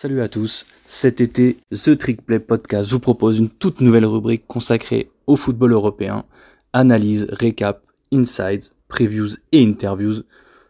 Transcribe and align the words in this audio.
Salut 0.00 0.20
à 0.20 0.28
tous, 0.28 0.64
cet 0.86 1.20
été, 1.20 1.58
The 1.72 1.98
Trick 1.98 2.24
Play 2.24 2.38
Podcast 2.38 2.88
vous 2.92 3.00
propose 3.00 3.40
une 3.40 3.50
toute 3.50 3.80
nouvelle 3.80 4.06
rubrique 4.06 4.46
consacrée 4.46 5.10
au 5.26 5.34
football 5.34 5.72
européen, 5.72 6.24
analyse, 6.72 7.26
récap, 7.30 7.82
insights, 8.12 8.76
previews 8.86 9.30
et 9.50 9.60
interviews, 9.60 10.22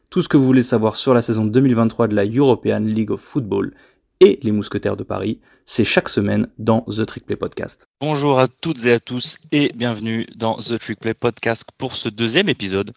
tout 0.09 0.23
ce 0.23 0.31
que 0.31 0.39
vous 0.39 0.47
voulez 0.47 0.63
savoir 0.63 0.97
sur 0.97 1.13
la 1.13 1.21
saison 1.21 1.45
2023 1.45 2.09
de 2.09 2.15
la 2.15 2.25
European 2.25 2.79
League 2.79 3.11
of 3.11 3.21
Football 3.21 3.75
et 4.21 4.39
les 4.43 4.53
Mousquetaires 4.53 4.97
de 4.97 5.05
Paris, 5.05 5.41
c'est 5.65 5.85
chaque 5.85 6.09
semaine 6.09 6.49
dans 6.59 6.81
The 6.83 7.07
Trick 7.07 7.27
Play 7.27 7.37
Podcast. 7.37 7.89
Bonjour 8.01 8.41
à 8.41 8.49
toutes 8.49 8.85
et 8.87 8.93
à 8.93 9.01
tous 9.01 9.39
et 9.53 9.71
bienvenue 9.75 10.27
dans 10.35 10.57
The 10.57 10.79
Trick 10.79 10.99
Play 10.99 11.15
Podcast 11.15 11.65
pour 11.79 11.95
ce 11.95 12.09
deuxième 12.09 12.49
épisode 12.49 12.93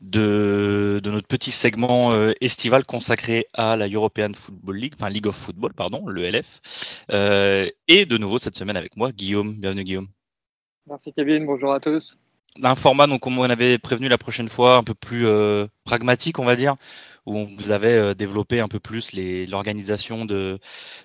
de, 0.00 1.00
de 1.02 1.10
notre 1.10 1.28
petit 1.28 1.52
segment 1.52 2.12
euh, 2.12 2.32
estival 2.40 2.84
consacré 2.84 3.46
à 3.54 3.76
la 3.76 3.86
European 3.88 4.32
Football 4.34 4.76
League, 4.76 4.94
enfin 4.96 5.10
League 5.10 5.26
of 5.26 5.36
Football, 5.36 5.74
pardon, 5.74 6.06
le 6.08 6.28
LF. 6.28 7.04
Euh, 7.10 7.68
et 7.86 8.06
de 8.06 8.18
nouveau 8.18 8.38
cette 8.38 8.56
semaine 8.56 8.76
avec 8.76 8.96
moi, 8.96 9.12
Guillaume. 9.12 9.54
Bienvenue 9.54 9.84
Guillaume. 9.84 10.08
Merci 10.88 11.12
Kevin, 11.12 11.46
bonjour 11.46 11.72
à 11.72 11.80
tous. 11.80 12.18
Un 12.62 12.76
format, 12.76 13.08
donc, 13.08 13.20
comme 13.20 13.38
on 13.38 13.42
avait 13.42 13.78
prévenu 13.78 14.08
la 14.08 14.18
prochaine 14.18 14.48
fois, 14.48 14.76
un 14.76 14.84
peu 14.84 14.94
plus 14.94 15.26
euh, 15.26 15.66
pragmatique, 15.84 16.38
on 16.38 16.44
va 16.44 16.54
dire, 16.54 16.76
où 17.26 17.46
vous 17.46 17.70
avez 17.70 17.94
euh, 17.94 18.14
développé 18.14 18.60
un 18.60 18.68
peu 18.68 18.80
plus 18.80 19.12
l'organisation 19.48 20.24
du, 20.26 20.58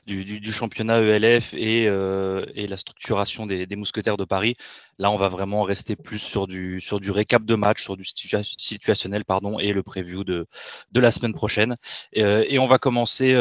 du, 0.05 0.51
championnat 0.51 0.99
ELF 0.99 1.53
et, 1.53 1.87
euh, 1.87 2.45
et 2.55 2.67
la 2.67 2.77
structuration 2.77 3.45
des, 3.45 3.65
des, 3.65 3.75
mousquetaires 3.75 4.17
de 4.17 4.25
Paris. 4.25 4.55
Là, 4.97 5.11
on 5.11 5.17
va 5.17 5.29
vraiment 5.29 5.63
rester 5.63 5.95
plus 5.95 6.19
sur 6.19 6.47
du, 6.47 6.81
sur 6.81 6.99
du 6.99 7.11
récap 7.11 7.45
de 7.45 7.55
match, 7.55 7.81
sur 7.81 7.95
du 7.95 8.03
situationnel 8.03 9.23
pardon, 9.23 9.59
et 9.59 9.71
le 9.71 9.81
preview 9.81 10.23
de, 10.23 10.45
de 10.91 10.99
la 10.99 11.11
semaine 11.11 11.33
prochaine. 11.33 11.75
Et, 12.11 12.23
euh, 12.23 12.43
et 12.47 12.59
on 12.59 12.67
va 12.67 12.79
commencer 12.79 13.35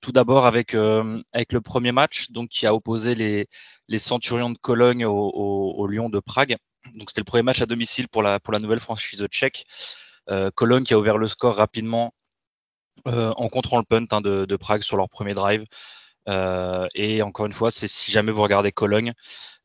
tout 0.00 0.12
d'abord 0.12 0.46
avec, 0.46 0.74
avec 0.74 1.52
le 1.52 1.60
premier 1.60 1.92
match 1.92 2.30
donc, 2.30 2.50
qui 2.50 2.66
a 2.66 2.74
opposé 2.74 3.14
les, 3.14 3.48
les 3.88 3.98
Centurions 3.98 4.50
de 4.50 4.58
Cologne 4.58 5.04
au, 5.04 5.12
au, 5.12 5.74
au 5.76 5.86
Lyon 5.88 6.08
de 6.08 6.20
Prague. 6.20 6.56
Donc 6.94 7.10
c'était 7.10 7.20
le 7.20 7.24
premier 7.24 7.42
match 7.42 7.62
à 7.62 7.66
domicile 7.66 8.08
pour 8.08 8.22
la, 8.22 8.40
pour 8.40 8.52
la 8.52 8.58
nouvelle 8.58 8.80
franchise 8.80 9.24
tchèque. 9.28 9.64
Euh, 10.30 10.50
Cologne 10.54 10.84
qui 10.84 10.94
a 10.94 10.98
ouvert 10.98 11.18
le 11.18 11.26
score 11.26 11.54
rapidement 11.54 12.14
euh, 13.08 13.32
en 13.36 13.48
contrôlant 13.48 13.80
le 13.80 13.86
punt 13.86 14.16
hein, 14.16 14.20
de, 14.20 14.56
Prague 14.56 14.82
sur 14.82 14.96
leur 14.96 15.08
premier 15.08 15.34
drive. 15.34 15.64
Euh, 16.28 16.86
et 16.94 17.22
encore 17.22 17.46
une 17.46 17.52
fois, 17.52 17.70
si 17.70 18.12
jamais 18.12 18.30
vous 18.32 18.42
regardez 18.42 18.70
Cologne, 18.72 19.12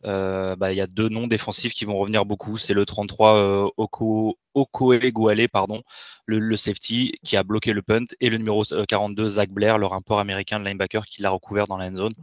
bah, 0.03 0.71
il 0.71 0.77
y 0.77 0.81
a 0.81 0.87
deux 0.87 1.09
noms 1.09 1.27
défensifs 1.27 1.73
qui 1.73 1.85
vont 1.85 1.95
revenir 1.95 2.25
beaucoup. 2.25 2.57
C'est 2.57 2.73
le 2.73 2.85
33 2.85 3.71
Oko, 3.77 4.37
Okoe 4.55 5.47
pardon, 5.51 5.83
le, 6.25 6.55
safety 6.55 7.13
qui 7.23 7.37
a 7.37 7.43
bloqué 7.43 7.73
le 7.73 7.81
punt, 7.81 8.05
et 8.19 8.29
le 8.29 8.37
numéro 8.37 8.63
42 8.63 9.27
Zach 9.27 9.49
Blair, 9.49 9.77
le 9.77 9.85
rapport 9.85 10.19
américain 10.19 10.59
de 10.59 10.65
linebacker 10.65 11.05
qui 11.05 11.21
l'a 11.21 11.29
recouvert 11.29 11.67
dans 11.67 11.77
la 11.77 11.87
end 11.87 11.95
zone. 11.95 12.13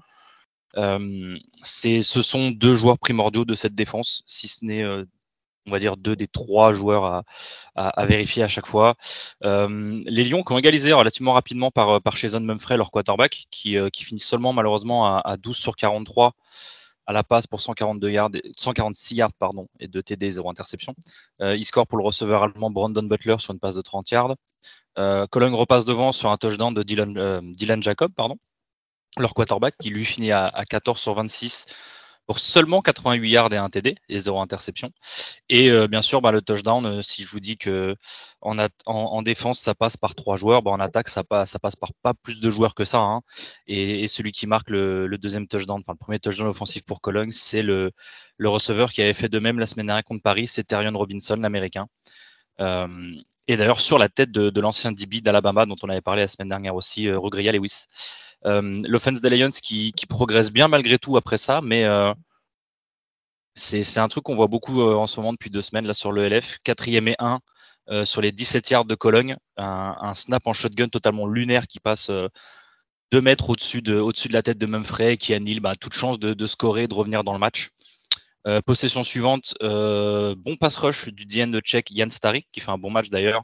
Euh, 0.76 1.38
ce 1.62 2.22
sont 2.22 2.50
deux 2.50 2.74
joueurs 2.74 2.98
primordiaux 2.98 3.44
de 3.44 3.54
cette 3.54 3.74
défense, 3.74 4.24
si 4.26 4.48
ce 4.48 4.64
n'est 4.64 4.82
on 5.66 5.70
va 5.70 5.78
dire 5.78 5.96
deux 5.96 6.16
des 6.16 6.26
trois 6.26 6.72
joueurs 6.72 7.04
à, 7.04 7.24
à, 7.74 8.04
vérifier 8.06 8.42
à 8.42 8.48
chaque 8.48 8.66
fois. 8.66 8.94
Euh, 9.44 10.02
les 10.06 10.24
Lions 10.24 10.42
qui 10.42 10.52
ont 10.52 10.58
égalisé 10.58 10.92
relativement 10.92 11.32
rapidement 11.32 11.70
par, 11.70 12.02
par 12.02 12.16
Jason 12.16 12.40
Mumfrey, 12.40 12.76
leur 12.76 12.90
quarterback, 12.90 13.46
qui, 13.50 13.76
euh, 13.76 13.88
qui 13.88 14.04
finit 14.04 14.20
seulement 14.20 14.52
malheureusement 14.52 15.06
à, 15.06 15.20
à, 15.24 15.36
12 15.36 15.56
sur 15.56 15.76
43 15.76 16.34
à 17.06 17.12
la 17.12 17.22
passe 17.22 17.46
pour 17.46 17.60
142 17.60 18.10
yards, 18.10 18.30
146 18.56 19.14
yards 19.16 19.34
pardon, 19.38 19.68
et 19.78 19.88
de 19.88 20.00
TD, 20.00 20.30
zéro 20.30 20.50
interception. 20.50 20.94
Euh, 21.40 21.56
il 21.56 21.64
score 21.64 21.86
pour 21.86 21.98
le 21.98 22.04
receveur 22.04 22.42
allemand 22.42 22.70
Brandon 22.70 23.02
Butler 23.02 23.36
sur 23.38 23.52
une 23.52 23.60
passe 23.60 23.74
de 23.74 23.82
30 23.82 24.10
yards. 24.10 24.36
Euh, 24.98 25.26
Cologne 25.26 25.54
repasse 25.54 25.84
devant 25.84 26.12
sur 26.12 26.30
un 26.30 26.36
touchdown 26.36 26.72
de 26.72 26.82
Dylan, 26.82 27.16
euh, 27.18 27.40
Dylan 27.42 27.82
Jacob, 27.82 28.12
pardon, 28.14 28.36
leur 29.18 29.34
quarterback, 29.34 29.74
qui 29.80 29.90
lui 29.90 30.04
finit 30.04 30.32
à, 30.32 30.46
à 30.46 30.64
14 30.64 30.98
sur 30.98 31.14
26 31.14 31.66
pour 32.26 32.38
seulement 32.38 32.80
88 32.80 33.28
yards 33.28 33.52
et 33.52 33.56
un 33.56 33.68
TD 33.68 33.96
et 34.08 34.18
zéro 34.18 34.40
interception. 34.40 34.90
Et 35.48 35.70
euh, 35.70 35.88
bien 35.88 36.02
sûr, 36.02 36.20
bah, 36.20 36.32
le 36.32 36.40
touchdown, 36.42 36.84
euh, 36.86 37.02
si 37.02 37.22
je 37.22 37.28
vous 37.28 37.40
dis 37.40 37.56
que 37.56 37.96
en, 38.40 38.56
en, 38.86 39.22
défense, 39.22 39.60
ça 39.60 39.74
passe 39.74 39.96
par 39.96 40.14
trois 40.14 40.36
joueurs, 40.36 40.62
bah, 40.62 40.70
en 40.70 40.80
attaque, 40.80 41.08
ça 41.08 41.24
passe, 41.24 41.50
ça 41.50 41.58
passe 41.58 41.76
par 41.76 41.90
pas 42.02 42.14
plus 42.14 42.40
de 42.40 42.50
joueurs 42.50 42.74
que 42.74 42.84
ça. 42.84 42.98
Hein. 42.98 43.22
Et, 43.66 44.06
celui 44.08 44.32
qui 44.32 44.46
marque 44.46 44.70
le, 44.70 45.16
deuxième 45.18 45.46
touchdown, 45.48 45.80
enfin 45.80 45.92
le 45.92 45.98
premier 45.98 46.18
touchdown 46.18 46.48
offensif 46.48 46.84
pour 46.84 47.00
Cologne, 47.00 47.30
c'est 47.30 47.62
le, 47.62 47.90
le 48.36 48.48
receveur 48.48 48.92
qui 48.92 49.02
avait 49.02 49.14
fait 49.14 49.28
de 49.28 49.38
même 49.38 49.58
la 49.58 49.66
semaine 49.66 49.86
dernière 49.86 50.04
contre 50.04 50.22
Paris, 50.22 50.46
c'est 50.46 50.64
Terion 50.64 50.92
Robinson, 50.96 51.36
l'américain. 51.36 51.86
Euh, 52.60 53.14
et 53.46 53.56
d'ailleurs, 53.56 53.80
sur 53.80 53.98
la 53.98 54.08
tête 54.08 54.30
de, 54.30 54.60
l'ancien 54.60 54.92
DB 54.92 55.20
d'Alabama, 55.20 55.66
dont 55.66 55.76
on 55.82 55.88
avait 55.88 56.00
parlé 56.00 56.22
la 56.22 56.28
semaine 56.28 56.48
dernière 56.48 56.74
aussi, 56.74 57.08
euh, 57.08 57.18
Rugria 57.18 57.52
Lewis. 57.52 57.86
Euh, 58.46 58.82
L'offense 58.84 59.20
des 59.20 59.30
Lions 59.30 59.50
qui, 59.50 59.92
qui, 59.92 60.06
progresse 60.06 60.50
bien 60.50 60.68
malgré 60.68 60.98
tout 60.98 61.16
après 61.16 61.38
ça, 61.38 61.60
mais 61.62 61.84
c'est 63.54 63.98
un 63.98 64.08
truc 64.08 64.24
qu'on 64.24 64.34
voit 64.34 64.48
beaucoup 64.48 64.82
en 64.82 65.06
ce 65.06 65.20
moment 65.20 65.32
depuis 65.32 65.50
deux 65.50 65.62
semaines 65.62 65.86
là 65.86 65.94
sur 65.94 66.12
le 66.12 66.28
LF. 66.28 66.58
Quatrième 66.64 67.08
et 67.08 67.16
1 67.18 67.40
euh, 67.90 68.04
sur 68.04 68.20
les 68.20 68.32
17 68.32 68.70
yards 68.70 68.84
de 68.84 68.94
Cologne. 68.94 69.36
Un, 69.56 69.94
un, 70.00 70.14
snap 70.14 70.46
en 70.46 70.52
shotgun 70.52 70.88
totalement 70.88 71.26
lunaire 71.26 71.66
qui 71.66 71.80
passe 71.80 72.10
deux 73.12 73.20
mètres 73.20 73.48
au-dessus 73.50 73.80
de, 73.80 74.02
la 74.30 74.42
tête 74.42 74.58
de 74.58 74.66
Mumfrey 74.66 75.16
qui 75.16 75.34
annule 75.34 75.60
bah, 75.60 75.74
toute 75.76 75.94
chance 75.94 76.18
de, 76.18 76.34
de 76.34 76.46
scorer, 76.46 76.88
de 76.88 76.94
revenir 76.94 77.24
dans 77.24 77.32
le 77.32 77.38
match. 77.38 77.70
Euh, 78.46 78.60
possession 78.60 79.02
suivante, 79.02 79.54
euh, 79.62 80.34
bon 80.36 80.56
pass 80.56 80.76
rush 80.76 81.08
du 81.08 81.24
DN 81.24 81.50
de 81.50 81.60
Tchèque 81.60 81.90
Jan 81.94 82.10
Starik, 82.10 82.46
qui 82.52 82.60
fait 82.60 82.70
un 82.70 82.76
bon 82.76 82.90
match 82.90 83.08
d'ailleurs, 83.08 83.42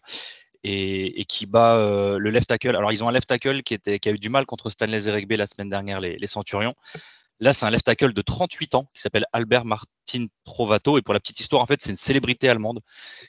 et, 0.63 1.21
et, 1.21 1.25
qui 1.25 1.47
bat 1.47 1.77
euh, 1.77 2.19
le 2.19 2.29
left 2.29 2.49
tackle. 2.49 2.77
Alors, 2.77 2.93
ils 2.93 3.03
ont 3.03 3.09
un 3.09 3.13
left 3.13 3.27
tackle 3.27 3.63
qui, 3.63 3.73
était, 3.73 3.99
qui 3.99 4.11
a 4.11 4.13
eu 4.13 4.19
du 4.19 4.29
mal 4.29 4.45
contre 4.45 4.69
Stanley 4.69 4.99
Zeregbe 4.99 5.33
la 5.33 5.47
semaine 5.47 5.71
dernière, 5.71 6.01
les, 6.01 6.19
les 6.19 6.27
Centurions. 6.27 6.75
Là, 7.39 7.55
c'est 7.55 7.65
un 7.65 7.71
left 7.71 7.87
tackle 7.87 8.13
de 8.13 8.21
38 8.21 8.75
ans 8.75 8.91
qui 8.93 9.01
s'appelle 9.01 9.25
Albert 9.33 9.65
Martin 9.65 10.27
Trovato. 10.45 10.99
Et 10.99 11.03
pour 11.03 11.15
la 11.15 11.21
petite 11.21 11.41
histoire, 11.41 11.63
en 11.63 11.67
fait, 11.67 11.81
c'est 11.81 11.89
une 11.89 11.97
célébrité 11.97 12.51
allemande 12.51 12.81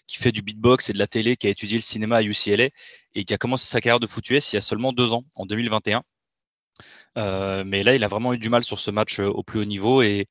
qui 0.07 0.17
fait 0.17 0.33
du 0.33 0.41
beatbox 0.41 0.89
et 0.89 0.93
de 0.93 0.97
la 0.97 1.07
télé, 1.07 1.37
qui 1.37 1.47
a 1.47 1.49
étudié 1.49 1.77
le 1.77 1.81
cinéma 1.81 2.17
à 2.17 2.21
UCLA 2.21 2.67
et 3.15 3.23
qui 3.23 3.33
a 3.33 3.37
commencé 3.37 3.65
sa 3.67 3.79
carrière 3.79 4.01
de 4.01 4.07
foot 4.07 4.29
il 4.29 4.33
y 4.53 4.57
a 4.57 4.61
seulement 4.61 4.91
deux 4.91 5.13
ans, 5.13 5.23
en 5.37 5.45
2021. 5.45 6.03
Euh, 7.17 7.63
mais 7.65 7.83
là, 7.83 7.95
il 7.95 8.03
a 8.03 8.07
vraiment 8.07 8.33
eu 8.33 8.37
du 8.37 8.49
mal 8.49 8.63
sur 8.63 8.79
ce 8.79 8.91
match 8.91 9.19
au 9.19 9.43
plus 9.43 9.61
haut 9.61 9.65
niveau 9.65 10.01
et, 10.01 10.27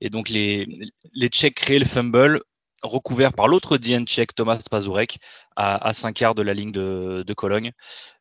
et 0.00 0.10
donc, 0.10 0.28
les, 0.28 0.66
les 1.14 1.28
Tchèques 1.28 1.54
créent 1.54 1.78
le 1.78 1.84
fumble 1.84 2.40
recouvert 2.82 3.32
par 3.32 3.48
l'autre 3.48 3.76
DN 3.78 4.06
tchèque, 4.06 4.34
Thomas 4.34 4.58
Pazurek, 4.70 5.18
à, 5.56 5.88
à 5.88 5.92
5 5.92 6.12
quarts 6.12 6.34
de 6.34 6.42
la 6.42 6.54
ligne 6.54 6.72
de, 6.72 7.24
de 7.26 7.34
Cologne. 7.34 7.72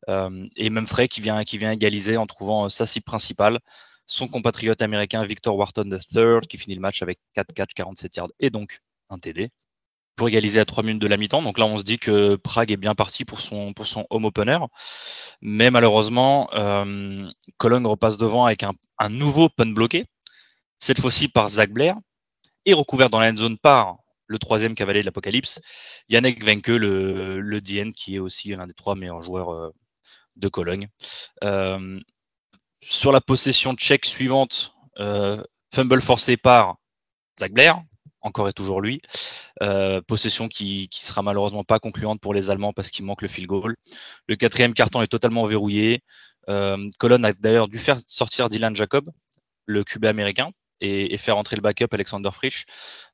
Euh, 0.09 0.47
et 0.57 0.69
même 0.69 0.87
Frey 0.87 1.07
qui 1.07 1.21
vient, 1.21 1.43
qui 1.43 1.57
vient 1.57 1.71
égaliser 1.71 2.17
en 2.17 2.25
trouvant 2.25 2.69
sa 2.69 2.85
cible 2.85 3.03
principale, 3.03 3.59
son 4.05 4.27
compatriote 4.27 4.81
américain 4.81 5.23
Victor 5.25 5.55
Wharton 5.55 5.89
III, 5.91 6.47
qui 6.47 6.57
finit 6.57 6.75
le 6.75 6.81
match 6.81 7.01
avec 7.01 7.19
4 7.35 7.53
catch, 7.53 7.73
47 7.75 8.15
yards 8.15 8.31
et 8.39 8.49
donc 8.49 8.79
un 9.09 9.19
TD 9.19 9.49
pour 10.15 10.27
égaliser 10.29 10.59
à 10.59 10.65
3 10.65 10.83
minutes 10.83 11.01
de 11.01 11.07
la 11.07 11.17
mi-temps. 11.17 11.43
Donc 11.43 11.59
là, 11.59 11.65
on 11.67 11.77
se 11.77 11.83
dit 11.83 11.99
que 11.99 12.35
Prague 12.37 12.71
est 12.71 12.77
bien 12.77 12.95
parti 12.95 13.23
pour 13.23 13.39
son, 13.39 13.73
pour 13.73 13.85
son 13.85 14.07
home 14.09 14.25
opener. 14.25 14.57
Mais 15.41 15.69
malheureusement, 15.69 16.49
euh, 16.53 17.29
Cologne 17.57 17.85
repasse 17.85 18.17
devant 18.17 18.45
avec 18.45 18.63
un, 18.63 18.73
un 18.97 19.09
nouveau 19.09 19.49
pun 19.49 19.71
bloqué 19.71 20.05
cette 20.79 20.99
fois-ci 20.99 21.27
par 21.27 21.49
Zach 21.49 21.71
Blair, 21.71 21.95
et 22.67 22.73
recouvert 22.73 23.09
dans 23.09 23.19
la 23.19 23.33
zone 23.33 23.57
par 23.57 23.97
le 24.27 24.37
troisième 24.39 24.75
cavalier 24.75 24.99
de 24.99 25.05
l'Apocalypse, 25.05 25.61
Yannick 26.09 26.43
Venke, 26.43 26.67
le, 26.67 27.39
le 27.39 27.61
DN, 27.61 27.93
qui 27.93 28.15
est 28.15 28.19
aussi 28.19 28.49
l'un 28.49 28.67
des 28.67 28.73
trois 28.73 28.95
meilleurs 28.95 29.21
joueurs 29.21 29.53
euh, 29.53 29.71
de 30.35 30.49
Cologne. 30.49 30.89
Euh, 31.45 31.99
sur 32.83 33.13
la 33.13 33.21
possession 33.21 33.73
tchèque 33.73 34.05
suivante, 34.05 34.75
euh, 34.99 35.41
fumble 35.73 36.01
forcé 36.01 36.35
par 36.35 36.75
Zach 37.39 37.53
Blair, 37.53 37.81
encore 38.21 38.49
et 38.49 38.53
toujours 38.53 38.81
lui. 38.81 39.01
Possession 40.07 40.47
qui, 40.49 40.89
qui 40.89 41.03
sera 41.03 41.23
malheureusement 41.23 41.63
pas 41.63 41.79
concluante 41.79 42.19
pour 42.19 42.33
les 42.33 42.51
Allemands 42.51 42.73
parce 42.73 42.91
qu'il 42.91 43.05
manque 43.05 43.21
le 43.21 43.27
field 43.27 43.47
goal. 43.47 43.75
Le 44.27 44.35
quatrième 44.35 44.73
carton 44.73 45.01
est 45.01 45.07
totalement 45.07 45.45
verrouillé. 45.45 46.03
Cologne 46.45 47.25
a 47.25 47.33
d'ailleurs 47.33 47.67
dû 47.67 47.79
faire 47.79 47.97
sortir 48.07 48.49
Dylan 48.49 48.75
Jacob, 48.75 49.09
le 49.65 49.83
QB 49.83 50.05
américain, 50.05 50.51
et, 50.81 51.13
et, 51.13 51.17
faire 51.17 51.37
entrer 51.37 51.55
le 51.55 51.61
backup 51.61 51.87
Alexander 51.91 52.29
Frisch. 52.31 52.65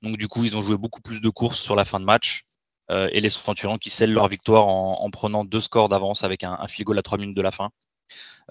Donc 0.02 0.18
du 0.18 0.28
coup, 0.28 0.44
ils 0.44 0.58
ont 0.58 0.62
joué 0.62 0.78
beaucoup 0.78 1.02
plus 1.02 1.22
de 1.22 1.30
courses 1.30 1.60
sur 1.60 1.76
la 1.76 1.86
fin 1.86 2.00
de 2.00 2.06
match. 2.06 2.44
Euh, 2.92 3.10
et 3.14 3.22
les 3.22 3.30
Centurions 3.30 3.78
qui 3.78 3.90
scellent 3.90 4.14
leur 4.14 4.28
victoire 4.28 4.68
en, 4.68 5.02
en 5.02 5.10
prenant 5.10 5.46
deux 5.46 5.62
scores 5.62 5.90
d'avance 5.90 6.24
avec 6.24 6.44
un, 6.44 6.58
un 6.60 6.68
field 6.68 6.86
goal 6.86 7.00
à 7.00 7.02
trois 7.02 7.18
minutes 7.18 7.36
de 7.36 7.42
la 7.42 7.52
fin. 7.52 7.70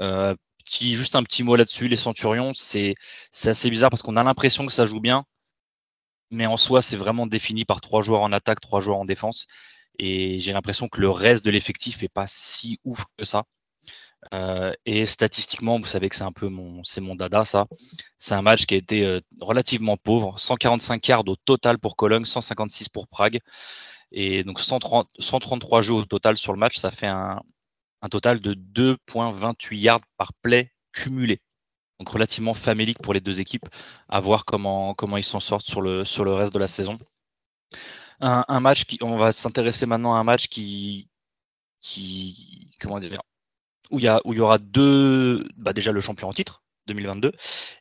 Euh, 0.00 0.34
petit, 0.64 0.94
juste 0.94 1.16
un 1.16 1.22
petit 1.22 1.42
mot 1.42 1.56
là-dessus, 1.56 1.88
les 1.88 1.96
Centurions, 1.96 2.52
c'est 2.54 2.94
assez 3.44 3.70
bizarre 3.70 3.90
parce 3.90 4.02
qu'on 4.02 4.16
a 4.16 4.24
l'impression 4.24 4.66
que 4.66 4.72
ça 4.72 4.86
joue 4.86 5.00
bien, 5.00 5.24
mais 6.30 6.46
en 6.46 6.56
soi, 6.56 6.82
c'est 6.82 6.96
vraiment 6.96 7.26
défini 7.26 7.64
par 7.64 7.80
trois 7.80 8.02
joueurs 8.02 8.22
en 8.22 8.32
attaque, 8.32 8.60
trois 8.60 8.80
joueurs 8.80 8.98
en 8.98 9.04
défense. 9.04 9.46
Et 9.98 10.38
j'ai 10.38 10.52
l'impression 10.52 10.88
que 10.88 11.00
le 11.00 11.10
reste 11.10 11.44
de 11.44 11.50
l'effectif 11.50 12.02
est 12.02 12.08
pas 12.08 12.26
si 12.26 12.80
ouf 12.84 13.04
que 13.18 13.24
ça. 13.24 13.44
Euh, 14.34 14.72
et 14.86 15.04
statistiquement, 15.06 15.78
vous 15.78 15.86
savez 15.86 16.08
que 16.08 16.16
c'est 16.16 16.22
un 16.24 16.32
peu 16.32 16.48
mon, 16.48 16.82
c'est 16.84 17.00
mon 17.00 17.14
dada, 17.14 17.44
ça. 17.44 17.66
C'est 18.18 18.34
un 18.34 18.42
match 18.42 18.66
qui 18.66 18.74
a 18.74 18.76
été 18.78 19.04
euh, 19.04 19.20
relativement 19.40 19.96
pauvre. 19.96 20.38
145 20.38 21.06
yards 21.08 21.28
au 21.28 21.36
total 21.36 21.78
pour 21.78 21.96
Cologne, 21.96 22.24
156 22.24 22.88
pour 22.88 23.08
Prague. 23.08 23.40
Et 24.12 24.44
donc 24.44 24.60
130, 24.60 25.08
133 25.18 25.82
jeux 25.82 25.94
au 25.94 26.04
total 26.04 26.36
sur 26.36 26.52
le 26.52 26.58
match, 26.58 26.76
ça 26.76 26.90
fait 26.90 27.06
un, 27.06 27.40
un 28.02 28.08
total 28.08 28.40
de 28.40 28.54
2.28 28.54 29.76
yards 29.76 30.02
par 30.18 30.32
play 30.34 30.72
cumulé. 30.92 31.40
Donc 31.98 32.08
relativement 32.08 32.54
famélique 32.54 32.98
pour 33.02 33.14
les 33.14 33.20
deux 33.20 33.40
équipes, 33.40 33.68
à 34.08 34.20
voir 34.20 34.44
comment, 34.44 34.94
comment 34.94 35.16
ils 35.16 35.24
s'en 35.24 35.40
sortent 35.40 35.66
sur 35.66 35.80
le, 35.80 36.04
sur 36.04 36.24
le 36.24 36.32
reste 36.32 36.52
de 36.52 36.58
la 36.58 36.68
saison. 36.68 36.98
Un, 38.20 38.60
match 38.60 38.84
qui, 38.84 38.98
on 39.02 39.16
va 39.16 39.32
s'intéresser 39.32 39.86
maintenant 39.86 40.14
à 40.14 40.18
un 40.18 40.24
match 40.24 40.46
qui, 40.46 41.08
qui 41.80 42.70
comment 42.80 43.00
dire, 43.00 43.20
où 43.90 43.98
il 43.98 44.04
y, 44.04 44.08
a, 44.08 44.20
où 44.24 44.32
il 44.32 44.38
y 44.38 44.40
aura 44.40 44.58
deux, 44.58 45.44
bah 45.56 45.72
déjà 45.72 45.92
le 45.92 46.00
champion 46.00 46.28
en 46.28 46.32
titre, 46.32 46.62
2022 46.86 47.32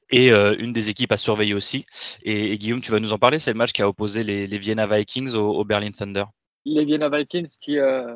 et 0.10 0.32
euh, 0.32 0.56
une 0.60 0.74
des 0.74 0.90
équipes 0.90 1.12
à 1.12 1.18
surveiller 1.18 1.54
aussi. 1.54 1.86
Et, 2.24 2.58
Guillaume, 2.58 2.82
tu 2.82 2.92
vas 2.92 3.00
nous 3.00 3.14
en 3.14 3.18
parler, 3.18 3.40
c'est 3.40 3.52
le 3.52 3.58
match 3.58 3.72
qui 3.72 3.82
a 3.82 3.88
opposé 3.88 4.24
les, 4.24 4.46
Vienna 4.58 4.86
Vikings 4.86 5.34
au, 5.34 5.64
Berlin 5.64 5.92
Thunder. 5.92 6.26
Les 6.66 6.86
Vienna 6.86 7.10
Vikings 7.10 7.58
qui, 7.60 7.80
euh, 7.80 8.16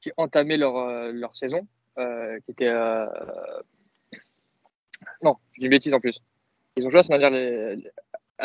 qui 0.00 0.10
entamaient 0.16 0.56
leur, 0.56 0.76
euh, 0.76 1.12
leur 1.12 1.34
saison, 1.34 1.66
qui 1.96 2.50
était... 2.50 2.72
Non, 5.22 5.36
j'ai 5.56 5.64
une 5.64 5.70
bêtise 5.70 5.94
en 5.94 6.00
plus. 6.00 6.18
Ils 6.76 6.86
ont 6.86 6.90
joué 6.90 7.00
à 7.00 7.02
ce 7.02 7.30
les, 7.30 7.76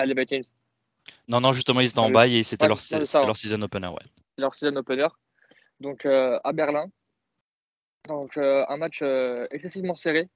les 0.05 0.13
Vikings. 0.13 0.51
Non, 1.27 1.41
non, 1.41 1.51
justement, 1.51 1.81
ils 1.81 1.89
étaient 1.89 1.99
en 1.99 2.09
bail 2.09 2.37
et 2.37 2.43
c'était 2.43 2.67
leur, 2.67 2.79
leur 2.91 3.35
season 3.35 3.61
opener. 3.61 3.87
Ouais. 3.87 4.03
Leur 4.37 4.53
season 4.53 4.75
opener. 4.75 5.07
Donc 5.79 6.05
à 6.05 6.51
Berlin. 6.53 6.89
Donc 8.07 8.37
un 8.37 8.77
match 8.77 9.01
excessivement 9.51 9.95
serré 9.95 10.29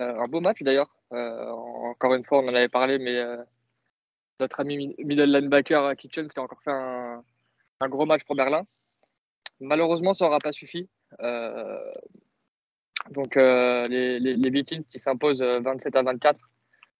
euh, 0.00 0.18
un 0.18 0.28
beau 0.28 0.40
match 0.40 0.62
d'ailleurs. 0.62 0.90
Euh, 1.12 1.50
encore 1.50 2.14
une 2.14 2.24
fois, 2.24 2.38
on 2.38 2.48
en 2.48 2.54
avait 2.54 2.68
parlé, 2.68 2.98
mais 2.98 3.16
euh, 3.16 3.36
notre 4.38 4.60
ami 4.60 4.94
middle 4.98 5.30
linebacker 5.30 5.94
Kitchen 5.96 6.28
qui 6.28 6.38
a 6.38 6.42
encore 6.42 6.62
fait 6.62 6.70
un, 6.70 7.22
gros 7.88 8.06
match 8.06 8.24
pour 8.24 8.36
Berlin. 8.36 8.64
Malheureusement, 9.60 10.14
ça 10.14 10.24
n'aura 10.24 10.38
pas 10.38 10.52
suffi. 10.52 10.88
donc, 13.10 13.34
les, 13.36 14.50
Vikings 14.50 14.84
qui 14.84 14.98
s'imposent 14.98 15.42
27 15.42 15.96
à 15.96 16.02
24 16.02 16.40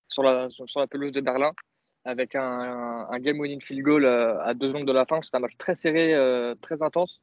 sur 0.08 0.22
la, 0.22 0.48
pelouse 0.90 1.12
de 1.12 1.20
Berlin 1.20 1.52
avec 2.04 2.34
un, 2.34 3.18
game-winning 3.18 3.62
field 3.62 3.82
goal 3.82 4.06
à 4.06 4.52
deux 4.52 4.68
secondes 4.68 4.86
de 4.86 4.92
la 4.92 5.06
fin. 5.06 5.20
C'est 5.22 5.34
un 5.34 5.40
match 5.40 5.56
très 5.56 5.74
serré, 5.74 6.54
très 6.60 6.82
intense. 6.82 7.20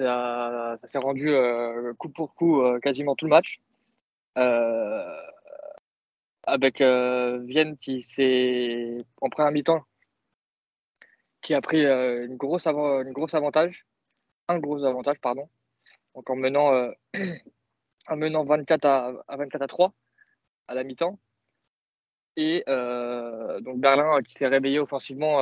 Ça, 0.00 0.78
s'est 0.84 0.98
rendu 0.98 1.30
coup 1.98 2.08
pour 2.08 2.34
coup 2.34 2.62
quasiment 2.80 3.14
tout 3.14 3.26
le 3.26 3.30
match. 3.30 3.60
Euh, 4.36 5.20
avec 6.42 6.80
euh, 6.80 7.38
Vienne 7.44 7.78
qui 7.78 8.02
s'est 8.02 9.04
en 9.20 9.30
première 9.30 9.52
mi-temps 9.52 9.84
qui 11.40 11.54
a 11.54 11.60
pris 11.60 11.84
euh, 11.84 12.26
une 12.26 12.36
grosse 12.36 12.66
avantage, 12.66 13.86
un 14.48 14.58
gros 14.58 14.84
avantage 14.84 15.20
pardon, 15.20 15.48
donc 16.14 16.28
en 16.28 16.36
menant 16.36 16.90
en 18.08 18.16
menant 18.16 18.44
24 18.44 18.84
à, 18.84 19.12
24 19.28 19.62
à 19.62 19.66
3 19.66 19.94
à 20.68 20.74
la 20.74 20.84
mi-temps. 20.84 21.18
Et 22.36 22.64
donc 22.66 23.78
Berlin 23.78 24.20
qui 24.22 24.34
s'est 24.34 24.48
réveillé 24.48 24.80
offensivement 24.80 25.38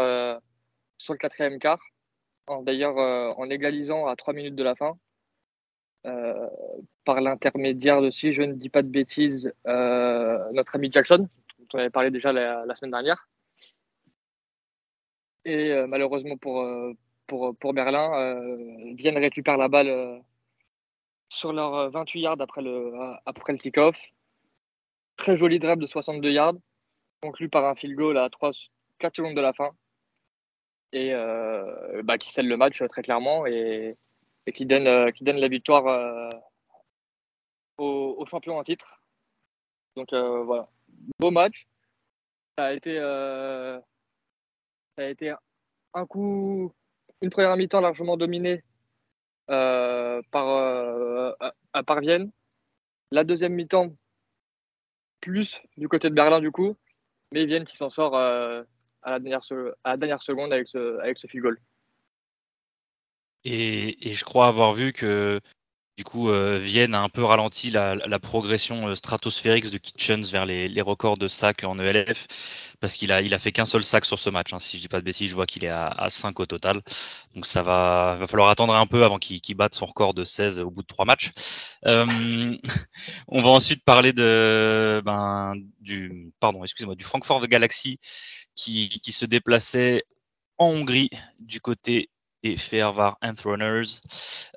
sur 0.98 1.14
le 1.14 1.18
quatrième 1.18 1.58
quart, 1.58 1.80
d'ailleurs 2.64 2.96
en 3.38 3.48
égalisant 3.50 4.06
à 4.06 4.16
3 4.16 4.34
minutes 4.34 4.56
de 4.56 4.62
la 4.62 4.74
fin 4.74 4.96
euh, 6.06 6.48
par 7.04 7.20
l'intermédiaire 7.20 8.00
de, 8.02 8.10
si 8.10 8.32
je 8.32 8.42
ne 8.42 8.54
dis 8.54 8.68
pas 8.68 8.82
de 8.82 8.88
bêtises, 8.88 9.52
euh, 9.66 10.50
notre 10.52 10.76
ami 10.76 10.90
Jackson, 10.90 11.28
dont 11.58 11.66
on 11.74 11.78
avait 11.78 11.90
parlé 11.90 12.10
déjà 12.10 12.32
la, 12.32 12.74
semaine 12.74 12.92
dernière. 12.92 13.28
Et 15.44 15.72
euh, 15.72 15.86
malheureusement 15.86 16.36
pour, 16.36 16.64
pour, 17.26 17.56
pour 17.56 17.72
Berlin, 17.72 18.40
Vienne 18.94 19.18
récupère 19.18 19.56
la 19.56 19.68
balle 19.68 20.22
sur 21.28 21.52
leurs 21.52 21.90
28 21.90 22.20
yards 22.20 22.40
après 22.40 22.62
le, 22.62 22.92
après 23.26 23.52
le 23.52 23.58
kick-off. 23.58 23.96
Très 25.16 25.36
joli 25.36 25.58
drive 25.58 25.78
de 25.78 25.86
62 25.86 26.30
yards, 26.30 26.54
conclu 27.20 27.48
par 27.48 27.64
un 27.64 27.74
field 27.74 27.96
goal 27.96 28.18
à 28.18 28.28
3, 28.30 28.52
4 28.98 29.16
secondes 29.16 29.36
de 29.36 29.40
la 29.40 29.52
fin. 29.52 29.70
Et 30.92 31.12
bah, 32.04 32.18
qui 32.18 32.32
scelle 32.32 32.48
le 32.48 32.56
match 32.56 32.82
très 32.88 33.02
clairement. 33.02 33.46
Et 33.46 33.96
qui 34.50 34.66
donne, 34.66 34.86
euh, 34.88 35.10
qui 35.12 35.22
donne 35.22 35.38
la 35.38 35.48
victoire 35.48 35.86
euh, 35.86 36.30
au, 37.78 38.24
champion 38.26 38.58
en 38.58 38.64
titre. 38.64 39.00
Donc 39.96 40.12
euh, 40.12 40.42
voilà, 40.42 40.68
beau 41.20 41.30
match. 41.30 41.66
Ça 42.58 42.66
a 42.66 42.72
été, 42.72 42.96
ça 42.96 43.82
a 44.98 45.04
été 45.04 45.34
un 45.94 46.06
coup, 46.06 46.72
une 47.22 47.30
première 47.30 47.56
mi-temps 47.56 47.80
largement 47.80 48.16
dominée 48.16 48.62
par, 49.46 50.24
à, 50.32 51.82
par 51.82 52.00
Vienne. 52.00 52.30
La 53.10 53.24
deuxième 53.24 53.54
mi-temps, 53.54 53.94
plus 55.20 55.62
du 55.76 55.88
côté 55.88 56.10
de 56.10 56.14
Berlin 56.14 56.40
du 56.40 56.50
coup, 56.50 56.76
mais 57.32 57.46
Vienne 57.46 57.64
qui 57.64 57.76
s'en 57.78 57.88
sort 57.88 58.14
à, 59.02 59.10
la 59.12 59.18
dernière, 59.18 60.22
seconde 60.22 60.52
avec 60.52 60.68
ce, 60.68 60.98
avec 61.00 61.18
goal. 61.36 61.58
Et, 63.44 64.12
je 64.12 64.24
crois 64.24 64.46
avoir 64.46 64.72
vu 64.72 64.92
que 64.92 65.40
du 65.96 66.04
coup 66.04 66.30
euh, 66.30 66.58
Vienne 66.58 66.94
a 66.94 67.02
un 67.02 67.08
peu 67.08 67.24
ralenti 67.24 67.70
la, 67.70 68.18
progression 68.20 68.88
euh, 68.88 68.94
stratosphérique 68.94 69.70
de 69.70 69.78
Kitchens 69.78 70.30
vers 70.30 70.46
les, 70.46 70.80
records 70.80 71.18
de 71.18 71.28
sacs 71.28 71.64
en 71.64 71.78
ELF 71.78 72.26
parce 72.82 72.94
qu'il 72.94 73.12
a, 73.12 73.38
fait 73.38 73.52
qu'un 73.52 73.64
seul 73.64 73.84
sac 73.84 74.04
sur 74.04 74.18
ce 74.18 74.28
match. 74.28 74.52
Hein. 74.52 74.58
Si 74.58 74.76
je 74.76 74.82
dis 74.82 74.88
pas 74.88 74.98
de 74.98 75.04
bêtises, 75.04 75.30
je 75.30 75.36
vois 75.36 75.46
qu'il 75.46 75.64
est 75.64 75.68
à, 75.68 75.86
à, 75.86 76.10
5 76.10 76.40
au 76.40 76.46
total. 76.46 76.80
Donc 77.32 77.46
ça 77.46 77.62
va, 77.62 78.18
falloir 78.26 78.48
attendre 78.48 78.74
un 78.74 78.86
peu 78.86 79.04
avant 79.04 79.20
qu'il 79.20 79.54
batte 79.54 79.76
son 79.76 79.86
record 79.86 80.14
de 80.14 80.24
16 80.24 80.58
au 80.58 80.70
bout 80.70 80.82
de 80.82 80.88
trois 80.88 81.04
matchs. 81.04 81.30
Euh, 81.86 82.56
on 83.28 83.40
va 83.40 83.50
ensuite 83.50 83.84
parler 83.84 84.12
de, 84.12 85.00
ben, 85.04 85.54
du, 85.80 86.32
pardon, 86.40 86.64
excusez-moi, 86.64 86.96
du 86.96 87.06
Galaxy 87.48 88.00
qui, 88.54 88.88
qui 88.88 89.12
se 89.12 89.24
déplaçait 89.24 90.04
en 90.58 90.66
Hongrie 90.66 91.10
du 91.38 91.60
côté 91.60 92.10
et 92.42 92.56
Fehervar 92.56 93.18
Runners. 93.44 94.00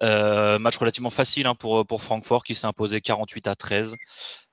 Euh, 0.04 0.60
match 0.60 0.78
relativement 0.78 1.10
facile 1.10 1.48
hein, 1.48 1.56
pour, 1.56 1.86
pour 1.86 2.02
Francfort 2.02 2.44
qui 2.44 2.56
s'est 2.56 2.68
imposé 2.68 3.02
48 3.02 3.48
à 3.48 3.56
13. 3.56 3.96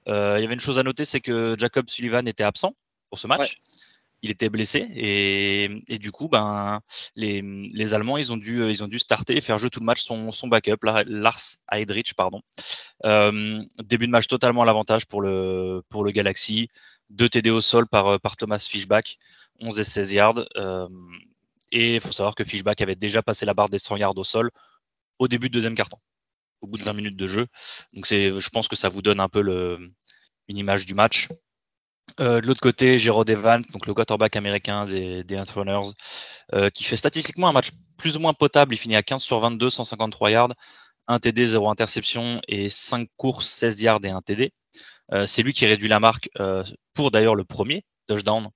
Euh, 0.08 0.36
il 0.38 0.42
y 0.42 0.44
avait 0.44 0.54
une 0.54 0.60
chose 0.60 0.78
à 0.78 0.82
noter, 0.82 1.04
c'est 1.04 1.20
que 1.20 1.54
Jacob 1.58 1.88
Sullivan 1.88 2.26
était 2.26 2.44
absent 2.44 2.74
pour 3.10 3.18
ce 3.18 3.26
match. 3.26 3.58
Il 4.24 4.30
était 4.30 4.48
blessé 4.48 4.86
et, 4.94 5.82
et 5.88 5.98
du 5.98 6.12
coup, 6.12 6.28
ben, 6.28 6.80
les, 7.16 7.42
les, 7.42 7.92
Allemands, 7.92 8.18
ils 8.18 8.32
ont, 8.32 8.36
dû, 8.36 8.64
ils 8.70 8.84
ont 8.84 8.86
dû 8.86 9.00
starter 9.00 9.36
et 9.36 9.40
faire 9.40 9.58
jouer 9.58 9.68
tout 9.68 9.80
le 9.80 9.84
match 9.84 10.04
son, 10.04 10.30
son 10.30 10.46
backup, 10.46 10.76
Lars 11.06 11.40
Heidrich. 11.72 12.14
Pardon. 12.14 12.40
Euh, 13.04 13.60
début 13.82 14.06
de 14.06 14.12
match 14.12 14.28
totalement 14.28 14.62
à 14.62 14.64
l'avantage 14.64 15.06
pour 15.06 15.22
le, 15.22 15.82
pour 15.88 16.04
le 16.04 16.12
Galaxy. 16.12 16.68
Deux 17.12 17.28
TD 17.28 17.50
au 17.50 17.60
sol 17.60 17.86
par, 17.86 18.20
par 18.20 18.36
Thomas 18.36 18.66
Fischbach, 18.68 19.18
11 19.60 19.78
et 19.80 19.84
16 19.84 20.12
yards. 20.12 20.44
Euh, 20.56 20.88
et 21.70 21.96
il 21.96 22.00
faut 22.00 22.12
savoir 22.12 22.34
que 22.34 22.44
Fishback 22.44 22.80
avait 22.80 22.96
déjà 22.96 23.22
passé 23.22 23.46
la 23.46 23.54
barre 23.54 23.68
des 23.68 23.78
100 23.78 23.96
yards 23.96 24.16
au 24.16 24.24
sol 24.24 24.50
au 25.18 25.28
début 25.28 25.48
de 25.48 25.54
deuxième 25.54 25.74
carton, 25.74 25.98
au 26.60 26.66
bout 26.66 26.78
de 26.78 26.82
20 26.82 26.92
minutes 26.92 27.16
de 27.16 27.26
jeu. 27.28 27.46
Donc 27.92 28.06
je 28.06 28.48
pense 28.50 28.68
que 28.68 28.76
ça 28.76 28.88
vous 28.88 29.02
donne 29.02 29.20
un 29.20 29.28
peu 29.28 29.40
le, 29.40 29.78
une 30.48 30.56
image 30.56 30.86
du 30.86 30.94
match. 30.94 31.28
Euh, 32.20 32.40
de 32.40 32.46
l'autre 32.46 32.60
côté, 32.60 32.98
Gerard 32.98 33.28
Evans, 33.28 33.62
donc 33.72 33.86
le 33.86 33.94
quarterback 33.94 34.36
américain 34.36 34.84
des, 34.84 35.24
des 35.24 35.42
euh, 36.52 36.70
qui 36.70 36.84
fait 36.84 36.96
statistiquement 36.96 37.48
un 37.48 37.52
match 37.52 37.70
plus 37.96 38.16
ou 38.16 38.20
moins 38.20 38.34
potable. 38.34 38.74
Il 38.74 38.78
finit 38.78 38.96
à 38.96 39.02
15 39.02 39.22
sur 39.22 39.38
22, 39.38 39.70
153 39.70 40.30
yards, 40.30 40.52
1 41.06 41.18
TD, 41.20 41.46
0 41.46 41.70
interception 41.70 42.40
et 42.48 42.68
5 42.68 43.08
courses, 43.16 43.48
16 43.48 43.82
yards 43.82 44.04
et 44.04 44.10
1 44.10 44.20
TD. 44.20 44.52
Euh, 45.12 45.26
c'est 45.26 45.42
lui 45.42 45.52
qui 45.52 45.66
réduit 45.66 45.88
la 45.88 46.00
marque 46.00 46.30
pour 46.94 47.10
d'ailleurs 47.10 47.34
le 47.34 47.44
premier 47.44 47.84
touchdown 48.06 48.50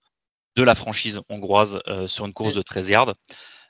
de 0.56 0.62
la 0.62 0.75
franchise 0.75 1.20
hongroise 1.28 1.80
euh, 1.86 2.06
sur 2.06 2.26
une 2.26 2.32
course 2.32 2.54
de 2.54 2.62
13 2.62 2.88
yards. 2.88 3.14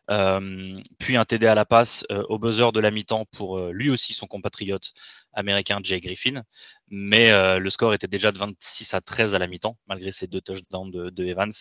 Euh, 0.08 0.80
puis 1.00 1.16
un 1.16 1.24
TD 1.24 1.48
à 1.48 1.56
la 1.56 1.64
passe 1.64 2.06
euh, 2.12 2.22
au 2.28 2.38
buzzer 2.38 2.70
de 2.70 2.78
la 2.78 2.92
mi-temps 2.92 3.24
pour 3.32 3.58
lui 3.58 3.90
aussi 3.90 4.14
son 4.14 4.28
compatriote 4.28 4.92
américain 5.32 5.78
Jay 5.82 6.00
Griffin. 6.00 6.42
Mais 6.88 7.30
le 7.58 7.70
score 7.70 7.92
était 7.92 8.06
déjà 8.06 8.32
de 8.32 8.38
26 8.38 8.94
à 8.94 9.00
13 9.00 9.34
à 9.34 9.38
la 9.38 9.48
mi-temps, 9.48 9.76
malgré 9.86 10.12
ces 10.12 10.28
deux 10.28 10.40
touchdowns 10.40 10.90
de, 10.90 11.10
de 11.10 11.24
Evans. 11.24 11.52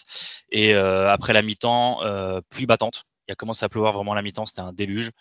Et 0.52 0.76
après 0.76 1.34
la 1.34 1.42
mi-temps, 1.42 2.00
pluie 2.50 2.68
battante. 2.68 3.04
Il 3.28 3.32
a 3.32 3.36
commencé 3.36 3.66
à 3.66 3.70
pleuvoir 3.70 3.92
vraiment 3.92 4.12
à 4.12 4.16
la 4.16 4.22
mi-temps, 4.22 4.46
c'était 4.46 4.62
un 4.62 4.72
déluge. 4.72 5.12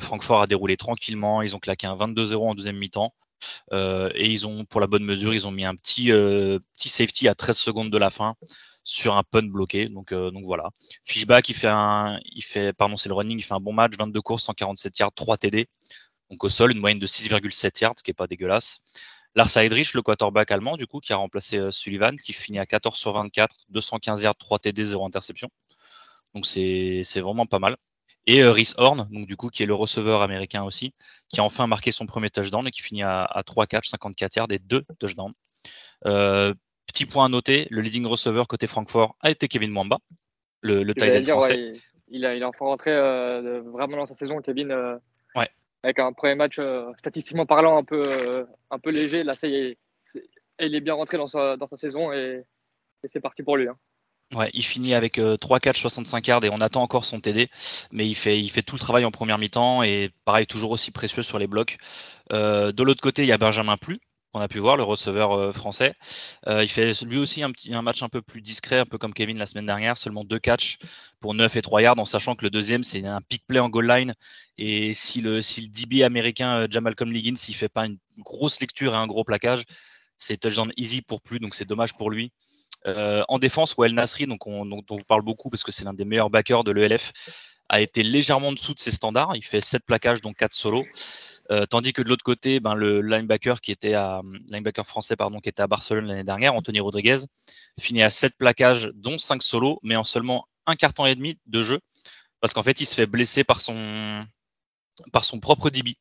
Francfort 0.00 0.42
a 0.42 0.46
déroulé 0.48 0.76
tranquillement, 0.76 1.42
ils 1.42 1.54
ont 1.54 1.60
claqué 1.60 1.86
un 1.86 1.94
22-0 1.94 2.50
en 2.50 2.54
deuxième 2.54 2.76
mi-temps. 2.76 3.14
Et 3.72 4.30
ils 4.30 4.46
ont, 4.46 4.64
pour 4.64 4.80
la 4.80 4.86
bonne 4.86 5.04
mesure, 5.04 5.34
ils 5.34 5.46
ont 5.46 5.50
mis 5.50 5.64
un 5.64 5.74
petit, 5.74 6.06
petit 6.06 6.88
safety 6.88 7.28
à 7.28 7.34
13 7.34 7.56
secondes 7.56 7.90
de 7.90 7.98
la 7.98 8.10
fin 8.10 8.34
sur 8.86 9.16
un 9.16 9.24
punt 9.24 9.42
bloqué. 9.42 9.88
Donc, 9.88 10.12
euh, 10.12 10.30
voilà. 10.44 10.70
Fishback, 11.04 11.48
il 11.50 11.54
fait 11.54 11.66
un, 11.68 12.18
c'est 12.40 13.08
le 13.08 13.14
running, 13.14 13.38
il 13.38 13.42
fait 13.42 13.54
un 13.54 13.60
bon 13.60 13.72
match, 13.72 13.92
22 13.98 14.22
courses, 14.22 14.44
147 14.44 14.98
yards, 15.00 15.12
3 15.12 15.36
TD. 15.36 15.66
Donc 16.30 16.42
au 16.44 16.48
sol, 16.48 16.72
une 16.72 16.80
moyenne 16.80 16.98
de 16.98 17.06
6,7 17.06 17.82
yards, 17.82 17.94
ce 17.98 18.02
qui 18.02 18.12
est 18.12 18.14
pas 18.14 18.26
dégueulasse. 18.26 18.80
Lars 19.34 19.54
Heidrich, 19.56 19.92
le 19.94 20.02
quarterback 20.02 20.50
allemand, 20.50 20.76
du 20.76 20.86
coup, 20.86 21.00
qui 21.00 21.12
a 21.12 21.16
remplacé 21.16 21.58
euh, 21.58 21.70
Sullivan, 21.70 22.16
qui 22.16 22.32
finit 22.32 22.58
à 22.58 22.66
14 22.66 22.96
sur 22.96 23.12
24, 23.12 23.54
215 23.68 24.22
yards, 24.22 24.36
3 24.36 24.58
TD, 24.60 24.84
0 24.84 25.04
interception. 25.04 25.50
Donc 26.34 26.46
c'est 26.46 27.02
vraiment 27.16 27.46
pas 27.46 27.58
mal. 27.58 27.76
Et 28.26 28.42
euh, 28.42 28.50
Rhys 28.50 28.74
Horn, 28.76 29.08
donc 29.10 29.26
du 29.26 29.36
coup, 29.36 29.48
qui 29.48 29.62
est 29.62 29.66
le 29.66 29.74
receveur 29.74 30.22
américain 30.22 30.64
aussi, 30.64 30.94
qui 31.28 31.40
a 31.40 31.44
enfin 31.44 31.66
marqué 31.66 31.92
son 31.92 32.06
premier 32.06 32.28
touchdown 32.28 32.66
et 32.66 32.70
qui 32.70 32.82
finit 32.82 33.02
à, 33.02 33.42
3 33.46 33.66
catch, 33.66 33.88
54 33.88 34.36
yards 34.36 34.50
et 34.50 34.58
2 34.58 34.84
touchdowns. 34.98 35.32
Euh, 36.06 36.52
petit 36.86 37.06
point 37.06 37.26
à 37.26 37.28
noter, 37.28 37.66
le 37.70 37.80
leading 37.80 38.06
receiver 38.06 38.42
côté 38.48 38.66
Francfort 38.66 39.16
a 39.20 39.30
été 39.30 39.48
Kevin 39.48 39.70
Mwamba, 39.70 39.98
le, 40.60 40.82
le 40.82 40.94
tight 40.94 41.24
français. 41.28 41.72
il, 42.08 42.24
a, 42.24 42.34
il 42.34 42.42
a 42.42 42.48
enfin 42.48 42.64
rentré 42.64 42.92
euh, 42.92 43.62
vraiment 43.62 43.98
dans 43.98 44.06
sa 44.06 44.14
saison, 44.14 44.40
Kevin, 44.40 44.74
avec 45.82 46.00
un 46.00 46.12
premier 46.12 46.34
match 46.34 46.58
statistiquement 46.96 47.46
parlant 47.46 47.78
un 47.78 47.84
peu, 47.84 48.46
un 48.70 48.78
peu 48.80 48.90
léger. 48.90 49.22
Là, 49.22 49.34
ça 49.34 49.46
y 49.46 49.54
est, 49.54 49.78
il 50.60 50.74
est 50.74 50.80
bien 50.80 50.94
rentré 50.94 51.16
dans 51.16 51.28
sa, 51.28 51.56
dans 51.56 51.66
sa 51.66 51.76
saison 51.76 52.12
et, 52.12 52.44
c'est 53.04 53.20
parti 53.20 53.44
pour 53.44 53.56
lui. 53.56 53.68
Hein. 53.68 53.76
Ouais, 54.34 54.50
il 54.54 54.64
finit 54.64 54.92
avec 54.94 55.20
3 55.40 55.60
4 55.60 55.76
65 55.76 56.26
yards 56.26 56.44
et 56.44 56.50
on 56.50 56.60
attend 56.60 56.82
encore 56.82 57.04
son 57.04 57.20
TD, 57.20 57.48
mais 57.92 58.08
il 58.08 58.14
fait, 58.14 58.40
il 58.40 58.48
fait 58.50 58.62
tout 58.62 58.74
le 58.74 58.80
travail 58.80 59.04
en 59.04 59.12
première 59.12 59.38
mi-temps 59.38 59.84
et 59.84 60.10
pareil, 60.24 60.46
toujours 60.46 60.72
aussi 60.72 60.90
précieux 60.90 61.22
sur 61.22 61.38
les 61.38 61.46
blocs. 61.46 61.78
Euh, 62.32 62.72
de 62.72 62.82
l'autre 62.82 63.00
côté, 63.00 63.22
il 63.22 63.28
y 63.28 63.32
a 63.32 63.38
Benjamin 63.38 63.76
Plu, 63.76 64.00
qu'on 64.32 64.40
a 64.40 64.48
pu 64.48 64.58
voir, 64.58 64.76
le 64.76 64.82
receveur 64.82 65.32
euh, 65.32 65.52
français. 65.52 65.94
Euh, 66.48 66.64
il 66.64 66.68
fait 66.68 66.92
lui 67.04 67.18
aussi 67.18 67.42
un, 67.44 67.52
petit, 67.52 67.72
un 67.72 67.82
match 67.82 68.02
un 68.02 68.08
peu 68.08 68.20
plus 68.20 68.42
discret, 68.42 68.80
un 68.80 68.84
peu 68.84 68.98
comme 68.98 69.14
Kevin 69.14 69.38
la 69.38 69.46
semaine 69.46 69.66
dernière, 69.66 69.96
seulement 69.96 70.24
deux 70.24 70.40
catchs 70.40 70.78
pour 71.20 71.34
9 71.34 71.54
et 71.56 71.62
3 71.62 71.82
yards, 71.82 71.98
en 71.98 72.04
sachant 72.04 72.34
que 72.34 72.44
le 72.44 72.50
deuxième, 72.50 72.82
c'est 72.82 73.06
un 73.06 73.20
pick 73.20 73.46
play 73.46 73.60
en 73.60 73.68
goal 73.68 73.86
line. 73.86 74.14
Et 74.58 74.92
si 74.92 75.20
le, 75.20 75.40
si 75.40 75.62
le 75.62 75.68
DB 75.68 76.02
américain 76.02 76.66
Jamal 76.68 76.94
Liggins, 77.00 77.36
s'il 77.36 77.54
fait 77.54 77.68
pas 77.68 77.86
une 77.86 77.98
grosse 78.18 78.60
lecture 78.60 78.94
et 78.94 78.96
un 78.96 79.06
gros 79.06 79.24
plaquage, 79.24 79.64
c'est 80.16 80.38
touchdown 80.38 80.72
easy 80.76 81.02
pour 81.02 81.20
Plu, 81.20 81.38
donc 81.38 81.54
c'est 81.54 81.66
dommage 81.66 81.94
pour 81.94 82.10
lui. 82.10 82.32
Euh, 82.86 83.24
en 83.28 83.38
défense, 83.38 83.76
Wael 83.76 83.92
Nasri, 83.92 84.26
dont 84.26 84.38
on 84.46 84.82
vous 84.88 85.04
parle 85.06 85.22
beaucoup 85.22 85.50
parce 85.50 85.64
que 85.64 85.72
c'est 85.72 85.84
l'un 85.84 85.94
des 85.94 86.04
meilleurs 86.04 86.30
backers 86.30 86.64
de 86.64 86.70
l'ELF, 86.70 87.12
a 87.68 87.80
été 87.80 88.02
légèrement 88.02 88.48
en 88.48 88.52
dessous 88.52 88.74
de 88.74 88.78
ses 88.78 88.92
standards. 88.92 89.34
Il 89.34 89.44
fait 89.44 89.60
7 89.60 89.84
plaquages, 89.84 90.20
donc 90.20 90.36
4 90.36 90.52
solos. 90.52 90.86
Euh, 91.50 91.66
tandis 91.66 91.92
que 91.92 92.02
de 92.02 92.08
l'autre 92.08 92.24
côté, 92.24 92.60
ben, 92.60 92.74
le 92.74 93.00
linebacker 93.00 93.60
qui 93.60 93.70
était 93.70 93.94
à 93.94 94.20
linebacker 94.50 94.84
français 94.84 95.14
pardon, 95.16 95.40
qui 95.40 95.48
était 95.48 95.62
à 95.62 95.66
Barcelone 95.66 96.06
l'année 96.06 96.24
dernière, 96.24 96.54
Anthony 96.54 96.80
Rodriguez, 96.80 97.18
finit 97.78 98.02
à 98.02 98.10
7 98.10 98.36
plaquages, 98.36 98.90
dont 98.94 99.18
5 99.18 99.42
solos, 99.42 99.78
mais 99.82 99.96
en 99.96 100.04
seulement 100.04 100.46
un 100.66 100.74
carton 100.74 101.06
et 101.06 101.14
demi 101.14 101.38
de 101.46 101.62
jeu, 101.62 101.80
parce 102.40 102.52
qu'en 102.52 102.62
fait, 102.62 102.80
il 102.80 102.86
se 102.86 102.94
fait 102.94 103.06
blesser 103.06 103.44
par 103.44 103.60
son 103.60 104.24
par 105.12 105.24
son 105.24 105.40
propre 105.40 105.70
DB, 105.70 105.94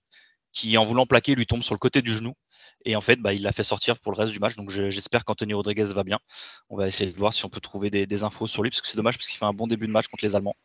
qui 0.54 0.78
en 0.78 0.86
voulant 0.86 1.06
plaquer 1.06 1.36
lui 1.36 1.46
tombe 1.46 1.62
sur 1.62 1.76
le 1.76 1.80
côté 1.80 2.02
du 2.02 2.16
genou. 2.16 2.34
Et 2.86 2.96
en 2.96 3.02
fait, 3.02 3.18
bah, 3.18 3.34
il 3.34 3.42
l'a 3.42 3.52
fait 3.52 3.64
sortir 3.64 4.00
pour 4.00 4.12
le 4.12 4.18
reste 4.18 4.32
du 4.32 4.40
match. 4.40 4.56
Donc 4.56 4.70
j'espère 4.70 5.26
qu'Anthony 5.26 5.54
Rodriguez 5.54 5.86
va 5.94 6.04
bien. 6.04 6.20
On 6.70 6.78
va 6.78 6.88
essayer 6.88 7.12
de 7.12 7.18
voir 7.18 7.34
si 7.34 7.44
on 7.46 7.50
peut 7.50 7.60
trouver 7.60 7.90
des, 7.90 8.24
infos 8.24 8.48
sur 8.48 8.64
lui, 8.64 8.70
parce 8.70 8.82
que 8.82 8.88
c'est 8.88 8.98
dommage, 8.98 9.18
parce 9.18 9.28
qu'il 9.28 9.38
fait 9.38 9.46
un 9.46 9.54
bon 9.54 9.68
début 9.68 9.88
de 9.88 9.92
match 9.92 10.08
contre 10.08 10.24
les 10.24 10.36
Allemands. 10.36 10.56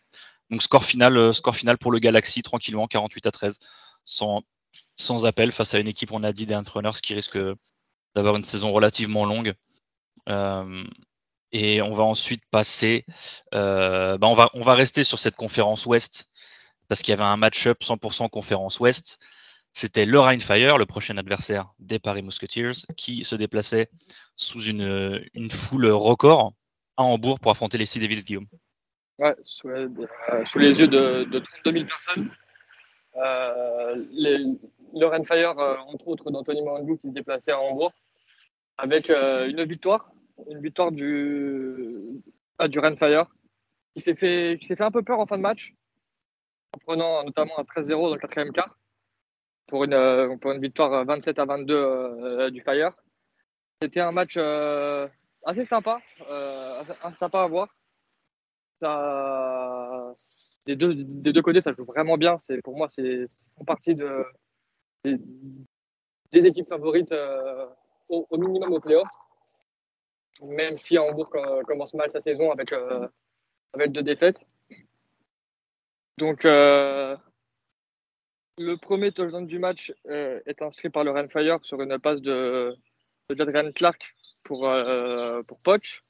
Donc 0.51 0.63
score 0.63 0.85
final, 0.85 1.17
euh, 1.17 1.33
score 1.33 1.57
final 1.57 1.79
pour 1.79 1.93
le 1.93 1.99
Galaxy, 1.99 2.43
tranquillement, 2.43 2.87
48 2.87 3.27
à 3.27 3.31
13, 3.31 3.59
sans, 4.05 4.43
sans 4.97 5.25
appel, 5.27 5.53
face 5.53 5.75
à 5.75 5.79
une 5.79 5.89
équipe, 5.89 6.13
on 6.13 6.23
a 6.23 6.33
dit, 6.33 6.47
des 6.47 6.57
Runners 6.57 7.01
qui 7.03 7.15
risque 7.15 7.39
d'avoir 8.15 8.37
une 8.37 8.45
saison 8.45 8.73
relativement 8.73 9.25
longue. 9.25 9.55
Euh, 10.29 10.85
et 11.53 11.83
on 11.83 11.95
va 11.95 12.05
ensuite 12.05 12.43
passer, 12.51 13.05
euh, 13.55 14.19
bah, 14.19 14.27
on, 14.29 14.35
va, 14.35 14.51
on 14.55 14.63
va 14.63 14.75
rester 14.75 15.05
sur 15.05 15.19
cette 15.19 15.37
conférence 15.37 15.87
Ouest, 15.87 16.31
parce 16.89 17.03
qu'il 17.03 17.13
y 17.13 17.15
avait 17.15 17.25
un 17.25 17.37
match-up 17.37 17.83
100% 17.83 18.29
conférence 18.29 18.79
Ouest. 18.81 19.19
C'était 19.73 20.05
le 20.05 20.19
Rheinfire, 20.19 20.79
le 20.79 20.87
prochain 20.87 21.17
adversaire 21.17 21.73
des 21.79 21.99
Paris 21.99 22.23
Musketeers, 22.23 22.87
qui 22.97 23.23
se 23.25 23.37
déplaçait 23.37 23.89
sous 24.35 24.63
une, 24.63 25.51
foule 25.51 25.87
record 25.87 26.55
à 26.97 27.05
Hambourg 27.05 27.39
pour 27.39 27.53
affronter 27.53 27.79
les 27.79 27.87
Sea 27.87 28.01
Devils, 28.01 28.25
Guillaume. 28.25 28.47
Ouais, 29.19 29.37
sous, 29.43 29.69
euh, 29.69 29.89
les 30.57 30.79
yeux 30.79 30.89
de, 30.89 31.25
de 31.25 31.39
32 31.63 31.73
000 31.73 31.85
personnes. 31.85 32.31
Euh, 33.17 34.05
le 34.95 35.07
Rheinfire, 35.07 35.59
euh, 35.59 35.77
entre 35.87 36.09
autres 36.09 36.31
d'Anthony 36.31 36.63
Mandou, 36.63 36.97
qui 36.97 37.09
se 37.09 37.13
déplaçait 37.13 37.53
à 37.53 37.61
Hambourg, 37.61 37.93
avec 38.77 39.09
une 39.09 39.63
victoire, 39.65 40.11
une 40.51 40.61
victoire 40.61 40.91
du, 40.91 42.23
ah, 42.59 42.67
du 42.67 42.79
Rheinfire, 42.79 43.27
qui 43.95 44.01
s'est 44.01 44.17
fait, 44.17 44.59
fait 44.63 44.81
un 44.81 44.91
peu 44.91 45.03
peur 45.03 45.21
en 45.21 45.27
fin 45.27 45.37
de 45.37 45.43
match, 45.43 45.75
en 46.75 46.79
prenant 46.79 47.23
notamment 47.23 47.59
un 47.59 47.63
13-0 47.63 48.09
dans 48.09 48.15
le 48.15 48.21
quatrième 48.21 48.53
quart 48.53 48.80
pour 49.71 49.85
une, 49.85 49.95
euh, 49.95 50.37
pour 50.37 50.53
une 50.53 50.61
victoire 50.61 51.05
27 51.07 51.39
à 51.39 51.45
22 51.47 51.75
euh, 51.75 52.51
du 52.51 52.61
Fire. 52.61 52.91
C'était 53.81 54.01
un 54.01 54.13
match 54.13 54.35
euh, 54.37 55.09
assez 55.45 55.65
sympa, 55.65 56.01
sympa 57.15 57.43
à 57.43 57.47
voir. 57.47 57.69
Ça, 58.83 60.15
des, 60.67 60.77
deux, 60.77 60.95
des 60.95 61.33
deux 61.33 61.41
côtés, 61.41 61.63
ça 61.63 61.73
joue 61.73 61.85
vraiment 61.85 62.19
bien. 62.19 62.39
C'est, 62.41 62.61
pour 62.63 62.77
moi, 62.77 62.89
c'est 62.89 63.27
font 63.57 63.65
partie 63.65 63.95
de, 63.95 64.25
des, 65.05 65.17
équipes 66.33 66.69
favorites 66.69 67.15
au, 68.09 68.27
minimum 68.37 68.73
au 68.73 68.81
playoff. 68.81 69.09
Même 70.43 70.77
si 70.77 70.99
Hambourg 70.99 71.31
commence 71.67 71.95
mal 71.95 72.11
sa 72.11 72.21
saison 72.21 72.51
avec, 72.51 72.75
avec 73.75 73.93
deux 73.93 74.03
défaites. 74.03 74.45
Donc, 76.19 76.47
le 78.59 78.77
premier 78.77 79.13
touchdown 79.13 79.47
du 79.47 79.59
match 79.59 79.93
euh, 80.07 80.41
est 80.47 80.63
inscrit 80.63 80.91
par 80.91 81.05
le 81.05 81.11
Renfire 81.11 81.59
sur 81.63 81.81
une 81.81 81.99
passe 81.99 82.21
de, 82.21 82.77
de 83.29 83.71
Clark 83.71 84.15
pour, 84.43 84.69
euh, 84.69 85.43
pour 85.49 85.59
Poch, 85.61 86.03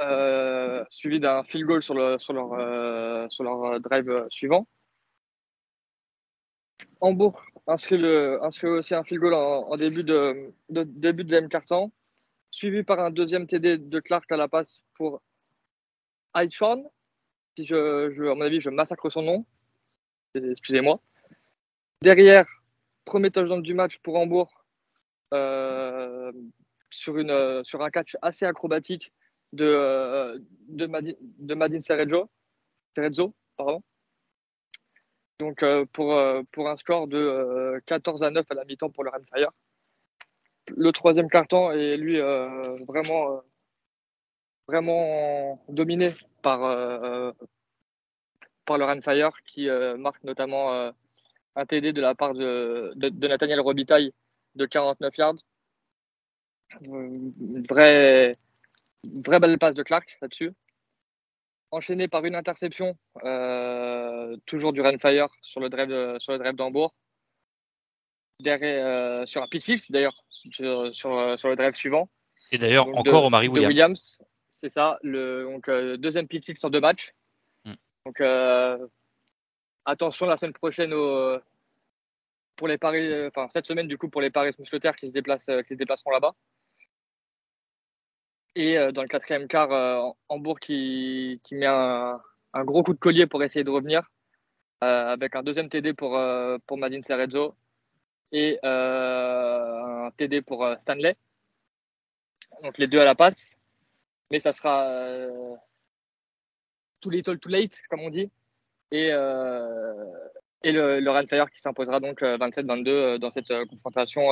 euh, 0.00 0.84
suivi 0.90 1.20
d'un 1.20 1.44
field 1.44 1.66
goal 1.66 1.82
sur, 1.82 1.94
le, 1.94 2.18
sur, 2.18 2.32
leur, 2.32 3.30
sur 3.30 3.44
leur 3.44 3.80
drive 3.80 4.26
suivant. 4.30 4.66
Hambourg 7.00 7.42
inscrit, 7.66 7.98
le, 7.98 8.42
inscrit 8.44 8.68
aussi 8.68 8.94
un 8.94 9.04
field 9.04 9.20
goal 9.20 9.34
en, 9.34 9.76
début 9.76 10.04
de, 10.04 10.52
début 10.68 11.24
de 11.24 11.28
deuxième 11.28 11.48
carton, 11.48 11.92
suivi 12.50 12.82
par 12.82 12.98
un 13.00 13.10
deuxième 13.10 13.46
TD 13.46 13.78
de 13.78 14.00
Clark 14.00 14.30
à 14.30 14.36
la 14.36 14.48
passe 14.48 14.84
pour 14.94 15.22
Aitchorn. 16.34 16.82
Si 17.56 17.66
je, 17.66 18.12
je, 18.16 18.24
à 18.24 18.34
mon 18.34 18.40
avis, 18.40 18.60
je 18.60 18.70
massacre 18.70 19.10
son 19.10 19.22
nom. 19.22 19.46
Excusez-moi. 20.34 20.98
Derrière, 22.00 22.46
premier 23.04 23.30
touchdown 23.30 23.62
du 23.62 23.74
match 23.74 23.98
pour 23.98 24.16
Hambourg 24.16 24.64
euh, 25.34 26.32
euh, 27.08 27.62
sur 27.64 27.82
un 27.82 27.90
catch 27.90 28.16
assez 28.22 28.46
acrobatique 28.46 29.12
de, 29.52 29.64
euh, 29.64 30.38
de, 30.68 31.54
Madine 31.54 31.82
Cerezo. 31.82 32.30
Donc 35.38 35.64
pour, 35.92 36.18
un 36.18 36.76
score 36.76 37.08
de 37.08 37.74
14 37.86 38.22
à 38.22 38.30
9 38.30 38.46
à 38.50 38.54
la 38.54 38.64
mi-temps 38.64 38.90
pour 38.90 39.04
le 39.04 39.10
Renfire. 39.10 39.50
Le 40.68 40.92
troisième 40.92 41.28
carton 41.28 41.72
est 41.72 41.96
lui 41.96 42.20
vraiment 42.88 43.42
dominé 45.68 46.14
par, 46.40 47.34
par 48.64 48.78
le 48.78 48.84
Renfire 48.84 49.30
qui 49.44 49.68
marque 49.98 50.22
notamment 50.24 50.92
un 51.56 51.66
TD 51.66 51.92
de 51.92 52.00
la 52.00 52.14
part 52.14 52.34
de, 52.34 52.92
de, 52.96 53.28
Nathaniel 53.28 53.60
Robitaille 53.60 54.12
de 54.54 54.66
49 54.66 55.16
yards. 55.16 55.34
Une 56.80 57.66
vraie, 57.68 58.32
vraie 59.04 59.40
belle 59.40 59.58
passe 59.58 59.74
de 59.74 59.82
Clark 59.82 60.16
là-dessus. 60.20 60.52
Enchaîné 61.70 62.06
par 62.06 62.24
une 62.24 62.34
interception, 62.34 62.96
euh, 63.24 64.36
toujours 64.44 64.72
du 64.72 64.82
Renfire 64.82 65.28
sur 65.40 65.60
le 65.60 65.70
drive, 65.70 66.18
sur 66.18 66.32
le 66.32 66.38
drive 66.38 66.54
d'Hambourg. 66.54 66.94
Derrière, 68.40 68.86
euh, 68.86 69.26
sur 69.26 69.42
un 69.42 69.46
pick 69.46 69.62
six 69.62 69.90
d'ailleurs, 69.90 70.24
sur, 70.50 70.94
sur, 70.94 71.10
le 71.10 71.54
drive 71.54 71.74
suivant. 71.74 72.10
Et 72.50 72.58
d'ailleurs, 72.58 72.88
encore 72.96 73.24
au 73.24 73.30
Marie 73.30 73.48
Williams. 73.48 74.20
c'est 74.50 74.68
ça, 74.68 74.98
le 75.02 75.44
donc, 75.44 75.68
euh, 75.68 75.96
deuxième 75.96 76.28
pick 76.28 76.44
six 76.44 76.56
sur 76.56 76.70
deux 76.70 76.80
matchs. 76.80 77.14
Donc, 78.06 78.20
attention 79.84 80.26
la 80.26 80.36
semaine 80.36 80.52
prochaine 80.52 80.92
au, 80.92 81.38
pour 82.56 82.68
les 82.68 82.78
paris, 82.78 83.26
enfin 83.26 83.48
cette 83.50 83.66
semaine 83.66 83.88
du 83.88 83.98
coup 83.98 84.08
pour 84.08 84.20
les 84.20 84.30
paris 84.30 84.52
mousquetaires 84.58 84.96
qui 84.96 85.08
se 85.08 85.14
déplacent, 85.14 85.48
euh, 85.48 85.62
qui 85.62 85.74
se 85.74 85.78
déplaceront 85.78 86.10
là-bas. 86.10 86.34
Et 88.54 88.78
euh, 88.78 88.92
dans 88.92 89.02
le 89.02 89.08
quatrième 89.08 89.48
quart, 89.48 89.72
euh, 89.72 90.10
Hambourg 90.28 90.60
qui, 90.60 91.40
met 91.50 91.66
un, 91.66 92.20
gros 92.54 92.82
coup 92.82 92.92
de 92.92 92.98
collier 92.98 93.26
pour 93.26 93.42
essayer 93.42 93.64
de 93.64 93.70
revenir, 93.70 94.02
avec 94.80 95.36
un 95.36 95.42
deuxième 95.42 95.68
TD 95.68 95.94
pour, 95.94 96.20
pour 96.66 96.78
Madine 96.78 97.02
Cerezo 97.02 97.54
et 98.32 98.58
un 98.62 100.10
TD 100.16 100.42
pour 100.42 100.64
Stanley. 100.78 101.16
Donc 102.62 102.78
les 102.78 102.88
deux 102.88 103.00
à 103.00 103.04
la 103.04 103.14
passe. 103.14 103.56
Mais 104.30 104.40
ça 104.40 104.52
sera 104.52 104.86
too 107.02 107.10
little 107.10 107.38
too 107.38 107.50
late, 107.50 107.76
comme 107.90 108.00
on 108.00 108.10
dit. 108.10 108.30
Et, 108.90 109.10
et 110.64 110.72
le, 110.72 111.00
le 111.00 111.46
qui 111.46 111.60
s'imposera 111.60 112.00
donc 112.00 112.22
27-22 112.22 112.88
euh, 112.88 112.90
euh, 112.90 113.18
dans 113.18 113.30
cette 113.30 113.50
euh, 113.50 113.66
confrontation 113.66 114.22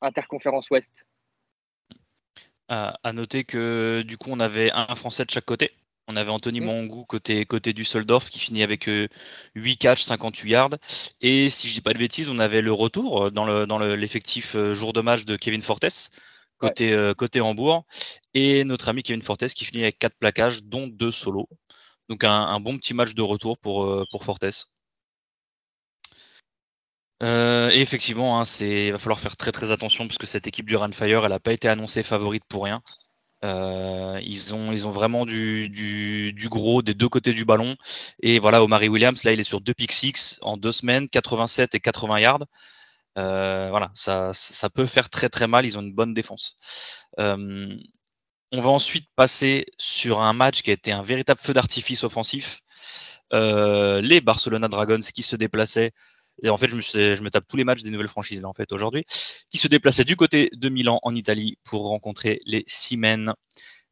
interconférence 0.00 0.70
Ouest. 0.70 1.06
À, 2.68 3.12
noter 3.12 3.44
que 3.44 4.02
du 4.04 4.18
coup 4.18 4.30
on 4.30 4.40
avait 4.40 4.72
un 4.72 4.94
Français 4.96 5.24
de 5.24 5.30
chaque 5.30 5.44
côté 5.44 5.70
On 6.08 6.16
avait 6.16 6.32
Anthony 6.32 6.60
Mangou 6.60 7.04
côté, 7.04 7.44
côté 7.44 7.72
du 7.72 7.84
Soldorf 7.84 8.28
qui 8.28 8.40
finit 8.40 8.64
avec 8.64 8.90
8 9.54 9.76
catchs, 9.76 10.02
58 10.02 10.50
yards. 10.50 10.70
Et 11.20 11.48
si 11.48 11.68
je 11.68 11.74
dis 11.74 11.80
pas 11.80 11.92
de 11.92 11.98
bêtises, 11.98 12.28
on 12.28 12.40
avait 12.40 12.62
le 12.62 12.72
retour 12.72 13.30
dans 13.30 13.44
le 13.44 13.66
dans 13.66 13.78
l'effectif 13.78 14.56
jour 14.72 14.92
de 14.92 15.00
match 15.00 15.24
de 15.24 15.36
Kevin 15.36 15.60
Fortes 15.60 16.10
côté, 16.58 17.12
côté 17.16 17.40
Hambourg. 17.40 17.84
Et 18.34 18.64
notre 18.64 18.88
ami 18.88 19.02
Kevin 19.02 19.22
Fortes 19.22 19.48
qui 19.48 19.64
finit 19.64 19.82
avec 19.82 19.98
4 19.98 20.14
plaquages, 20.18 20.62
dont 20.64 20.86
2 20.86 21.10
solos. 21.10 21.48
Donc 22.08 22.24
un, 22.24 22.60
bon 22.60 22.76
petit 22.78 22.94
match 22.94 23.14
de 23.14 23.22
retour 23.22 23.58
pour, 23.58 24.06
pour 24.10 24.24
Fortes. 24.24 24.68
Euh, 27.22 27.70
effectivement, 27.70 28.40
hein, 28.40 28.44
il 28.60 28.92
va 28.92 28.98
falloir 28.98 29.20
faire 29.20 29.36
très 29.36 29.52
très 29.52 29.72
attention 29.72 30.06
parce 30.06 30.18
que 30.18 30.26
cette 30.26 30.46
équipe 30.46 30.66
du 30.66 30.76
Runfire, 30.76 31.24
elle 31.24 31.30
n'a 31.30 31.40
pas 31.40 31.52
été 31.52 31.68
annoncée 31.68 32.02
favorite 32.02 32.44
pour 32.48 32.64
rien. 32.64 32.82
Euh, 33.44 34.20
ils, 34.22 34.54
ont, 34.54 34.72
vraiment 34.90 35.24
du, 35.26 35.68
du, 35.68 36.48
gros 36.48 36.82
des 36.82 36.94
deux 36.94 37.08
côtés 37.08 37.32
du 37.32 37.44
ballon. 37.44 37.76
Et 38.22 38.38
voilà, 38.38 38.62
Omari 38.62 38.88
Williams, 38.88 39.24
là, 39.24 39.32
il 39.32 39.40
est 39.40 39.44
sur 39.44 39.60
deux 39.60 39.74
pick 39.74 39.92
six 39.92 40.38
en 40.42 40.56
deux 40.56 40.72
semaines, 40.72 41.08
87 41.08 41.74
et 41.74 41.80
80 41.80 42.20
yards. 42.20 42.44
Euh, 43.18 43.68
voilà, 43.70 43.90
ça, 43.94 44.32
peut 44.74 44.86
faire 44.86 45.10
très 45.10 45.28
très 45.28 45.46
mal. 45.46 45.66
Ils 45.66 45.78
ont 45.78 45.82
une 45.82 45.94
bonne 45.94 46.14
défense. 46.14 46.56
on 47.18 48.60
va 48.60 48.70
ensuite 48.70 49.08
passer 49.16 49.66
sur 49.78 50.20
un 50.20 50.32
match 50.32 50.62
qui 50.62 50.70
a 50.70 50.74
été 50.74 50.92
un 50.92 51.02
véritable 51.02 51.40
feu 51.40 51.52
d'artifice 51.52 52.04
offensif. 52.04 52.60
les 53.32 54.20
Barcelona 54.20 54.68
Dragons 54.68 55.00
qui 55.14 55.22
se 55.22 55.36
déplaçaient 55.36 55.92
et 56.42 56.50
en 56.50 56.56
fait, 56.56 56.68
je 56.68 57.22
me, 57.22 57.28
tape 57.30 57.46
tous 57.48 57.56
les 57.56 57.64
matchs 57.64 57.82
des 57.82 57.90
nouvelles 57.90 58.08
franchises 58.08 58.42
là 58.42 58.48
en 58.48 58.52
fait 58.52 58.70
aujourd'hui, 58.72 59.04
qui 59.50 59.58
se 59.58 59.68
déplaçaient 59.68 60.04
du 60.04 60.16
côté 60.16 60.50
de 60.52 60.68
Milan 60.68 61.00
en 61.02 61.14
Italie 61.14 61.58
pour 61.64 61.88
rencontrer 61.88 62.40
les 62.44 62.64
Siemens. 62.66 63.34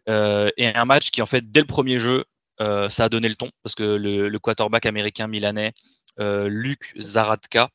Euh, 0.09 0.51
et 0.59 0.67
un 0.67 0.85
match 0.85 1.11
qui 1.11 1.23
en 1.23 1.27
fait 1.27 1.51
dès 1.51 1.61
le 1.61 1.67
premier 1.67 1.99
jeu, 1.99 2.25
euh, 2.61 2.91
ça 2.91 3.05
a 3.05 3.09
donné 3.09 3.29
le 3.29 3.37
ton 3.37 3.51
parce 3.63 3.75
que 3.75 3.83
le, 3.83 4.39
quarterback 4.39 4.85
américain 4.85 5.27
milanais 5.27 5.73
euh, 6.21 6.49
Luc 6.49 6.95
Zaradka, 7.01 7.71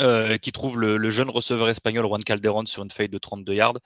euh, 0.00 0.38
qui 0.38 0.50
trouve 0.50 0.80
le, 0.80 1.10
jeune 1.10 1.30
receveur 1.30 1.68
espagnol 1.68 2.04
Juan 2.06 2.24
Calderon 2.24 2.66
sur 2.66 2.82
une 2.82 2.90
feuille 2.90 3.08
de 3.08 3.18
32 3.18 3.54
yards. 3.54 3.78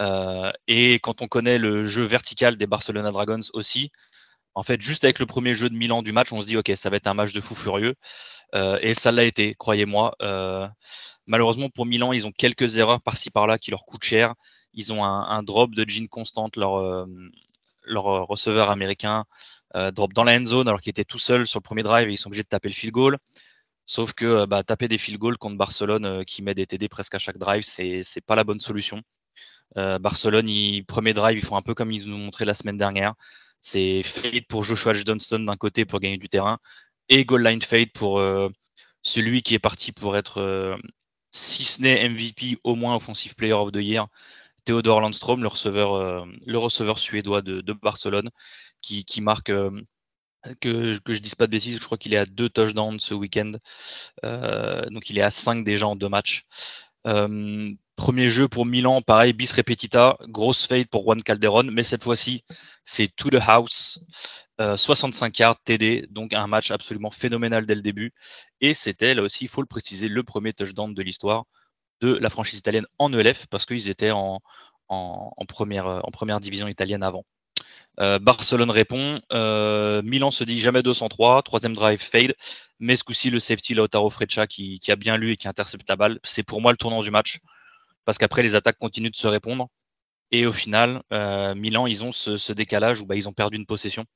Euh, 0.00 0.52
et 0.68 0.94
quand 1.00 1.20
on 1.20 1.26
connaît 1.26 1.58
le 1.58 1.84
jeu 1.84 2.04
vertical 2.04 2.56
des 2.56 2.66
Barcelona 2.68 3.10
Dragons 3.10 3.40
aussi, 3.52 3.90
en 4.54 4.62
fait, 4.62 4.80
juste 4.80 5.02
avec 5.02 5.18
le 5.18 5.26
premier 5.26 5.54
jeu 5.54 5.68
de 5.68 5.74
Milan 5.74 6.02
du 6.02 6.12
match, 6.12 6.32
on 6.32 6.40
se 6.40 6.46
dit, 6.46 6.56
OK, 6.56 6.70
ça 6.76 6.90
va 6.90 6.96
être 6.96 7.08
un 7.08 7.14
match 7.14 7.32
de 7.32 7.40
fou 7.40 7.56
furieux. 7.56 7.94
Euh, 8.54 8.78
et 8.82 8.94
ça 8.94 9.10
l'a 9.10 9.24
été, 9.24 9.54
croyez-moi. 9.54 10.14
Malheureusement 11.26 11.70
pour 11.70 11.86
Milan, 11.86 12.12
ils 12.12 12.26
ont 12.26 12.32
quelques 12.32 12.78
erreurs 12.78 13.00
par-ci 13.00 13.30
par-là 13.30 13.58
qui 13.58 13.72
leur 13.72 13.84
coûtent 13.84 14.04
cher. 14.04 14.34
Ils 14.74 14.92
ont 14.92 15.04
un, 15.04 15.42
drop 15.42 15.74
de 15.74 15.88
Jean 15.88 16.06
constante, 16.06 16.56
leur, 16.56 17.06
leur 17.84 18.04
receveur 18.26 18.70
américain, 18.70 19.24
drop 19.74 20.12
dans 20.12 20.24
la 20.24 20.38
end 20.38 20.44
zone 20.44 20.68
alors 20.68 20.80
qu'il 20.80 20.90
était 20.90 21.04
tout 21.04 21.18
seul 21.18 21.46
sur 21.46 21.58
le 21.58 21.62
premier 21.62 21.82
drive 21.82 22.08
et 22.08 22.12
ils 22.12 22.16
sont 22.16 22.28
obligés 22.28 22.42
de 22.44 22.48
taper 22.48 22.68
le 22.68 22.74
field 22.74 22.92
goal. 22.92 23.18
Sauf 23.92 24.12
que 24.14 24.46
bah, 24.46 24.62
taper 24.62 24.88
des 24.88 24.98
field 24.98 25.18
goals 25.18 25.36
contre 25.36 25.56
Barcelone 25.56 26.24
qui 26.24 26.42
met 26.42 26.54
des 26.54 26.66
TD 26.66 26.88
presque 26.88 27.14
à 27.14 27.18
chaque 27.18 27.38
drive, 27.38 27.62
c'est 27.62 28.24
pas 28.26 28.36
la 28.36 28.44
bonne 28.44 28.60
solution. 28.60 29.02
Barcelone, 29.76 30.48
ils, 30.48 30.84
premier 30.84 31.12
drive, 31.14 31.38
ils 31.38 31.44
font 31.44 31.56
un 31.56 31.62
peu 31.62 31.74
comme 31.74 31.92
ils 31.92 32.06
nous 32.08 32.14
ont 32.14 32.18
montré 32.18 32.44
la 32.44 32.54
semaine 32.54 32.78
dernière. 32.78 33.14
C'est 33.60 34.02
fade 34.02 34.46
pour 34.48 34.64
Joshua 34.64 34.92
Johnston 34.94 35.40
d'un 35.40 35.56
côté 35.56 35.84
pour 35.84 36.00
gagner 36.00 36.18
du 36.18 36.28
terrain 36.28 36.58
et 37.08 37.24
goal 37.24 37.44
line 37.44 37.60
fade 37.60 37.92
pour 37.92 38.18
euh, 38.18 38.48
celui 39.02 39.42
qui 39.42 39.54
est 39.54 39.58
parti 39.58 39.92
pour 39.92 40.16
être, 40.16 40.38
euh, 40.40 40.76
si 41.30 41.64
ce 41.64 41.82
n'est 41.82 42.08
MVP, 42.08 42.58
au 42.64 42.74
moins 42.74 42.96
Offensive 42.96 43.34
Player 43.34 43.52
of 43.52 43.72
the 43.72 43.76
Year, 43.76 44.06
Theodore 44.64 45.00
Landstrom, 45.00 45.42
le 45.42 45.48
receveur, 45.48 45.94
euh, 45.94 46.24
le 46.46 46.58
receveur 46.58 46.98
suédois 46.98 47.42
de, 47.42 47.72
Barcelone, 47.72 48.30
qui, 48.80 49.04
marque, 49.20 49.52
que, 50.60 50.98
que 50.98 51.14
je 51.14 51.20
dise 51.20 51.34
pas 51.34 51.46
de 51.46 51.52
bêtises, 51.52 51.78
je 51.80 51.84
crois 51.84 51.98
qu'il 51.98 52.14
est 52.14 52.18
à 52.18 52.26
deux 52.26 52.48
touchdowns 52.48 53.00
ce 53.00 53.14
week-end. 53.14 53.52
donc 54.22 55.10
il 55.10 55.18
est 55.18 55.22
à 55.22 55.30
5 55.30 55.64
déjà 55.64 55.86
en 55.86 55.96
deux 55.96 56.08
matchs. 56.08 56.44
premier 57.96 58.28
jeu 58.28 58.48
pour 58.48 58.66
Milan, 58.66 59.02
pareil, 59.02 59.32
bis 59.32 59.52
repetita, 59.52 60.16
grosse 60.28 60.66
fade 60.66 60.88
pour 60.88 61.02
Juan 61.04 61.22
Calderon, 61.22 61.64
mais 61.64 61.82
cette 61.82 62.02
fois-ci, 62.02 62.44
c'est 62.84 63.08
to 63.14 63.30
the 63.30 63.40
house. 63.40 64.00
65 64.76 65.40
euh, 65.40 65.42
yards 65.42 65.62
TD, 65.64 66.06
donc 66.10 66.32
un 66.34 66.46
match 66.46 66.70
absolument 66.70 67.10
phénoménal 67.10 67.66
dès 67.66 67.74
le 67.74 67.82
début. 67.82 68.12
Et 68.60 68.74
c'était, 68.74 69.14
là 69.14 69.22
aussi, 69.22 69.44
il 69.44 69.48
faut 69.48 69.62
le 69.62 69.66
préciser, 69.66 70.08
le 70.08 70.22
premier 70.22 70.52
touchdown 70.52 70.94
de 70.94 71.02
l'histoire 71.02 71.44
de 72.00 72.14
la 72.14 72.30
franchise 72.30 72.58
italienne 72.58 72.86
en 72.98 73.12
ELF, 73.12 73.46
parce 73.48 73.66
qu'ils 73.66 73.88
étaient 73.88 74.10
en 74.12 74.40
première 75.48 76.40
division 76.40 76.68
italienne 76.68 77.02
avant. 77.02 77.24
Euh, 78.00 78.18
Barcelone 78.18 78.70
répond, 78.70 79.20
euh, 79.32 80.02
Milan 80.02 80.30
se 80.30 80.44
dit 80.44 80.60
jamais 80.60 80.82
203, 80.82 81.42
troisième 81.42 81.74
drive 81.74 82.00
fade, 82.00 82.34
mais 82.80 82.96
ce 82.96 83.04
coup-ci 83.04 83.30
le 83.30 83.38
safety 83.38 83.74
Lautaro 83.74 84.08
Freccia 84.08 84.46
qui, 84.46 84.80
a 84.88 84.96
bien 84.96 85.16
lu 85.16 85.32
et 85.32 85.36
qui 85.36 85.48
intercepte 85.48 85.88
la 85.88 85.96
balle, 85.96 86.18
c'est 86.22 86.42
pour 86.42 86.60
moi 86.60 86.72
le 86.72 86.78
tournant 86.78 87.00
du 87.00 87.10
match, 87.10 87.40
parce 88.04 88.18
qu'après 88.18 88.42
les 88.42 88.56
attaques 88.56 88.78
continuent 88.78 89.10
de 89.10 89.16
se 89.16 89.28
répondre, 89.28 89.68
et 90.30 90.46
au 90.46 90.52
final, 90.52 91.02
Milan 91.54 91.86
ils 91.86 92.02
ont 92.04 92.12
ce, 92.12 92.38
ce 92.38 92.54
décalage 92.54 93.02
où 93.02 93.06
bah, 93.06 93.14
ils 93.16 93.28
ont 93.28 93.34
perdu 93.34 93.58
une 93.58 93.66
possession, 93.66 94.06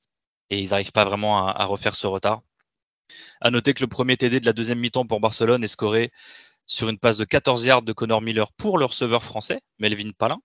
et 0.49 0.59
ils 0.59 0.69
n'arrivent 0.69 0.91
pas 0.91 1.05
vraiment 1.05 1.47
à, 1.47 1.65
refaire 1.65 1.95
ce 1.95 2.07
retard. 2.07 2.41
À 3.41 3.51
noter 3.51 3.73
que 3.73 3.81
le 3.81 3.87
premier 3.87 4.17
TD 4.17 4.39
de 4.39 4.45
la 4.45 4.53
deuxième 4.53 4.79
mi-temps 4.79 5.05
pour 5.05 5.19
Barcelone 5.19 5.63
est 5.63 5.67
scoré 5.67 6.11
sur 6.65 6.89
une 6.89 6.99
passe 6.99 7.17
de 7.17 7.25
14 7.25 7.65
yards 7.65 7.81
de 7.81 7.93
Connor 7.93 8.21
Miller 8.21 8.51
pour 8.53 8.77
le 8.77 8.85
receveur 8.85 9.23
français, 9.23 9.61
Melvin 9.79 10.11
Palin. 10.17 10.39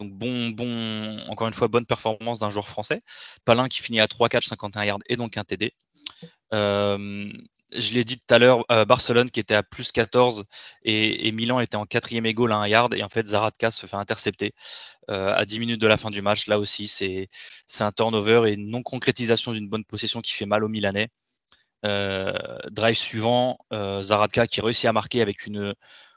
Donc 0.00 0.12
bon, 0.12 0.50
bon, 0.50 1.20
encore 1.28 1.48
une 1.48 1.54
fois, 1.54 1.68
bonne 1.68 1.86
performance 1.86 2.38
d'un 2.38 2.50
joueur 2.50 2.68
français. 2.68 3.02
Palin 3.44 3.68
qui 3.68 3.82
finit 3.82 4.00
à 4.00 4.08
3 4.08 4.28
4 4.28 4.44
51 4.44 4.84
yards 4.84 4.98
et 5.08 5.16
donc 5.16 5.36
un 5.36 5.44
TD. 5.44 5.72
Euh, 6.52 7.32
je 7.72 7.92
l'ai 7.94 8.04
dit 8.04 8.18
tout 8.18 8.34
à 8.34 8.38
l'heure, 8.38 8.64
euh, 8.70 8.84
Barcelone 8.84 9.30
qui 9.30 9.40
était 9.40 9.54
à 9.54 9.62
plus 9.62 9.90
14 9.90 10.44
et, 10.84 11.32
Milan 11.32 11.60
était 11.60 11.76
en 11.76 11.84
quatrième 11.84 12.24
égaux 12.26 12.46
à 12.48 12.54
un 12.54 12.68
yard 12.68 12.94
et 12.94 13.02
en 13.02 13.08
fait 13.08 13.26
Zaradka 13.26 13.70
se 13.70 13.86
fait 13.86 13.96
intercepter 13.96 14.52
euh, 15.10 15.34
à 15.34 15.44
10 15.44 15.58
minutes 15.58 15.80
de 15.80 15.86
la 15.86 15.96
fin 15.96 16.10
du 16.10 16.22
match. 16.22 16.46
Là 16.46 16.58
aussi, 16.58 16.86
c'est 16.86 17.28
un 17.80 17.92
turnover 17.92 18.50
et 18.50 18.54
une 18.54 18.70
non 18.70 18.82
concrétisation 18.82 19.52
d'une 19.52 19.68
bonne 19.68 19.84
possession 19.84 20.20
qui 20.20 20.32
fait 20.32 20.46
mal 20.46 20.64
aux 20.64 20.68
Milanais. 20.68 21.08
Drive 21.82 22.96
suivant, 22.96 23.58
Zaradka 23.72 24.46
qui 24.48 24.60
réussit 24.60 24.86
à 24.86 24.92
marquer 24.92 25.22
avec 25.22 25.46
une, 25.46 25.72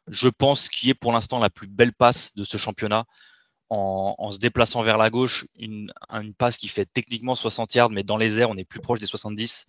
je 0.07 0.27
pense, 0.27 0.67
qui 0.69 0.89
est 0.89 0.95
pour 0.95 1.11
l'instant 1.11 1.39
la 1.39 1.51
plus 1.51 1.67
belle 1.67 1.93
passe 1.93 2.35
de 2.35 2.43
ce 2.43 2.57
championnat. 2.57 3.05
En, 3.69 4.32
se 4.32 4.39
déplaçant 4.39 4.82
vers 4.82 4.97
la 4.97 5.12
gauche, 5.12 5.45
une, 5.55 5.91
passe 6.38 6.58
qui 6.58 6.67
fait 6.67 6.86
techniquement 6.86 7.36
60 7.36 7.75
yards, 7.75 7.91
mais 7.91 8.03
dans 8.03 8.17
les 8.17 8.39
airs, 8.41 8.49
on 8.49 8.58
est 8.58 8.65
plus 8.65 8.79
proche 8.79 8.99
des 8.99 9.05
70. 9.05 9.67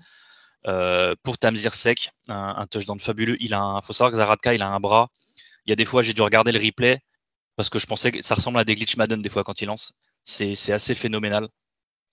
Euh, 0.67 1.15
pour 1.23 1.39
Tamzir 1.39 1.75
Sek, 1.75 2.11
un, 2.29 2.67
touchdown 2.67 2.99
fabuleux. 3.01 3.37
Il 3.41 3.55
a 3.55 3.81
faut 3.83 3.93
savoir 3.93 4.11
que 4.11 4.17
Zaradka, 4.19 4.55
il 4.55 4.63
a 4.63 4.69
un 4.69 4.81
bras. 4.81 5.11
Il 5.67 5.71
y 5.71 5.73
a 5.73 5.77
des 5.77 5.85
fois, 5.85 6.03
j'ai 6.03 6.15
dû 6.15 6.23
regarder 6.23 6.53
le 6.53 6.59
replay 6.59 7.01
parce 7.57 7.69
que 7.71 7.79
je 7.79 7.87
pensais 7.87 8.13
que 8.13 8.23
ça 8.23 8.35
ressemble 8.35 8.59
à 8.59 8.65
des 8.65 8.75
glitch 8.75 8.97
Madden 8.97 9.23
des 9.23 9.29
fois 9.29 9.45
quand 9.45 9.61
il 9.63 9.67
lance. 9.67 9.93
C'est, 10.25 10.73
assez 10.73 10.95
phénoménal. 10.95 11.49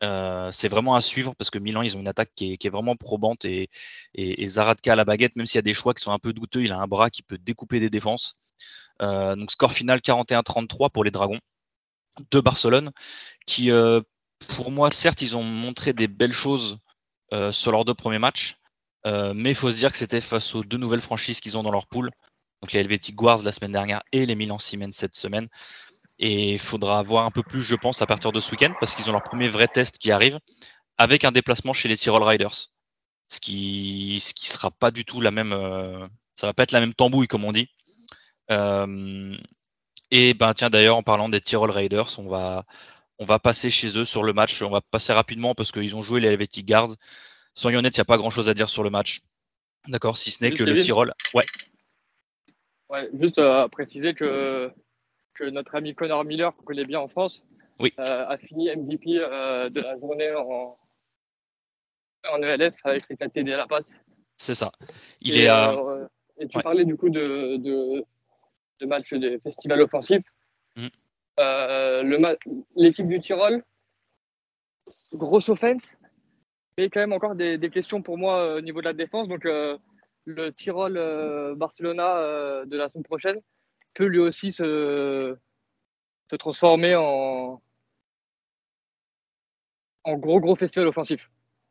Euh, 0.03 0.51
c'est 0.51 0.67
vraiment 0.69 0.95
à 0.95 1.01
suivre 1.01 1.33
parce 1.35 1.49
que 1.49 1.59
Milan, 1.59 1.81
ils 1.81 1.97
ont 1.97 2.01
une 2.01 2.07
attaque 2.07 2.31
qui 2.35 2.57
est, 2.61 2.69
vraiment 2.69 2.95
probante 2.95 3.45
et, 3.45 3.69
et, 4.13 4.45
Zaradka 4.45 4.93
à 4.93 4.95
la 4.95 5.05
baguette, 5.05 5.35
même 5.35 5.45
s'il 5.45 5.57
y 5.57 5.59
a 5.59 5.63
des 5.63 5.73
choix 5.73 5.93
qui 5.93 6.03
sont 6.03 6.11
un 6.11 6.19
peu 6.19 6.33
douteux, 6.33 6.63
il 6.63 6.71
a 6.71 6.77
un 6.77 6.87
bras 6.87 7.09
qui 7.09 7.23
peut 7.23 7.37
découper 7.37 7.79
des 7.79 7.89
défenses. 7.89 8.35
Euh, 9.01 9.35
donc 9.35 9.51
score 9.51 9.73
final 9.73 9.99
41-33 9.99 10.89
pour 10.91 11.03
les 11.03 11.11
Dragons 11.11 11.39
de 12.31 12.39
Barcelone, 12.39 12.91
qui 13.45 13.71
pour 14.47 14.71
moi, 14.71 14.91
certes, 14.91 15.21
ils 15.21 15.35
ont 15.35 15.43
montré 15.43 15.93
des 15.93 16.07
belles 16.07 16.33
choses 16.33 16.77
euh, 17.33 17.51
sur 17.51 17.71
leurs 17.71 17.85
deux 17.85 17.93
premiers 17.93 18.19
matchs. 18.19 18.57
Euh, 19.05 19.33
mais 19.33 19.51
il 19.51 19.55
faut 19.55 19.71
se 19.71 19.77
dire 19.77 19.91
que 19.91 19.97
c'était 19.97 20.21
face 20.21 20.55
aux 20.55 20.63
deux 20.63 20.77
nouvelles 20.77 21.01
franchises 21.01 21.39
qu'ils 21.39 21.57
ont 21.57 21.63
dans 21.63 21.71
leur 21.71 21.87
pool. 21.87 22.11
Donc 22.61 22.71
les 22.71 22.79
Helvetic 22.79 23.19
Wars 23.21 23.43
la 23.43 23.51
semaine 23.51 23.71
dernière 23.71 24.01
et 24.11 24.25
les 24.25 24.35
Milan 24.35 24.57
Siemens 24.57 24.91
cette 24.91 25.15
semaine. 25.15 25.47
Et 26.19 26.53
il 26.53 26.59
faudra 26.59 27.01
voir 27.03 27.25
un 27.25 27.31
peu 27.31 27.43
plus, 27.43 27.61
je 27.61 27.75
pense, 27.75 28.01
à 28.01 28.07
partir 28.07 28.31
de 28.31 28.39
ce 28.39 28.51
week-end, 28.51 28.73
parce 28.79 28.95
qu'ils 28.95 29.07
ont 29.09 29.13
leur 29.13 29.23
premier 29.23 29.47
vrai 29.49 29.67
test 29.67 29.99
qui 29.99 30.11
arrive, 30.11 30.39
avec 30.97 31.25
un 31.25 31.31
déplacement 31.31 31.73
chez 31.73 31.87
les 31.87 31.97
Tyrol 31.97 32.23
Riders. 32.23 32.71
Ce 33.29 33.39
qui, 33.39 34.19
ce 34.19 34.33
qui 34.33 34.47
sera 34.47 34.71
pas 34.71 34.89
du 34.89 35.05
tout 35.05 35.21
la 35.21 35.31
même, 35.31 35.53
euh, 35.53 36.07
ça 36.35 36.47
va 36.47 36.53
pas 36.53 36.63
être 36.63 36.71
la 36.71 36.79
même 36.79 36.95
tambouille 36.95 37.27
comme 37.27 37.43
on 37.43 37.51
dit. 37.51 37.69
Euh, 38.49 39.37
et 40.11 40.33
ben 40.33 40.53
tiens 40.53 40.69
d'ailleurs 40.69 40.97
en 40.97 41.03
parlant 41.03 41.29
des 41.29 41.41
Tyrol 41.41 41.71
Raiders, 41.71 42.19
on 42.19 42.27
va, 42.27 42.65
on 43.19 43.25
va 43.25 43.39
passer 43.39 43.69
chez 43.69 43.97
eux 43.97 44.03
sur 44.03 44.23
le 44.23 44.33
match. 44.33 44.61
On 44.61 44.69
va 44.69 44.81
passer 44.81 45.13
rapidement 45.13 45.55
parce 45.55 45.71
qu'ils 45.71 45.95
ont 45.95 46.01
joué 46.01 46.19
les 46.19 46.29
Helvetic 46.29 46.65
Guards. 46.67 46.95
Soyons 47.55 47.79
honnêtes, 47.79 47.97
il 47.97 47.99
n'y 47.99 48.03
a 48.03 48.05
pas 48.05 48.17
grand 48.17 48.29
chose 48.29 48.49
à 48.49 48.53
dire 48.53 48.69
sur 48.69 48.83
le 48.83 48.89
match. 48.89 49.21
D'accord, 49.87 50.17
si 50.17 50.31
ce 50.31 50.43
n'est 50.43 50.51
que 50.51 50.63
le 50.63 50.79
Tyrol. 50.79 51.13
Ouais. 51.33 51.45
ouais 52.89 53.09
juste 53.19 53.39
euh, 53.39 53.63
à 53.63 53.69
préciser 53.69 54.13
que, 54.13 54.71
que 55.33 55.45
notre 55.45 55.75
ami 55.75 55.95
Connor 55.95 56.23
Miller, 56.23 56.55
qu'on 56.55 56.63
connaît 56.63 56.85
bien 56.85 56.99
en 56.99 57.07
France, 57.07 57.43
oui. 57.79 57.93
Euh, 57.99 58.25
a 58.27 58.37
fini 58.37 58.69
MVP 58.75 59.19
euh, 59.19 59.69
de 59.69 59.81
la 59.81 59.97
journée 59.99 60.33
en, 60.33 60.77
en 62.31 62.41
ELF 62.41 62.75
avec 62.83 63.05
ses 63.05 63.15
4 63.15 63.33
TD 63.33 63.53
à 63.53 63.57
la 63.57 63.67
passe. 63.67 63.95
C'est 64.35 64.55
ça. 64.55 64.71
Il 65.21 65.39
est 65.39 65.47
à... 65.47 65.75
et 66.39 66.47
tu 66.47 66.59
parlais 66.59 66.85
du 66.85 66.95
coup 66.95 67.09
de, 67.09 67.57
de, 67.57 68.05
de 68.79 68.85
match 68.85 69.13
de 69.13 69.39
festival 69.43 69.81
offensif. 69.81 70.21
Euh, 71.39 72.35
l'équipe 72.75 73.07
du 73.07 73.19
Tyrol, 73.19 73.63
grosse 75.13 75.49
offense, 75.49 75.95
mais 76.77 76.89
quand 76.89 76.99
même 76.99 77.13
encore 77.13 77.35
des, 77.35 77.59
questions 77.69 78.01
pour 78.01 78.17
moi 78.17 78.55
au 78.55 78.61
niveau 78.61 78.79
de 78.79 78.85
la 78.85 78.93
défense. 78.93 79.27
Donc, 79.27 79.47
le 80.25 80.51
Tyrol-Barcelona 80.51 82.65
de 82.65 82.77
la 82.77 82.89
semaine 82.89 83.03
prochaine 83.03 83.39
peut 83.93 84.05
lui 84.05 84.19
aussi 84.19 84.51
se, 84.51 85.35
se 86.29 86.35
transformer 86.35 86.95
en, 86.95 87.61
en 90.03 90.17
gros, 90.17 90.39
gros 90.39 90.55
festival 90.55 90.87
offensif. 90.87 91.29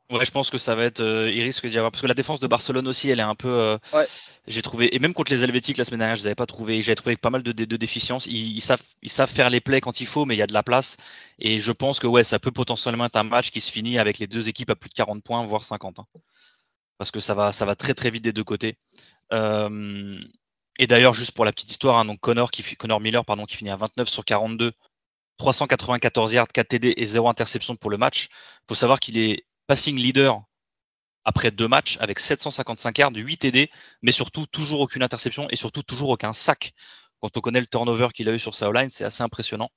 Ouais, 0.08 0.24
je 0.24 0.30
pense 0.30 0.50
que 0.50 0.58
ça 0.58 0.76
va 0.76 0.84
être. 0.84 1.00
Euh, 1.00 1.32
il 1.32 1.42
risque 1.42 1.66
d'y 1.66 1.78
avoir. 1.78 1.90
Parce 1.90 2.02
que 2.02 2.06
la 2.06 2.14
défense 2.14 2.38
de 2.38 2.46
Barcelone 2.46 2.86
aussi, 2.86 3.10
elle 3.10 3.18
est 3.18 3.24
un 3.24 3.34
peu. 3.34 3.48
Euh, 3.48 3.78
ouais. 3.92 4.06
J'ai 4.46 4.62
trouvé. 4.62 4.94
Et 4.94 5.00
même 5.00 5.12
contre 5.14 5.32
les 5.32 5.42
Helvétiques 5.42 5.78
la 5.78 5.84
semaine 5.84 5.98
dernière, 5.98 6.14
je 6.14 6.20
les 6.20 6.26
avais 6.28 6.36
pas 6.36 6.46
trouvé. 6.46 6.80
J'avais 6.80 6.94
trouvé 6.94 7.16
pas 7.16 7.30
mal 7.30 7.42
de, 7.42 7.50
de, 7.50 7.76
déficiences. 7.76 8.26
Ils, 8.26 8.60
savent, 8.60 8.82
ils 9.02 9.10
savent 9.10 9.30
faire 9.30 9.50
les 9.50 9.60
plays 9.60 9.80
quand 9.80 10.00
il 10.00 10.06
faut, 10.06 10.24
mais 10.24 10.36
il 10.36 10.38
y 10.38 10.42
a 10.42 10.46
de 10.46 10.52
la 10.52 10.62
place. 10.62 10.96
Et 11.40 11.58
je 11.58 11.72
pense 11.72 11.98
que 11.98 12.06
ouais, 12.06 12.22
ça 12.22 12.38
peut 12.38 12.52
potentiellement 12.52 13.06
être 13.06 13.16
un 13.16 13.24
match 13.24 13.50
qui 13.50 13.60
se 13.60 13.72
finit 13.72 13.98
avec 13.98 14.20
les 14.20 14.28
deux 14.28 14.48
équipes 14.48 14.70
à 14.70 14.76
plus 14.76 14.88
de 14.88 14.94
40 14.94 15.24
points, 15.24 15.44
voire 15.44 15.64
50. 15.64 15.98
Hein. 15.98 16.06
Parce 16.98 17.10
que 17.10 17.18
ça 17.18 17.34
va, 17.34 17.50
ça 17.50 17.64
va 17.64 17.74
très 17.74 17.94
très 17.94 18.10
vite 18.10 18.22
des 18.22 18.32
deux 18.32 18.44
côtés. 18.44 18.78
Euh, 19.32 20.20
et 20.78 20.86
d'ailleurs, 20.86 21.14
juste 21.14 21.32
pour 21.32 21.44
la 21.44 21.52
petite 21.52 21.72
histoire, 21.72 21.98
hein, 21.98 22.04
donc 22.04 22.20
Connor, 22.20 22.52
qui, 22.52 22.62
Connor 22.76 23.00
Miller 23.00 23.24
pardon, 23.24 23.44
qui 23.44 23.56
finit 23.56 23.70
à 23.70 23.76
29 23.76 24.08
sur 24.08 24.24
42, 24.24 24.72
394 25.38 26.32
yards, 26.34 26.48
4 26.48 26.68
TD 26.68 26.94
et 26.96 27.04
0 27.04 27.28
interception 27.28 27.74
pour 27.74 27.90
le 27.90 27.98
match. 27.98 28.28
Il 28.30 28.68
faut 28.68 28.74
savoir 28.76 29.00
qu'il 29.00 29.18
est 29.18 29.44
passing 29.66 29.96
leader 29.96 30.42
après 31.24 31.50
deux 31.50 31.68
matchs 31.68 31.98
avec 32.00 32.20
755 32.20 32.98
yards, 32.98 33.12
8 33.14 33.36
TD, 33.38 33.70
mais 34.00 34.12
surtout 34.12 34.46
toujours 34.46 34.80
aucune 34.80 35.02
interception 35.02 35.48
et 35.50 35.56
surtout 35.56 35.82
toujours 35.82 36.10
aucun 36.10 36.32
sac. 36.32 36.72
Quand 37.20 37.36
on 37.36 37.40
connaît 37.40 37.60
le 37.60 37.66
turnover 37.66 38.08
qu'il 38.14 38.28
a 38.28 38.32
eu 38.32 38.38
sur 38.38 38.54
sa 38.54 38.70
line, 38.70 38.90
c'est 38.90 39.04
assez 39.04 39.22
impressionnant. 39.22 39.70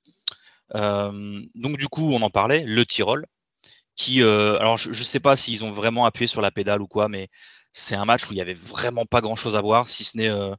Euh, 0.76 1.42
donc 1.56 1.76
du 1.76 1.88
coup, 1.88 2.12
on 2.12 2.22
en 2.22 2.30
parlait, 2.30 2.62
le 2.64 2.86
Tyrol, 2.86 3.26
qui, 3.96 4.22
euh, 4.22 4.58
alors 4.60 4.76
je 4.76 4.90
ne 4.90 4.94
sais 4.94 5.20
pas 5.20 5.36
s'ils 5.36 5.64
ont 5.64 5.72
vraiment 5.72 6.06
appuyé 6.06 6.28
sur 6.28 6.40
la 6.40 6.52
pédale 6.52 6.82
ou 6.82 6.86
quoi, 6.86 7.08
mais 7.08 7.28
c'est 7.72 7.96
un 7.96 8.04
match 8.04 8.28
où 8.28 8.32
il 8.32 8.36
n'y 8.36 8.40
avait 8.40 8.54
vraiment 8.54 9.06
pas 9.06 9.20
grand-chose 9.20 9.56
à 9.56 9.60
voir, 9.60 9.86
si 9.86 10.04
ce 10.04 10.16
n'est 10.16 10.30
euh, 10.30 10.54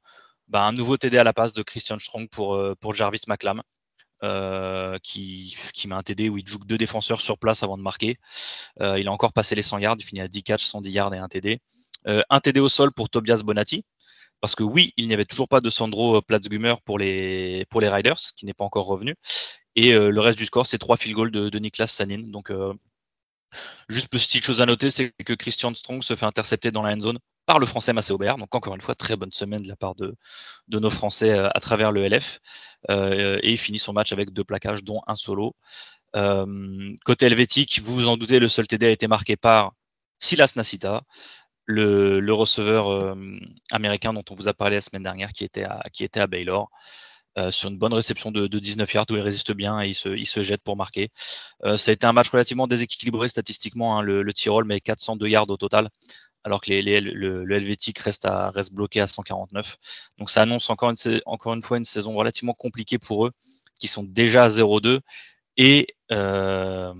bah, 0.50 0.63
un 0.65 0.74
nouveau 0.74 0.98
TD 0.98 1.17
à 1.17 1.24
la 1.24 1.34
passe 1.34 1.54
de 1.54 1.63
Christian 1.63 2.00
Strong 2.00 2.30
pour, 2.30 2.62
pour 2.82 2.94
Jarvis 2.94 3.22
McLam. 3.28 3.62
Euh, 4.24 5.00
qui, 5.02 5.56
qui 5.74 5.88
met 5.88 5.96
un 5.96 6.04
TD 6.04 6.30
où 6.30 6.38
il 6.38 6.48
joue 6.48 6.60
deux 6.60 6.78
défenseurs 6.78 7.22
sur 7.22 7.40
place 7.40 7.64
avant 7.64 7.76
de 7.76 7.82
marquer. 7.82 8.18
Euh, 8.80 9.00
il 9.00 9.08
a 9.08 9.12
encore 9.12 9.34
passé 9.34 9.56
les 9.56 9.64
100 9.64 9.80
yards, 9.80 9.96
il 9.98 10.06
finit 10.06 10.22
à 10.22 10.28
10 10.28 10.44
catches, 10.44 10.66
110 10.66 10.92
yards 10.92 11.14
et 11.16 11.18
un 11.18 11.28
TD. 11.28 11.60
Euh, 12.08 12.22
un 12.30 12.40
TD 12.40 12.60
au 12.60 12.70
sol 12.70 12.92
pour 12.92 13.10
Tobias 13.10 13.42
Bonatti, 13.44 13.84
parce 14.40 14.54
que 14.54 14.62
oui, 14.62 14.94
il 14.96 15.08
n'y 15.08 15.16
avait 15.16 15.26
toujours 15.26 15.48
pas 15.48 15.60
de 15.60 15.72
Sandro 15.72 16.22
Platzgummer 16.22 16.82
pour 16.86 17.00
les, 17.00 17.66
pour 17.72 17.82
les 17.82 17.90
Riders, 17.90 18.20
qui 18.36 18.46
n'est 18.46 18.54
pas 18.54 18.64
encore 18.64 18.86
revenu. 18.86 19.16
Et 19.76 19.92
le 19.94 20.20
reste 20.20 20.38
du 20.38 20.46
score, 20.46 20.68
c'est 20.68 20.78
trois 20.78 20.98
field 20.98 21.16
goals 21.16 21.32
de, 21.32 21.50
de 21.50 21.60
Niklas 21.60 21.88
Sanin. 21.88 22.24
Donc, 22.28 22.52
juste 23.90 24.10
petite 24.10 24.44
chose 24.44 24.62
à 24.62 24.66
noter, 24.66 24.90
c'est 24.90 25.12
que 25.26 25.34
Christian 25.34 25.74
Strong 25.74 26.04
se 26.04 26.16
fait 26.16 26.26
intercepter 26.26 26.72
dans 26.72 26.84
la 26.84 26.94
end 26.94 27.00
zone 27.00 27.20
par 27.46 27.60
le 27.60 27.66
français 27.66 27.94
Massé 27.94 28.14
Aubert. 28.14 28.38
Donc 28.38 28.54
encore 28.56 28.76
une 28.76 28.82
fois, 28.82 28.96
très 28.96 29.16
bonne 29.16 29.32
semaine 29.32 29.62
de 29.62 29.68
la 29.68 29.76
part 29.76 29.96
de, 29.96 30.16
nos 30.70 30.90
Français 30.90 31.32
euh, 31.32 31.50
à 31.54 31.60
travers 31.60 31.92
le 31.92 32.08
LF. 32.08 32.40
Euh, 32.90 33.40
et 33.44 33.52
il 33.52 33.58
finit 33.58 33.80
son 33.80 33.94
match 33.94 34.12
avec 34.12 34.32
deux 34.32 34.44
plaquages, 34.44 34.84
dont 34.84 35.02
un 35.08 35.16
solo. 35.16 35.56
Euh, 36.16 36.94
côté 37.06 37.26
helvétique, 37.26 37.80
vous 37.84 37.96
vous 37.96 38.08
en 38.08 38.18
doutez, 38.18 38.40
le 38.40 38.48
seul 38.48 38.68
TD 38.68 38.88
a 38.88 38.90
été 38.90 39.08
marqué 39.08 39.38
par 39.38 39.74
Silas 40.20 40.54
Nasita, 40.56 41.04
le, 41.66 42.32
receveur 42.32 43.16
américain 43.72 44.14
dont 44.14 44.24
on 44.30 44.36
vous 44.36 44.48
a 44.48 44.54
parlé 44.54 44.76
la 44.76 44.82
semaine 44.82 45.04
dernière, 45.04 45.32
qui 45.32 45.44
était 45.46 46.20
à 46.20 46.28
Baylor. 46.28 46.70
Sur 47.52 47.70
une 47.70 47.78
bonne 47.78 47.94
réception 47.94 48.32
de, 48.32 48.48
de, 48.48 48.60
19 48.60 48.94
yards 48.94 49.06
où 49.10 49.15
il 49.15 49.22
résiste 49.22 49.54
bien 49.54 49.82
et 49.82 49.89
il 49.89 50.26
se, 50.26 50.41
jette 50.41 50.62
pour 50.62 50.76
marquer. 50.76 51.10
ça 51.63 51.91
a 51.91 51.94
été 51.94 52.06
un 52.06 52.13
match 52.13 52.30
relativement 52.30 52.67
déséquilibré 52.67 53.28
statistiquement, 53.28 53.98
hein, 53.98 54.02
le, 54.02 54.22
le 54.22 54.34
Tyrol, 54.34 54.65
mais 54.65 54.82
402 54.82 55.28
yards 55.28 55.50
au 55.50 55.58
total 55.58 55.89
alors 56.44 56.62
que 56.62 56.72
le, 56.72 57.44
le, 57.44 57.56
helvétique 57.56 58.00
reste, 58.00 58.28
bloqué 58.72 59.00
à 59.00 59.08
149. 59.08 59.78
Donc 60.17 60.30
ça 60.30 60.41
annonce 60.41 60.70
encore 60.70 60.89
une, 60.89 61.22
encore 61.26 61.54
une 61.54 61.62
fois 61.62 61.78
une 61.78 61.84
saison 61.84 62.15
relativement 62.15 62.54
compliquée 62.54 62.98
pour 62.98 63.28
eux, 63.28 63.32
qui 63.80 63.88
sont 63.88 64.04
déjà 64.04 64.44
à 64.44 64.48
0-2 64.48 65.00
et 65.58 65.88
euh, 66.12 66.94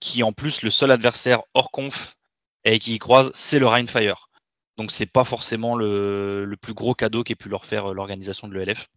qui 0.00 0.22
en 0.22 0.32
plus 0.32 0.62
le 0.62 0.70
seul 0.70 0.90
adversaire 0.90 1.42
hors 1.54 1.70
conf 1.70 2.16
et 2.64 2.78
qui 2.78 2.94
y 2.94 2.98
croise, 2.98 3.30
c'est 3.34 3.58
le 3.58 3.66
Rheinfire. 3.66 4.28
Donc 4.76 4.90
c'est 4.90 5.06
pas 5.06 5.24
forcément 5.24 5.76
le, 5.76 6.44
le, 6.44 6.56
plus 6.56 6.74
gros 6.74 6.94
cadeau 6.94 7.22
qu'ait 7.22 7.36
pu 7.36 7.48
leur 7.48 7.64
faire 7.64 7.90
euh, 7.90 7.94
l'organisation 7.94 8.48
de 8.48 8.54
l'ELF. 8.54 8.88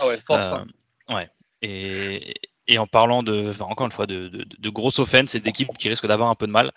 Ah 0.00 0.06
ouais, 0.08 0.18
force. 0.26 0.48
Euh, 0.48 1.14
ouais. 1.14 1.28
Et, 1.62 2.34
et 2.66 2.78
en 2.78 2.86
parlant 2.86 3.22
de, 3.22 3.52
encore 3.60 3.86
une 3.86 3.92
fois, 3.92 4.06
de, 4.06 4.28
de, 4.28 4.44
de 4.58 4.68
grosses 4.70 4.98
offenses 4.98 5.34
et 5.34 5.40
d'équipes 5.40 5.76
qui 5.78 5.88
risquent 5.88 6.06
d'avoir 6.06 6.30
un 6.30 6.34
peu 6.34 6.46
de 6.46 6.52
mal, 6.52 6.72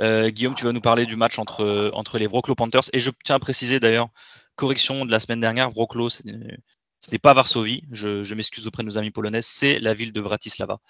euh, 0.00 0.30
Guillaume, 0.30 0.54
tu 0.54 0.64
vas 0.64 0.72
nous 0.72 0.80
parler 0.80 1.06
du 1.06 1.16
match 1.16 1.38
entre, 1.38 1.90
entre 1.94 2.18
les 2.18 2.26
Wroclaw 2.26 2.54
Panthers. 2.54 2.90
Et 2.92 3.00
je 3.00 3.10
tiens 3.24 3.36
à 3.36 3.38
préciser 3.38 3.80
d'ailleurs, 3.80 4.08
correction 4.56 5.04
de 5.06 5.10
la 5.10 5.20
semaine 5.20 5.40
dernière, 5.40 5.70
Wroclaw, 5.70 6.10
ce 6.10 6.22
n'est 6.24 7.18
pas 7.18 7.32
Varsovie. 7.32 7.84
Je, 7.90 8.22
je 8.22 8.34
m'excuse 8.34 8.66
auprès 8.66 8.82
de 8.82 8.88
nos 8.88 8.98
amis 8.98 9.10
polonais, 9.10 9.40
c'est 9.40 9.78
la 9.78 9.94
ville 9.94 10.12
de 10.12 10.20
Bratislava 10.20 10.80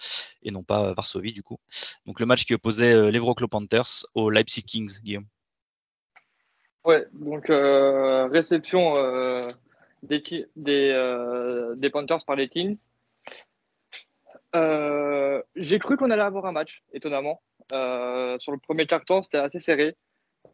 et 0.43 0.51
non 0.51 0.65
pas 0.65 0.93
Varsovie 0.93 1.33
du 1.33 1.45
coup. 1.45 1.59
Donc 2.05 2.19
le 2.19 2.27
match 2.27 2.45
qui 2.45 2.55
opposait 2.55 2.93
euh, 2.93 3.11
les 3.13 3.21
Wroclaw 3.21 3.47
Panthers 3.47 4.07
aux 4.15 4.29
Leipzig 4.29 4.65
Kings, 4.65 5.01
Guillaume. 5.03 5.27
Ouais, 6.85 7.07
donc 7.13 7.49
euh, 7.51 8.27
réception 8.27 8.97
euh, 8.97 9.47
des, 10.03 10.51
euh, 10.67 11.75
des 11.77 11.91
Panthers 11.91 12.25
par 12.25 12.37
les 12.37 12.49
Kings. 12.49 12.87
Euh, 14.57 15.43
j'ai 15.55 15.79
cru 15.79 15.97
qu'on 15.97 16.11
allait 16.11 16.23
avoir 16.23 16.47
un 16.47 16.53
match, 16.53 16.83
étonnamment. 16.93 17.43
Euh, 17.73 18.39
sur 18.39 18.53
le 18.53 18.59
premier 18.59 18.87
carton, 18.87 19.23
c'était 19.23 19.39
assez 19.39 19.61
serré. 19.61 19.97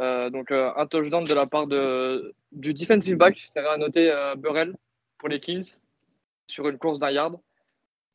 Euh, 0.02 0.30
donc 0.30 0.50
un 0.50 0.87
touchdown 0.87 1.24
de 1.24 1.32
la 1.32 1.46
part 1.46 1.66
de, 1.66 2.35
du 2.52 2.74
defensive 2.74 3.16
back, 3.16 3.38
c'est 3.52 3.61
à 3.61 3.76
noter 3.76 4.12
Burrell 4.37 4.74
pour 5.18 5.28
les 5.28 5.40
Kings 5.40 5.76
sur 6.48 6.68
une 6.68 6.78
course 6.78 6.98
d'un 6.98 7.11
yard 7.11 7.37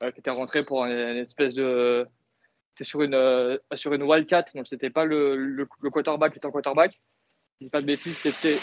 qui 0.01 0.19
était 0.19 0.31
rentré 0.31 0.63
pour 0.63 0.83
une, 0.85 0.91
espèce 0.91 1.53
de 1.53 2.07
c'est 2.75 2.83
sur 2.83 3.01
une 3.01 3.59
sur 3.73 3.93
une 3.93 4.03
wildcat 4.03 4.45
donc 4.55 4.67
c'était 4.67 4.89
pas 4.89 5.05
le, 5.05 5.35
le, 5.35 5.67
le, 5.81 5.89
quarterback 5.91 6.35
étant 6.35 6.49
quarterback 6.49 6.99
je 7.59 7.67
pas 7.67 7.81
de 7.81 7.85
bêtises 7.85 8.17
c'était 8.17 8.57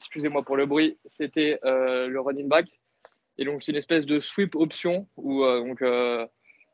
excusez-moi 0.00 0.42
pour 0.42 0.56
le 0.56 0.66
bruit 0.66 0.98
c'était 1.06 1.60
le 1.62 2.18
running 2.18 2.48
back 2.48 2.66
et 3.40 3.44
donc, 3.46 3.62
c'est 3.62 3.72
une 3.72 3.78
espèce 3.78 4.04
de 4.04 4.20
sweep 4.20 4.54
option 4.54 5.08
où 5.16 5.44
euh, 5.44 5.66
donc, 5.66 5.80
euh, 5.80 6.26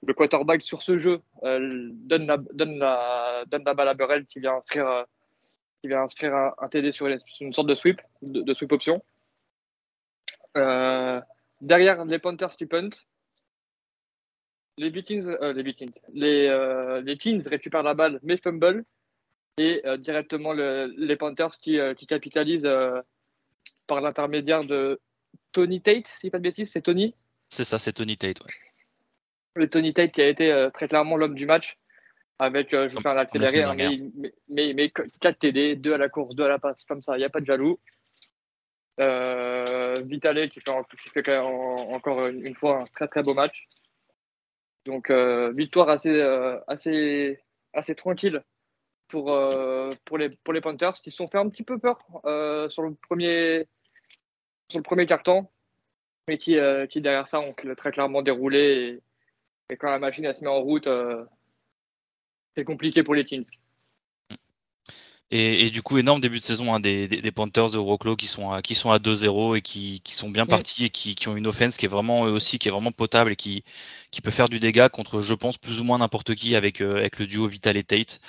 le 0.04 0.14
quarterback 0.14 0.62
sur 0.62 0.82
ce 0.82 0.98
jeu 0.98 1.22
euh, 1.44 1.90
donne, 1.92 2.26
la, 2.26 2.38
donne, 2.38 2.78
la, 2.78 3.44
donne 3.46 3.62
la 3.64 3.74
balle 3.74 3.88
à 3.88 3.94
Burrell 3.94 4.26
qui 4.26 4.40
vient 4.40 4.56
inscrire, 4.56 5.06
qui 5.80 5.86
vient 5.86 6.02
inscrire 6.02 6.34
un, 6.34 6.68
TD 6.68 6.90
sur 6.90 7.06
une, 7.06 7.52
sorte 7.52 7.68
de 7.68 7.74
sweep, 7.76 8.02
de, 8.20 8.52
sweep 8.52 8.72
option. 8.72 9.00
derrière 11.60 12.04
les 12.04 12.18
Panthers 12.18 12.56
qui 12.56 12.66
punt, 12.66 12.90
les 14.76 14.90
Vikings, 14.90 15.28
les, 15.40 15.62
Vikings 15.62 15.98
les, 16.12 16.48
les 17.04 17.48
récupèrent 17.48 17.84
la 17.84 17.94
balle 17.94 18.18
mais 18.24 18.38
fumble 18.38 18.84
et 19.56 19.82
directement 19.98 20.52
les 20.52 21.16
Panthers 21.16 21.56
qui, 21.58 21.78
qui 21.96 22.06
capitalisent 22.08 22.68
par 23.86 24.00
l'intermédiaire 24.00 24.64
de 24.64 25.00
Tony 25.52 25.80
Tate, 25.80 26.06
si 26.20 26.30
pas 26.30 26.38
de 26.38 26.42
bêtises, 26.42 26.70
c'est 26.70 26.82
Tony 26.82 27.14
C'est 27.48 27.64
ça, 27.64 27.78
c'est 27.78 27.92
Tony 27.92 28.16
Tate, 28.16 28.40
ouais. 28.40 28.52
Le 29.54 29.70
Tony 29.70 29.94
Tate 29.94 30.12
qui 30.12 30.20
a 30.20 30.28
été 30.28 30.52
euh, 30.52 30.70
très 30.70 30.88
clairement 30.88 31.16
l'homme 31.16 31.34
du 31.34 31.46
match, 31.46 31.78
avec, 32.38 32.74
euh, 32.74 32.88
je 32.88 32.96
vais 32.96 33.00
faire 33.00 33.14
l'accéléré, 33.14 33.62
hein, 33.62 33.74
mais, 34.48 34.74
mais, 34.74 34.90
4 34.90 35.38
TD, 35.38 35.76
2 35.76 35.94
à 35.94 35.98
la 35.98 36.08
course, 36.08 36.34
2 36.34 36.44
à 36.44 36.48
la 36.48 36.58
passe, 36.58 36.84
comme 36.84 37.00
ça, 37.00 37.16
il 37.16 37.20
n'y 37.20 37.24
a 37.24 37.30
pas 37.30 37.40
de 37.40 37.46
jaloux. 37.46 37.80
Euh, 39.00 40.02
Vitale 40.06 40.48
qui 40.50 40.60
fait, 40.60 40.72
qui 41.02 41.08
fait 41.08 41.38
encore 41.38 42.26
une, 42.26 42.54
fois 42.54 42.82
un 42.82 42.84
très 42.86 43.06
très 43.06 43.22
beau 43.22 43.34
match. 43.34 43.66
Donc 44.84 45.10
victoire 45.10 45.88
assez, 45.88 46.20
assez, 46.66 47.38
assez 47.72 47.94
tranquille 47.94 48.42
pour, 49.08 49.26
pour, 50.04 50.18
les, 50.18 50.30
pour 50.30 50.52
les 50.52 50.60
Panthers 50.60 50.94
qui 50.94 51.10
se 51.10 51.18
sont 51.18 51.28
fait 51.28 51.38
un 51.38 51.48
petit 51.48 51.62
peu 51.62 51.78
peur 51.78 51.98
sur 52.70 52.82
le 52.82 52.94
premier, 52.94 53.66
sur 54.68 54.78
le 54.78 54.82
premier 54.82 55.06
carton, 55.06 55.48
mais 56.28 56.38
qui, 56.38 56.58
euh, 56.58 56.86
qui 56.86 57.00
derrière 57.00 57.28
ça 57.28 57.40
ont 57.40 57.54
très 57.76 57.92
clairement 57.92 58.22
déroulé. 58.22 59.00
Et, 59.70 59.76
quand 59.76 59.90
la 59.90 59.98
machine 59.98 60.32
se 60.32 60.42
met 60.42 60.50
en 60.50 60.60
route, 60.60 60.86
euh, 60.86 61.24
c'est 62.54 62.64
compliqué 62.64 63.02
pour 63.02 63.14
les 63.14 63.24
Kings. 63.24 63.48
Et, 65.32 65.70
du 65.70 65.82
coup, 65.82 65.98
énorme 65.98 66.20
début 66.20 66.38
de 66.38 66.44
saison 66.44 66.72
hein, 66.72 66.78
des, 66.78 67.08
des, 67.08 67.32
Panthers 67.32 67.70
de 67.70 67.78
Wroclaw 67.78 68.14
qui 68.14 68.28
sont 68.28 68.52
à, 68.52 68.62
qui 68.62 68.76
sont 68.76 68.92
à 68.92 68.98
2-0 68.98 69.56
et 69.56 69.60
qui, 69.60 70.00
qui, 70.04 70.14
sont 70.14 70.30
bien 70.30 70.46
partis 70.46 70.84
et 70.84 70.90
qui, 70.90 71.16
qui, 71.16 71.26
ont 71.28 71.36
une 71.36 71.48
offense 71.48 71.76
qui 71.76 71.84
est 71.84 71.88
vraiment 71.88 72.20
aussi 72.20 72.60
qui 72.60 72.68
est 72.68 72.70
vraiment 72.70 72.92
potable 72.92 73.32
et 73.32 73.36
qui, 73.36 73.64
qui 74.12 74.20
peut 74.20 74.30
faire 74.30 74.48
du 74.48 74.60
dégât 74.60 74.88
contre, 74.88 75.18
je 75.18 75.34
pense, 75.34 75.58
plus 75.58 75.80
ou 75.80 75.84
moins 75.84 75.98
n'importe 75.98 76.36
qui 76.36 76.54
avec, 76.54 76.80
euh, 76.80 76.98
avec 76.98 77.18
le 77.18 77.26
duo 77.26 77.48
Vital 77.48 77.76
et 77.76 77.82
Tate. 77.82 78.20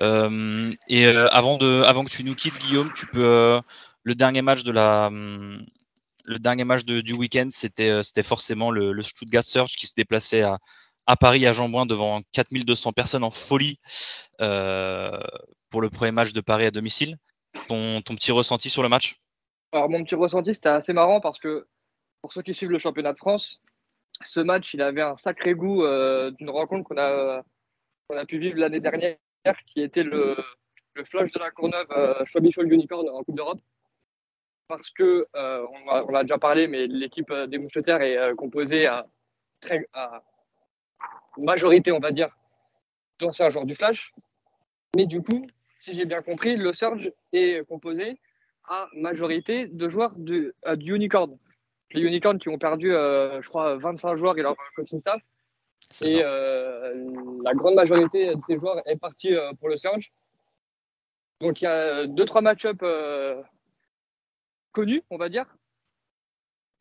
Euh, 0.00 0.72
et 0.88 1.06
avant, 1.06 1.56
de, 1.56 1.82
avant 1.86 2.04
que 2.04 2.10
tu 2.10 2.24
nous 2.24 2.34
quittes, 2.34 2.58
Guillaume, 2.58 2.90
tu 2.96 3.06
peux 3.06 3.60
le 4.02 4.14
dernier 4.16 4.42
match 4.42 4.64
de 4.64 4.72
la, 4.72 5.06
hum, 5.06 5.64
le 6.24 6.38
dernier 6.40 6.64
match 6.64 6.84
de, 6.84 7.00
du 7.00 7.12
week-end, 7.12 7.48
c'était 7.50 7.90
euh, 7.90 8.02
c'était 8.02 8.22
forcément 8.22 8.70
le, 8.70 8.92
le, 8.92 9.02
Stuttgart 9.02 9.44
Surge 9.44 9.76
qui 9.76 9.86
se 9.86 9.94
déplaçait 9.94 10.42
à, 10.42 10.58
à 11.06 11.16
Paris, 11.16 11.46
à 11.46 11.52
Jean-Bouin, 11.52 11.86
devant 11.86 12.22
4200 12.32 12.92
personnes 12.92 13.24
en 13.24 13.30
folie 13.30 13.78
pour 15.70 15.80
le 15.80 15.90
premier 15.90 16.12
match 16.12 16.32
de 16.32 16.40
Paris 16.40 16.66
à 16.66 16.70
domicile. 16.70 17.16
Ton, 17.68 18.00
petit 18.02 18.32
ressenti 18.32 18.68
sur 18.68 18.82
le 18.82 18.88
match? 18.88 19.20
Alors, 19.72 19.88
mon 19.88 20.02
petit 20.04 20.14
ressenti, 20.14 20.54
c'était 20.54 20.68
assez 20.68 20.92
marrant 20.92 21.20
parce 21.20 21.38
que 21.38 21.66
pour 22.22 22.32
ceux 22.32 22.42
qui 22.42 22.54
suivent 22.54 22.70
le 22.70 22.78
championnat 22.78 23.12
de 23.12 23.18
France, 23.18 23.60
ce 24.20 24.40
match, 24.40 24.74
il 24.74 24.82
avait 24.82 25.02
un 25.02 25.16
sacré 25.16 25.54
goût 25.54 25.84
d'une 26.38 26.50
rencontre 26.50 26.88
qu'on 26.88 26.98
a, 26.98 27.42
qu'on 28.08 28.16
a 28.16 28.26
pu 28.26 28.38
vivre 28.38 28.58
l'année 28.58 28.80
dernière, 28.80 29.16
qui 29.66 29.80
était 29.80 30.02
le, 30.02 30.36
flash 31.04 31.32
de 31.32 31.38
la 31.38 31.50
Courneuve 31.50 31.86
euh, 31.92 32.24
Schwabishol 32.26 32.70
Unicorn 32.70 33.08
en 33.08 33.22
Coupe 33.22 33.36
d'Europe. 33.36 33.60
Parce 34.68 34.90
que, 34.90 35.26
euh, 35.34 35.66
on, 35.86 36.14
a, 36.14 36.22
déjà 36.22 36.38
parlé, 36.38 36.68
mais 36.68 36.86
l'équipe 36.86 37.30
euh, 37.30 37.46
des 37.46 37.58
Mousquetaires 37.58 38.02
est 38.02 38.16
euh, 38.16 38.34
composée 38.36 38.86
à 38.86 39.04
majorité, 41.38 41.90
on 41.92 41.98
va 41.98 42.12
dire, 42.12 42.28
d'anciens 43.18 43.50
joueurs 43.50 43.66
du 43.66 43.74
flash. 43.74 44.12
Mais 44.94 45.06
du 45.06 45.22
coup, 45.22 45.46
si 45.80 45.94
j'ai 45.94 46.04
bien 46.04 46.22
compris, 46.22 46.56
le 46.56 46.72
Surge 46.72 47.10
est 47.32 47.66
composé 47.66 48.20
à 48.68 48.88
majorité 48.94 49.66
de 49.66 49.88
joueurs 49.88 50.14
du, 50.16 50.52
du 50.76 50.94
Unicorn. 50.94 51.36
Les 51.92 52.02
Unicorns 52.02 52.38
qui 52.38 52.48
ont 52.48 52.58
perdu, 52.58 52.92
je 52.92 53.48
crois, 53.48 53.76
25 53.76 54.16
joueurs 54.16 54.38
et 54.38 54.42
leur 54.42 54.54
coaching 54.76 55.00
staff. 55.00 55.20
Et 56.02 56.22
la 56.22 57.54
grande 57.54 57.74
majorité 57.74 58.34
de 58.34 58.40
ces 58.46 58.58
joueurs 58.58 58.80
est 58.86 58.96
partie 58.96 59.34
pour 59.58 59.68
le 59.68 59.76
Surge. 59.76 60.12
Donc 61.40 61.62
il 61.62 61.64
y 61.64 61.66
a 61.66 62.06
deux, 62.06 62.24
trois 62.24 62.42
match-up 62.42 62.78
euh, 62.82 63.42
connus, 64.72 65.02
on 65.10 65.16
va 65.16 65.28
dire, 65.28 65.46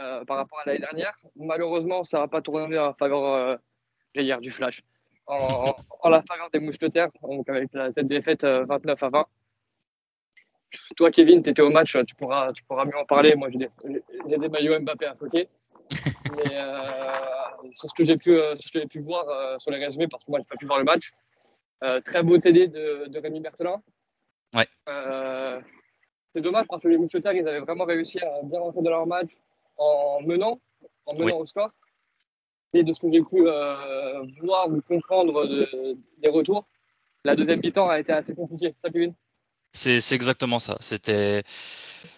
euh, 0.01 0.25
par 0.25 0.37
rapport 0.37 0.59
à 0.59 0.65
l'année 0.65 0.79
dernière. 0.79 1.15
Malheureusement, 1.37 2.03
ça 2.03 2.19
va 2.19 2.27
pas 2.27 2.41
tourner 2.41 2.77
en 2.77 2.93
faveur 2.93 3.25
euh, 3.25 4.37
du 4.41 4.51
Flash. 4.51 4.83
En, 5.31 6.09
la 6.09 6.23
faveur 6.23 6.49
des 6.51 6.59
mousquetaires, 6.59 7.09
donc 7.21 7.47
avec 7.49 7.69
cette 7.93 8.07
défaite 8.07 8.43
29 8.43 9.03
à 9.03 9.09
20. 9.09 9.25
Toi, 10.97 11.11
Kevin, 11.11 11.43
tu 11.43 11.51
étais 11.51 11.61
au 11.61 11.69
match, 11.69 11.95
tu 12.07 12.15
pourras, 12.15 12.51
tu 12.51 12.63
pourras 12.63 12.85
mieux 12.85 12.97
en 12.97 13.05
parler. 13.05 13.35
Moi, 13.35 13.49
j'ai 13.51 13.59
des, 13.59 14.37
des, 14.37 14.49
maillots 14.49 14.79
Mbappé 14.79 15.05
à 15.05 15.15
floquer. 15.15 15.47
Mais 16.35 16.55
sur 17.73 17.89
ce 17.89 17.93
que 17.95 18.05
j'ai 18.05 18.17
pu, 18.17 18.39
pu, 18.89 18.99
voir 19.01 19.59
sur 19.61 19.71
les 19.71 19.83
résumés, 19.83 20.07
parce 20.07 20.23
que 20.23 20.31
moi, 20.31 20.39
je 20.39 20.43
n'ai 20.43 20.47
pas 20.47 20.55
pu 20.55 20.65
voir 20.65 20.79
le 20.79 20.85
match, 20.85 21.11
très 22.05 22.23
beau 22.23 22.37
TD 22.39 22.67
de, 22.67 23.05
de 23.07 23.19
Rémi 23.19 23.39
Berthelin. 23.39 23.81
Ouais. 24.53 24.67
Euh, 24.87 25.61
c'est 26.33 26.41
dommage 26.41 26.65
parce 26.67 26.81
que 26.81 26.87
les 26.87 26.97
Mousquetaires, 26.97 27.33
ils 27.33 27.47
avaient 27.47 27.59
vraiment 27.59 27.85
réussi 27.85 28.19
à 28.19 28.41
bien 28.43 28.59
rentrer 28.59 28.81
dans 28.81 28.91
leur 28.91 29.07
match 29.07 29.29
en 29.77 30.21
menant, 30.21 30.59
en 31.05 31.15
menant 31.15 31.37
au 31.37 31.45
score. 31.45 31.71
Et 32.73 32.83
de 32.83 32.93
ce 32.93 32.99
que 32.99 33.11
j'ai 33.11 33.21
pu 33.21 33.47
euh, 33.47 34.23
voir 34.41 34.69
ou 34.69 34.81
comprendre 34.81 35.47
des 35.47 36.29
retours, 36.29 36.67
la 37.25 37.35
deuxième 37.35 37.59
mi-temps 37.61 37.89
a 37.89 37.99
été 37.99 38.11
assez 38.11 38.35
compliquée. 38.35 38.75
Ça, 38.83 38.89
Kevin? 38.91 39.13
C'est 39.71 40.11
exactement 40.11 40.59
ça. 40.59 40.77
C'était 40.79 41.43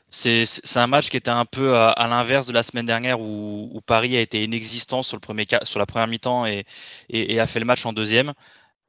c'est 0.09 0.77
un 0.77 0.87
match 0.87 1.09
qui 1.09 1.15
était 1.15 1.31
un 1.31 1.45
peu 1.45 1.75
à, 1.75 2.07
l'inverse 2.09 2.45
de 2.45 2.53
la 2.53 2.63
semaine 2.63 2.85
dernière 2.85 3.21
où, 3.21 3.79
Paris 3.85 4.17
a 4.17 4.21
été 4.21 4.43
inexistant 4.43 5.03
sur 5.03 5.15
le 5.15 5.21
premier 5.21 5.45
sur 5.63 5.79
la 5.79 5.85
première 5.85 6.07
mi-temps 6.07 6.45
et, 6.45 6.65
et, 7.09 7.33
et, 7.33 7.39
a 7.39 7.47
fait 7.47 7.59
le 7.59 7.65
match 7.65 7.85
en 7.85 7.93
deuxième. 7.93 8.33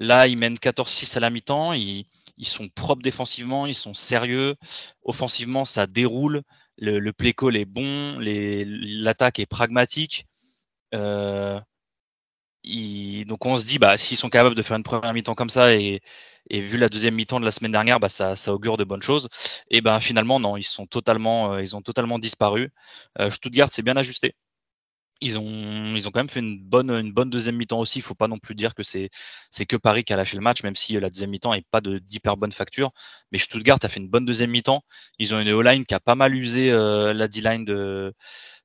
Là, 0.00 0.26
ils 0.26 0.36
mènent 0.36 0.56
14-6 0.56 1.16
à 1.16 1.20
la 1.20 1.30
mi-temps. 1.30 1.72
Ils, 1.74 2.06
ils 2.38 2.46
sont 2.46 2.68
propres 2.68 3.02
défensivement, 3.02 3.66
ils 3.66 3.74
sont 3.74 3.94
sérieux. 3.94 4.56
Offensivement, 5.04 5.64
ça 5.64 5.86
déroule. 5.86 6.42
Le, 6.78 7.12
play 7.12 7.32
call 7.32 7.56
est 7.56 7.64
bon, 7.64 8.18
l'attaque 8.18 9.38
est 9.38 9.46
pragmatique. 9.46 10.26
Euh, 10.94 11.60
donc 13.26 13.46
on 13.46 13.56
se 13.56 13.66
dit, 13.66 13.78
bah, 13.78 13.98
s'ils 13.98 14.16
sont 14.16 14.28
capables 14.30 14.54
de 14.54 14.62
faire 14.62 14.76
une 14.76 14.82
première 14.82 15.12
mi-temps 15.12 15.34
comme 15.34 15.50
ça 15.50 15.74
et, 15.74 16.00
vu 16.50 16.76
la 16.78 16.88
deuxième 16.88 17.14
mi-temps 17.14 17.40
de 17.40 17.44
la 17.44 17.50
semaine 17.50 17.72
dernière, 17.72 18.00
bah, 18.00 18.08
ça, 18.08 18.34
augure 18.52 18.76
de 18.76 18.84
bonnes 18.84 19.02
choses. 19.02 19.28
Et 19.70 19.80
ben 19.80 20.00
finalement, 20.00 20.40
non, 20.40 20.56
ils 20.56 20.62
sont 20.64 20.86
totalement, 20.86 21.54
euh, 21.54 21.62
ils 21.62 21.76
ont 21.76 21.82
totalement 21.82 22.18
disparu. 22.18 22.72
Euh, 23.20 23.30
Stuttgart 23.30 23.70
s'est 23.70 23.82
bien 23.82 23.96
ajusté 23.96 24.34
ils 25.22 25.38
ont, 25.38 25.94
ils 25.94 26.08
ont 26.08 26.10
quand 26.10 26.20
même 26.20 26.28
fait 26.28 26.40
une 26.40 26.60
bonne, 26.60 26.90
une 26.90 27.12
bonne 27.12 27.30
deuxième 27.30 27.56
mi-temps 27.56 27.78
aussi. 27.78 28.00
Il 28.00 28.02
faut 28.02 28.14
pas 28.14 28.28
non 28.28 28.38
plus 28.38 28.54
dire 28.54 28.74
que 28.74 28.82
c'est, 28.82 29.10
que 29.68 29.76
Paris 29.76 30.04
qui 30.04 30.12
a 30.12 30.16
lâché 30.16 30.36
le 30.36 30.42
match, 30.42 30.62
même 30.64 30.74
si 30.76 30.98
la 30.98 31.08
deuxième 31.08 31.30
mi-temps 31.30 31.54
n'est 31.54 31.64
pas 31.70 31.80
d'hyper 31.80 32.36
bonne 32.36 32.52
facture. 32.52 32.90
Mais 33.30 33.38
Stuttgart 33.38 33.78
a 33.82 33.88
fait 33.88 34.00
une 34.00 34.08
bonne 34.08 34.24
deuxième 34.24 34.50
mi-temps. 34.50 34.82
Ils 35.18 35.34
ont 35.34 35.40
une 35.40 35.50
O-line 35.50 35.84
qui 35.84 35.94
a 35.94 36.00
pas 36.00 36.16
mal 36.16 36.34
usé 36.34 36.70
euh, 36.72 37.12
la 37.14 37.28
D-line 37.28 37.64
de, 37.64 38.12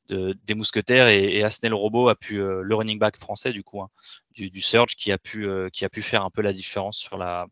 des 0.10 0.54
mousquetaires 0.56 1.08
et, 1.08 1.38
et 1.38 1.44
Asnel 1.44 1.74
Robot 1.74 2.10
a 2.10 2.16
pu, 2.16 2.42
euh, 2.42 2.62
le 2.62 2.76
running 2.76 3.00
back 3.00 3.18
français 3.18 3.52
du 3.52 3.64
coup, 3.64 3.82
hein, 3.82 3.90
du, 4.32 4.50
du 4.50 4.62
Surge, 4.62 4.96
qui 4.96 5.12
a, 5.12 5.18
pu, 5.18 5.48
qui 5.74 5.86
a 5.86 5.90
pu 5.90 6.02
faire 6.02 6.24
un 6.24 6.30
peu 6.30 6.42
la 6.42 6.54
différence 6.54 6.98
sur 6.98 7.18
la, 7.18 7.48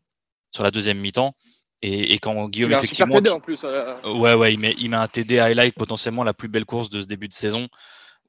sur 0.50 0.64
la 0.64 0.70
deuxième 0.70 0.98
mi-temps. 0.98 1.34
Et, 1.82 2.14
et, 2.14 2.18
quand 2.18 2.48
Guillaume 2.48 2.72
effectivement, 2.72 3.16
TD 3.16 3.28
en 3.28 3.40
plus, 3.40 3.62
ouais 3.62 4.34
ouais, 4.34 4.54
il 4.54 4.58
met, 4.58 4.74
il 4.78 4.88
met 4.88 4.96
un 4.96 5.06
TD 5.06 5.38
highlight 5.38 5.74
potentiellement 5.74 6.24
la 6.24 6.32
plus 6.32 6.48
belle 6.48 6.64
course 6.64 6.88
de 6.88 7.02
ce 7.02 7.06
début 7.06 7.28
de 7.28 7.34
saison 7.34 7.68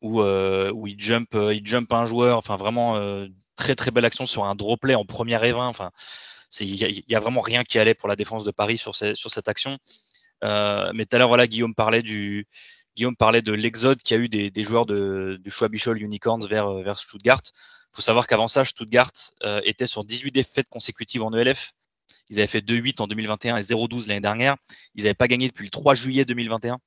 où, 0.01 0.21
euh, 0.21 0.71
où 0.71 0.87
il 0.87 0.99
jump, 0.99 1.33
euh, 1.35 1.53
il 1.53 1.65
jump 1.65 1.91
un 1.93 2.05
joueur, 2.05 2.37
enfin 2.37 2.57
vraiment 2.57 2.97
euh, 2.97 3.27
très 3.55 3.75
très 3.75 3.91
belle 3.91 4.05
action 4.05 4.25
sur 4.25 4.45
un 4.45 4.55
draw 4.55 4.77
play 4.77 4.95
en 4.95 5.05
première 5.05 5.43
et 5.43 5.51
20. 5.51 5.67
Enfin, 5.67 5.91
il 6.59 7.03
y, 7.07 7.15
a 7.15 7.19
vraiment 7.19 7.41
rien 7.41 7.63
qui 7.63 7.77
allait 7.79 7.93
pour 7.93 8.07
la 8.07 8.15
défense 8.15 8.43
de 8.43 8.51
Paris 8.51 8.77
sur, 8.77 8.95
sur 8.95 9.31
cette 9.31 9.47
action. 9.47 9.77
mais 10.41 11.05
tout 11.05 11.15
à 11.15 11.17
l'heure, 11.19 11.27
voilà, 11.27 11.47
Guillaume 11.47 11.75
parlait 11.75 12.01
du, 12.03 12.47
Guillaume 12.97 13.15
parlait 13.15 13.41
de 13.41 13.53
l'exode 13.53 14.01
qu'il 14.01 14.17
y 14.17 14.19
a 14.19 14.23
eu 14.23 14.27
des, 14.27 14.51
des 14.51 14.63
joueurs 14.63 14.85
de, 14.85 15.39
du 15.41 15.49
Schwabishol 15.49 16.01
Unicorns 16.01 16.45
vers, 16.47 16.73
vers 16.73 16.97
Stuttgart. 16.97 17.41
Il 17.45 17.95
faut 17.95 18.01
savoir 18.01 18.27
qu'avant 18.27 18.47
ça, 18.47 18.65
Stuttgart 18.65 19.11
était 19.63 19.85
sur 19.85 20.03
18 20.03 20.31
défaites 20.31 20.67
consécutives 20.67 21.23
en 21.23 21.31
ELF. 21.31 21.73
Ils 22.29 22.39
avaient 22.39 22.47
fait 22.47 22.61
2-8 22.61 23.01
en 23.01 23.07
2021 23.07 23.57
et 23.57 23.61
0-12 23.61 24.07
l'année 24.07 24.19
dernière. 24.19 24.57
Ils 24.95 25.03
n'avaient 25.03 25.13
pas 25.13 25.27
gagné 25.27 25.47
depuis 25.47 25.63
le 25.63 25.69
3 25.69 25.95
juillet 25.95 26.25
2021 26.25 26.79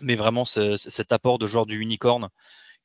mais 0.00 0.16
vraiment 0.16 0.44
ce, 0.44 0.76
cet 0.76 1.12
apport 1.12 1.38
de 1.38 1.46
joueurs 1.46 1.66
du 1.66 1.78
Unicorn 1.78 2.28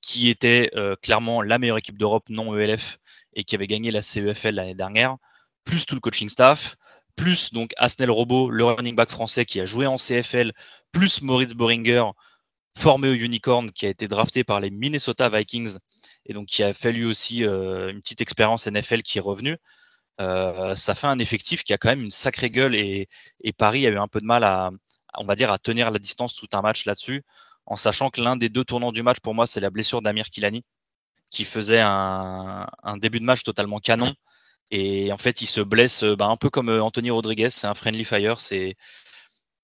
qui 0.02 0.30
était 0.30 0.72
euh, 0.76 0.96
clairement 1.02 1.42
la 1.42 1.60
meilleure 1.60 1.78
équipe 1.78 1.98
d'Europe 1.98 2.30
non 2.30 2.58
ELF 2.58 3.00
et 3.34 3.44
qui 3.44 3.56
avait 3.56 3.68
gagné 3.68 3.92
la 3.92 4.02
CEFL 4.02 4.52
l'année 4.52 4.76
dernière, 4.76 5.18
plus 5.66 5.86
tout 5.86 5.96
le 5.96 6.02
coaching 6.02 6.30
staff, 6.30 6.78
plus 7.16 7.52
donc 7.52 7.74
Asnel 7.78 8.10
Robot, 8.10 8.50
le 8.50 8.64
running 8.64 8.96
back 8.96 9.10
français 9.10 9.46
qui 9.46 9.60
a 9.60 9.66
joué 9.66 9.88
en 9.88 9.98
CFL, 9.98 10.54
plus 10.92 11.22
Moritz 11.22 11.54
Boringer, 11.54 12.06
formé 12.78 13.10
au 13.10 13.14
Unicorn, 13.14 13.72
qui 13.72 13.86
a 13.86 13.90
été 13.90 14.08
drafté 14.08 14.44
par 14.44 14.60
les 14.60 14.70
Minnesota 14.70 15.30
Vikings 15.30 15.78
et 16.26 16.34
donc 16.34 16.48
qui 16.48 16.64
a 16.64 16.74
fait 16.74 16.92
lui 16.92 17.06
aussi 17.06 17.44
euh, 17.44 17.90
une 17.90 18.02
petite 18.02 18.22
expérience 18.22 18.68
NFL 18.68 19.02
qui 19.02 19.18
est 19.18 19.22
revenue. 19.22 19.58
Euh, 20.22 20.76
ça 20.76 20.96
fait 20.96 21.08
un 21.08 21.20
effectif 21.20 21.64
qui 21.64 21.74
a 21.74 21.78
quand 21.78 21.90
même 21.90 22.04
une 22.04 22.12
sacrée 22.12 22.50
gueule 22.50 22.76
et, 22.76 23.08
Paris 23.58 23.88
a 23.88 23.90
eu 23.90 23.98
un 23.98 24.08
peu 24.08 24.20
de 24.20 24.26
mal 24.26 24.44
à, 24.44 24.72
on 25.18 25.26
va 25.26 25.36
dire, 25.36 25.52
à 25.52 25.58
tenir 25.58 25.92
la 25.92 26.00
distance 26.00 26.36
tout 26.36 26.48
un 26.54 26.62
match 26.62 26.86
là-dessus, 26.86 27.24
en 27.66 27.76
sachant 27.76 28.10
que 28.10 28.22
l'un 28.22 28.36
des 28.36 28.50
deux 28.50 28.64
tournants 28.64 28.92
du 28.92 29.04
match 29.04 29.20
pour 29.22 29.34
moi, 29.34 29.48
c'est 29.48 29.60
la 29.60 29.70
blessure 29.70 30.02
d'Amir 30.02 30.30
Kilani, 30.30 30.64
qui 31.30 31.46
faisait 31.46 31.82
un, 31.82 32.68
début 32.98 33.20
de 33.20 33.26
match 33.26 33.44
totalement 33.44 33.80
canon. 33.80 34.14
Et 34.72 35.12
en 35.12 35.18
fait, 35.18 35.42
il 35.42 35.48
se 35.48 35.62
blesse 35.62 36.04
bah, 36.04 36.28
un 36.28 36.38
peu 36.38 36.50
comme 36.50 36.70
euh, 36.70 36.84
Anthony 36.84 37.10
Rodriguez, 37.10 37.50
c'est 37.50 37.68
un 37.68 37.74
friendly 37.74 38.04
fire, 38.04 38.40
c'est 38.40 38.76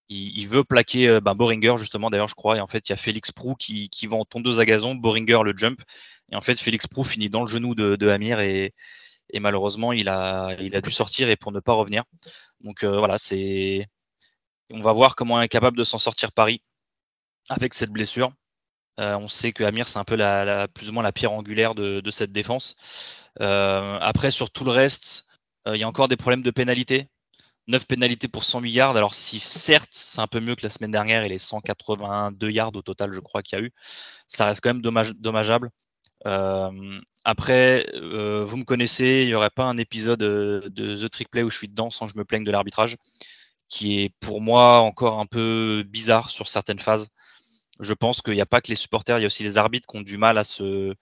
il, 0.09 0.47
veut 0.47 0.63
plaquer 0.63 1.07
euh, 1.07 1.19
bah, 1.19 1.33
Boringer 1.33 1.75
justement 1.77 2.09
d'ailleurs 2.09 2.27
je 2.27 2.35
crois 2.35 2.57
et 2.57 2.61
en 2.61 2.67
fait 2.67 2.87
il 2.87 2.91
y 2.91 2.93
a 2.93 2.97
Félix 2.97 3.31
Prou 3.31 3.55
qui, 3.55 3.89
qui 3.89 4.07
va 4.07 4.17
en 4.17 4.25
tondeuse 4.25 4.59
à 4.59 4.65
gazon, 4.65 4.95
Boringer 4.95 5.39
le 5.43 5.53
jump 5.55 5.81
et 6.31 6.35
en 6.35 6.41
fait 6.41 6.59
Félix 6.59 6.87
Prou 6.87 7.03
finit 7.03 7.29
dans 7.29 7.41
le 7.41 7.47
genou 7.47 7.75
de, 7.75 8.09
Amir 8.09 8.39
et, 8.39 8.73
malheureusement 9.33 9.91
il 9.91 10.07
a, 10.09 10.55
il 10.59 10.75
a 10.75 10.81
dû 10.81 10.91
sortir 10.91 11.29
et 11.29 11.35
pour 11.35 11.51
ne 11.51 11.59
pas 11.59 11.73
revenir. 11.73 12.03
Donc 12.61 12.83
euh, 12.83 12.99
voilà 12.99 13.17
c'est 13.17 13.87
on 14.71 14.81
va 14.81 14.93
voir 14.93 15.15
comment 15.15 15.41
est 15.41 15.49
capable 15.49 15.77
de 15.77 15.83
s'en 15.83 15.97
sortir 15.97 16.31
Paris 16.31 16.61
avec 17.49 17.73
cette 17.73 17.91
blessure. 17.91 18.31
Euh, 18.99 19.17
on 19.17 19.27
sait 19.27 19.51
que 19.51 19.63
Amir, 19.63 19.87
c'est 19.87 19.99
un 19.99 20.05
peu 20.05 20.15
la, 20.15 20.67
plus 20.69 20.89
ou 20.89 20.93
moins 20.93 21.03
la 21.03 21.11
pierre 21.11 21.33
angulaire 21.33 21.75
de, 21.75 22.01
cette 22.09 22.31
défense. 22.31 22.75
Euh, 23.41 23.99
après, 24.01 24.31
sur 24.31 24.49
tout 24.49 24.63
le 24.63 24.71
reste, 24.71 25.27
il 25.67 25.75
y 25.75 25.83
a 25.83 25.87
encore 25.87 26.07
des 26.07 26.15
problèmes 26.15 26.41
de 26.41 26.49
pénalité. 26.49 27.09
9 27.67 27.85
pénalités 27.87 28.27
pour 28.27 28.43
108 28.43 28.71
yards. 28.71 28.97
Alors, 28.97 29.13
si 29.13 29.39
certes, 29.39 29.89
c'est 29.91 30.21
un 30.21 30.27
peu 30.27 30.39
mieux 30.39 30.55
que 30.55 30.63
la 30.63 30.69
semaine 30.69 30.91
dernière 30.91 31.23
et 31.23 31.29
les 31.29 31.39
182 31.39 32.49
yards 32.51 32.75
au 32.75 32.81
total, 32.81 33.11
je 33.11 33.19
crois 33.19 33.41
qu'il 33.41 33.59
y 33.59 33.61
a 33.61 33.65
eu, 33.65 33.71
ça 34.27 34.45
reste 34.45 34.61
quand 34.61 34.69
même 34.69 34.81
dommage, 34.81 35.13
dommageable. 35.15 35.69
après, 37.23 37.87
vous 37.93 38.57
me 38.57 38.63
connaissez, 38.63 39.21
il 39.23 39.27
n'y 39.27 39.33
aurait 39.35 39.49
pas 39.49 39.65
un 39.65 39.77
épisode 39.77 40.19
de 40.19 40.95
The 40.95 41.09
Trick 41.09 41.29
Play 41.29 41.43
où 41.43 41.49
je 41.49 41.57
suis 41.57 41.67
dedans 41.67 41.89
sans 41.89 42.07
que 42.07 42.13
je 42.13 42.17
me 42.17 42.25
plaigne 42.25 42.43
de 42.43 42.51
l'arbitrage 42.51 42.97
qui 43.69 44.03
est 44.03 44.09
pour 44.19 44.41
moi 44.41 44.79
encore 44.79 45.19
un 45.19 45.25
peu 45.25 45.83
bizarre 45.87 46.29
sur 46.29 46.47
certaines 46.47 46.79
phases. 46.79 47.09
Je 47.79 47.93
pense 47.93 48.21
qu'il 48.21 48.35
n'y 48.35 48.41
a 48.41 48.45
pas 48.45 48.61
que 48.61 48.69
les 48.69 48.75
supporters, 48.75 49.17
il 49.19 49.21
y 49.21 49.25
a 49.25 49.27
aussi 49.27 49.43
les 49.43 49.57
arbitres 49.57 49.87
qui 49.87 49.97
ont 49.97 50.01
du 50.01 50.17
mal 50.17 50.37
à 50.37 50.43
se, 50.43 50.93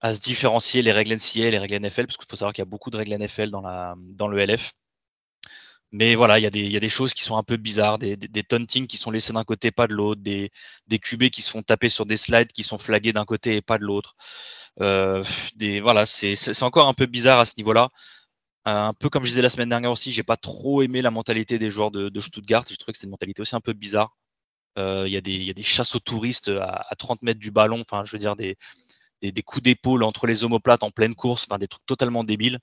à 0.00 0.14
se 0.14 0.20
différencier 0.20 0.82
les 0.82 0.92
règles 0.92 1.14
NCA 1.14 1.46
et 1.46 1.50
les 1.50 1.58
règles 1.58 1.76
NFL, 1.76 2.06
parce 2.06 2.16
qu'il 2.16 2.26
faut 2.28 2.36
savoir 2.36 2.52
qu'il 2.54 2.62
y 2.62 2.66
a 2.66 2.70
beaucoup 2.70 2.90
de 2.90 2.96
règles 2.96 3.14
NFL 3.16 3.50
dans, 3.50 3.60
la, 3.60 3.94
dans 3.98 4.28
le 4.28 4.38
LF. 4.44 4.72
Mais 5.92 6.14
voilà, 6.14 6.38
il 6.38 6.42
y, 6.42 6.46
a 6.46 6.50
des, 6.50 6.66
y 6.66 6.76
a 6.76 6.80
des 6.80 6.88
choses 6.90 7.14
qui 7.14 7.22
sont 7.22 7.38
un 7.38 7.42
peu 7.42 7.56
bizarres, 7.56 7.98
des, 7.98 8.16
des, 8.16 8.42
qui 8.86 8.96
sont 8.98 9.10
laissés 9.10 9.32
d'un 9.32 9.44
côté, 9.44 9.70
pas 9.70 9.86
de 9.86 9.94
l'autre, 9.94 10.20
des, 10.20 10.50
des 10.86 10.98
QB 10.98 11.30
qui 11.30 11.40
se 11.40 11.50
font 11.50 11.62
taper 11.62 11.88
sur 11.88 12.04
des 12.04 12.18
slides 12.18 12.52
qui 12.52 12.62
sont 12.62 12.76
flagués 12.76 13.14
d'un 13.14 13.24
côté 13.24 13.56
et 13.56 13.62
pas 13.62 13.78
de 13.78 13.84
l'autre. 13.84 14.14
Euh, 14.80 15.24
voilà, 15.82 16.04
c'est 16.06 16.62
encore 16.62 16.88
un 16.88 16.94
peu 16.94 17.06
bizarre 17.06 17.40
à 17.40 17.46
ce 17.46 17.54
niveau-là. 17.56 17.88
un 18.66 18.92
peu 18.94 19.08
comme 19.10 19.24
je 19.24 19.30
disais 19.30 19.42
la 19.42 19.48
semaine 19.48 19.70
dernière 19.70 19.92
aussi, 19.92 20.12
j'ai 20.12 20.22
pas 20.22 20.36
trop 20.36 20.82
aimé 20.82 21.02
la 21.02 21.10
mentalité 21.10 21.58
des 21.58 21.70
joueurs 21.70 21.90
de, 21.90 22.10
de 22.10 22.20
Stuttgart. 22.20 22.64
J'ai 22.68 22.76
trouvé 22.76 22.92
que 22.92 22.98
c'était 22.98 23.06
une 23.06 23.12
mentalité 23.12 23.42
aussi 23.42 23.56
un 23.56 23.60
peu 23.60 23.72
bizarre. 23.72 24.16
Euh, 24.78 25.04
il 25.06 25.12
y, 25.12 25.16
a 25.16 25.20
des, 25.22 25.36
y 25.36 25.50
a 25.50 25.54
des 25.54 25.62
chasses 25.62 25.94
aux 25.94 26.00
touristes 26.00 26.48
à, 26.48 26.86
à 26.88 26.94
30 26.96 27.22
mètres 27.22 27.40
du 27.40 27.50
ballon, 27.50 27.80
enfin, 27.80 28.04
je 28.04 28.12
veux 28.12 28.18
dire, 28.18 28.36
des, 28.36 28.56
des, 29.22 29.32
des 29.32 29.42
coups 29.42 29.62
d'épaule 29.62 30.04
entre 30.04 30.26
les 30.26 30.44
omoplates 30.44 30.82
en 30.82 30.90
pleine 30.90 31.14
course, 31.14 31.46
enfin, 31.48 31.58
des 31.58 31.68
trucs 31.68 31.86
totalement 31.86 32.24
débiles 32.24 32.58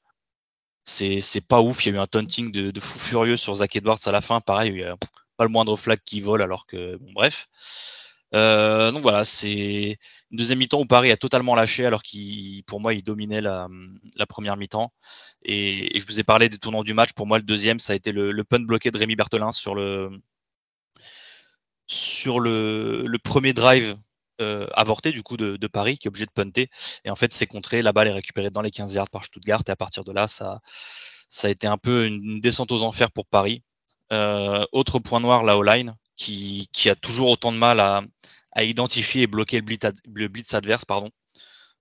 c'est 0.86 1.48
pas 1.48 1.62
ouf. 1.62 1.86
Il 1.86 1.90
y 1.90 1.92
a 1.94 1.96
eu 1.98 2.00
un 2.00 2.08
taunting 2.08 2.52
de, 2.52 2.80
fou 2.80 3.00
furieux 3.00 3.38
sur 3.38 3.56
Zach 3.56 3.76
Edwards 3.76 4.00
à 4.06 4.12
la 4.12 4.22
fin. 4.22 4.42
Pareil, 4.42 4.72
il 4.72 4.80
y 4.80 4.84
a 4.84 4.96
pas 5.38 5.44
le 5.44 5.50
moindre 5.50 5.76
flag 5.76 6.00
qui 6.06 6.22
vole 6.22 6.42
alors 6.42 6.66
que 6.68 6.98
bon 6.98 7.12
bref. 7.14 7.48
Euh, 8.34 8.92
donc 8.92 9.02
voilà, 9.02 9.24
c'est 9.26 9.98
une 10.32 10.38
deuxième 10.38 10.60
mi-temps 10.60 10.80
où 10.80 10.86
Paris 10.86 11.12
a 11.12 11.18
totalement 11.18 11.56
lâché 11.56 11.86
alors 11.86 12.04
qu'il, 12.04 12.64
pour 12.66 12.82
moi, 12.82 12.94
il 12.94 13.04
dominait 13.04 13.42
la, 13.42 13.68
première 14.28 14.58
mi-temps. 14.58 14.94
Et, 15.44 16.00
je 16.00 16.06
vous 16.06 16.20
ai 16.20 16.24
parlé 16.24 16.50
des 16.50 16.58
tournants 16.58 16.84
du 16.84 16.94
match. 16.94 17.14
Pour 17.14 17.28
moi, 17.28 17.38
le 17.38 17.44
deuxième, 17.44 17.80
ça 17.80 17.94
a 17.94 17.96
été 17.96 18.12
le, 18.12 18.32
le 18.32 18.44
punt 18.44 18.60
bloqué 18.60 18.92
de 18.92 18.98
Rémi 18.98 19.16
Berthelin 19.16 19.52
sur 19.52 19.76
le 19.76 20.12
sur 21.88 22.40
le 22.40 23.18
premier 23.24 23.54
drive 23.54 23.96
euh, 24.42 24.68
avorté 24.74 25.12
du 25.12 25.24
coup 25.24 25.38
de, 25.38 25.58
de, 25.58 25.68
Paris 25.68 25.98
qui 25.98 26.08
est 26.08 26.10
obligé 26.10 26.26
de 26.26 26.32
punter. 26.32 26.70
Et 27.04 27.10
en 27.10 27.16
fait 27.16 27.34
c'est 27.34 27.48
contré 27.48 27.82
la 27.82 27.94
balle 27.94 28.08
est 28.08 28.14
récupérée 28.14 28.50
dans 28.50 28.62
les 28.62 28.72
15 28.72 28.94
yards 28.94 29.10
par 29.10 29.24
Stuttgart. 29.24 29.64
Et 29.68 29.72
à 29.72 29.76
partir 29.76 30.04
de 30.04 30.12
là 30.12 30.28
ça 30.28 30.60
ça 31.30 31.48
a 31.48 31.52
été 31.52 31.68
un 31.68 31.78
peu 31.78 32.06
une 32.06 32.42
descente 32.42 32.72
aux 32.72 32.84
enfers 32.84 33.12
pour 33.12 33.28
Paris. 33.28 33.64
Euh, 34.14 34.66
autre 34.72 35.00
point 35.00 35.20
noir 35.20 35.44
la 35.44 35.58
O-line 35.58 35.96
qui, 36.16 36.68
qui 36.72 36.90
a 36.90 36.96
toujours 36.96 37.30
autant 37.30 37.52
de 37.52 37.58
mal 37.58 37.80
à, 37.80 38.04
à 38.52 38.64
identifier 38.64 39.24
et 39.24 39.28
bloquer 39.28 39.58
le 39.58 39.64
blitz, 39.64 39.88
le 40.06 40.28
blitz 40.28 40.54
adverse 40.54 40.86
pardon. 40.86 41.10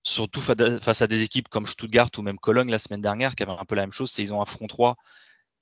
Surtout 0.03 0.41
face 0.41 1.01
à 1.01 1.07
des 1.07 1.23
équipes 1.23 1.49
comme 1.49 1.65
Stuttgart 1.65 2.09
ou 2.17 2.21
même 2.21 2.37
Cologne 2.37 2.69
la 2.69 2.79
semaine 2.79 3.01
dernière 3.01 3.35
qui 3.35 3.43
avaient 3.43 3.51
un 3.51 3.65
peu 3.65 3.75
la 3.75 3.83
même 3.83 3.91
chose 3.91 4.11
c'est 4.11 4.21
ils 4.21 4.33
ont 4.33 4.41
un 4.41 4.45
front 4.45 4.67
3 4.67 4.95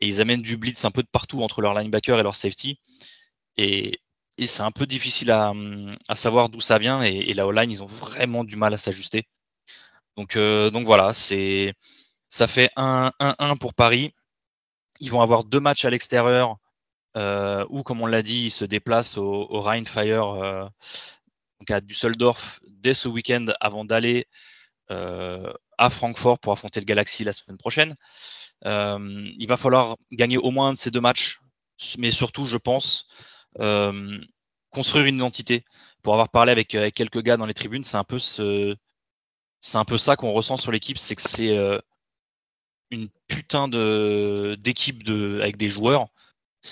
et 0.01 0.07
ils 0.07 0.21
amènent 0.21 0.41
du 0.41 0.57
blitz 0.57 0.83
un 0.85 0.91
peu 0.91 1.01
de 1.01 1.07
partout 1.07 1.41
entre 1.43 1.61
leur 1.61 1.73
linebacker 1.73 2.19
et 2.19 2.23
leur 2.23 2.35
safety 2.35 2.79
et, 3.57 3.99
et 4.37 4.47
c'est 4.47 4.63
un 4.63 4.71
peu 4.71 4.85
difficile 4.85 5.31
à, 5.31 5.53
savoir 6.15 6.49
d'où 6.49 6.61
ça 6.61 6.77
vient. 6.77 7.03
Et, 7.03 7.29
et 7.29 7.33
la 7.33 7.47
O-line, 7.47 7.71
ils 7.71 7.83
ont 7.83 7.87
vraiment 7.87 8.43
du 8.43 8.55
mal 8.55 8.73
à 8.73 8.77
s'ajuster. 8.77 9.27
Donc, 10.17 10.35
euh, 10.35 10.69
donc 10.69 10.85
voilà, 10.85 11.13
ça 11.13 12.47
fait 12.47 12.69
1-1 12.77 13.57
pour 13.57 13.73
Paris. 13.73 14.13
Ils 14.99 15.11
vont 15.11 15.21
avoir 15.21 15.43
deux 15.43 15.59
matchs 15.59 15.85
à 15.85 15.89
l'extérieur 15.89 16.57
euh, 17.17 17.65
où, 17.69 17.83
comme 17.83 18.01
on 18.01 18.05
l'a 18.05 18.21
dit, 18.21 18.45
ils 18.45 18.51
se 18.51 18.65
déplacent 18.65 19.17
au, 19.17 19.47
au 19.49 19.59
Rheinfire, 19.61 20.25
euh, 20.43 20.65
donc 21.59 21.71
à 21.71 21.81
Düsseldorf, 21.81 22.59
dès 22.67 22.93
ce 22.93 23.07
week-end 23.07 23.45
avant 23.59 23.85
d'aller 23.85 24.27
euh, 24.91 25.51
à 25.77 25.89
Francfort 25.89 26.39
pour 26.39 26.53
affronter 26.53 26.79
le 26.79 26.85
Galaxy 26.85 27.23
la 27.23 27.33
semaine 27.33 27.57
prochaine. 27.57 27.95
Euh, 28.65 29.29
il 29.37 29.47
va 29.47 29.57
falloir 29.57 29.97
gagner 30.11 30.37
au 30.37 30.51
moins 30.51 30.69
un 30.69 30.73
de 30.73 30.77
ces 30.77 30.91
deux 30.91 31.01
matchs, 31.01 31.39
mais 31.97 32.11
surtout, 32.11 32.45
je 32.45 32.57
pense, 32.57 33.07
construire 34.69 35.05
une 35.05 35.17
identité. 35.17 35.65
Pour 36.01 36.13
avoir 36.13 36.29
parlé 36.29 36.51
avec, 36.51 36.69
quelques 36.69 37.21
gars 37.21 37.37
dans 37.37 37.45
les 37.45 37.53
tribunes, 37.53 37.83
c'est 37.83 37.97
un 37.97 38.03
peu 38.03 38.19
ce, 38.19 38.75
c'est 39.63 39.77
un 39.77 39.85
peu 39.85 39.97
ça 39.97 40.17
qu'on 40.17 40.33
ressent 40.33 40.57
sur 40.57 40.71
l'équipe, 40.71 40.97
c'est 40.97 41.15
que 41.15 41.21
c'est 41.21 41.57
euh, 41.57 41.79
une 42.91 43.07
putain 43.27 43.69
de 43.69 44.57
d'équipe 44.61 45.07
avec 45.41 45.55
des 45.57 45.69
joueurs. 45.69 46.07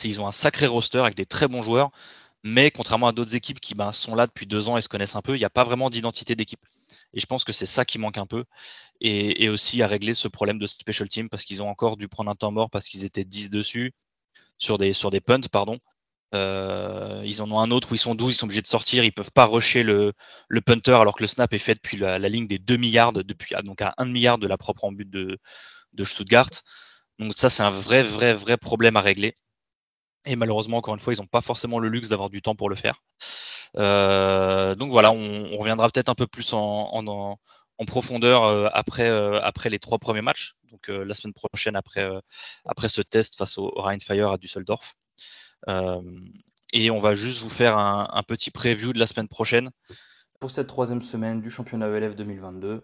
Ils 0.04 0.20
ont 0.20 0.28
un 0.28 0.34
sacré 0.34 0.68
roster 0.68 1.00
avec 1.00 1.16
des 1.16 1.26
très 1.26 1.48
bons 1.48 1.62
joueurs, 1.62 1.92
mais 2.44 2.70
contrairement 2.70 3.08
à 3.08 3.14
d'autres 3.14 3.36
équipes 3.36 3.62
qui 3.62 3.76
ben, 3.76 3.94
sont 3.94 4.14
là 4.14 4.28
depuis 4.28 4.46
deux 4.46 4.68
ans 4.68 4.78
et 4.78 4.82
se 4.82 4.90
connaissent 4.90 5.16
un 5.16 5.22
peu, 5.22 5.36
il 5.36 5.40
n'y 5.40 5.46
a 5.46 5.50
pas 5.50 5.64
vraiment 5.64 5.90
d'identité 5.90 6.36
d'équipe. 6.36 6.60
Et 7.14 7.22
je 7.22 7.26
pense 7.26 7.46
que 7.46 7.54
c'est 7.54 7.66
ça 7.66 7.86
qui 7.86 7.98
manque 7.98 8.18
un 8.18 8.26
peu. 8.26 8.44
Et, 9.00 9.44
et, 9.44 9.50
aussi 9.50 9.82
à 9.82 9.88
régler 9.88 10.14
ce 10.14 10.28
problème 10.28 10.60
de 10.60 10.66
special 10.66 11.10
team 11.10 11.30
parce 11.30 11.44
qu'ils 11.46 11.64
ont 11.64 11.70
encore 11.70 11.98
dû 11.98 12.08
prendre 12.10 12.30
un 12.30 12.36
temps 12.36 12.52
mort 12.52 12.70
parce 12.70 12.90
qu'ils 12.90 13.06
étaient 13.06 13.26
10 13.26 13.50
dessus 13.50 13.94
sur 14.58 14.78
des, 14.78 14.94
sur 14.94 15.12
des 15.12 15.22
punts, 15.22 15.42
pardon. 15.52 15.80
Euh, 16.34 17.22
ils 17.26 17.42
en 17.42 17.52
ont 17.52 17.60
un 17.60 17.72
autre 17.72 17.92
où 17.92 17.96
ils 17.96 17.98
sont 17.98 18.16
12, 18.16 18.34
ils 18.34 18.38
sont 18.38 18.46
obligés 18.46 18.62
de 18.62 18.68
sortir, 18.68 19.04
ils 19.04 19.12
peuvent 19.12 19.32
pas 19.34 19.46
rusher 19.46 19.84
le, 19.84 20.14
le 20.48 20.62
punter 20.62 20.94
alors 20.94 21.16
que 21.16 21.24
le 21.24 21.28
snap 21.28 21.54
est 21.54 21.60
fait 21.60 21.76
depuis 21.76 21.98
la, 21.98 22.20
la 22.20 22.30
ligne 22.30 22.48
des 22.48 22.60
2 22.60 22.78
milliards, 22.78 23.12
depuis, 23.14 23.56
ah, 23.56 23.62
donc 23.62 23.82
à 23.82 23.94
1 23.98 24.06
milliard 24.06 24.38
de 24.38 24.48
la 24.48 24.58
propre 24.58 24.86
en 24.86 24.92
but 24.92 25.10
de, 25.10 25.38
de 25.94 26.04
Stuttgart. 26.04 26.50
Donc 27.20 27.34
ça, 27.38 27.50
c'est 27.50 27.64
un 27.64 27.70
vrai, 27.72 28.04
vrai, 28.04 28.34
vrai 28.34 28.58
problème 28.58 28.98
à 28.98 29.02
régler. 29.02 29.38
Et 30.26 30.36
malheureusement, 30.36 30.78
encore 30.78 30.94
une 30.94 31.00
fois, 31.00 31.14
ils 31.14 31.20
n'ont 31.20 31.28
pas 31.28 31.42
forcément 31.42 31.80
le 31.80 31.90
luxe 31.90 32.10
d'avoir 32.10 32.30
du 32.30 32.42
temps 32.42 32.56
pour 32.56 32.70
le 32.70 32.76
faire. 32.76 33.02
Euh, 33.78 34.76
donc 34.76 34.92
voilà, 34.92 35.12
on, 35.12 35.46
on 35.54 35.58
reviendra 35.58 35.90
peut-être 35.90 36.10
un 36.10 36.16
peu 36.16 36.28
plus 36.28 36.54
en, 36.54 36.60
en, 36.94 37.38
en 37.78 37.86
profondeur 37.86 38.44
euh, 38.44 38.68
après, 38.74 39.10
euh, 39.10 39.40
après 39.42 39.70
les 39.70 39.80
trois 39.80 39.98
premiers 40.00 40.22
matchs, 40.22 40.56
donc 40.72 40.90
euh, 40.90 41.04
la 41.06 41.14
semaine 41.14 41.34
prochaine 41.34 41.76
après, 41.76 42.08
après 42.66 42.90
ce 42.90 43.02
test 43.02 43.38
face 43.38 43.58
au 43.58 43.70
Rheinfire 43.76 44.30
à 44.32 44.38
Düsseldorf. 44.38 44.94
Euh, 45.68 46.02
et 46.74 46.90
on 46.90 47.00
va 47.00 47.14
juste 47.14 47.42
vous 47.42 47.50
faire 47.50 47.78
un, 47.78 48.24
petit 48.24 48.52
preview 48.52 48.94
de 48.94 49.00
la 49.00 49.06
semaine 49.06 49.28
prochaine. 49.28 49.72
Pour 50.40 50.52
cette 50.52 50.68
troisième 50.68 51.02
semaine 51.02 51.42
du 51.42 51.50
championnat 51.50 51.88
ELF 51.88 52.16
2022, 52.16 52.84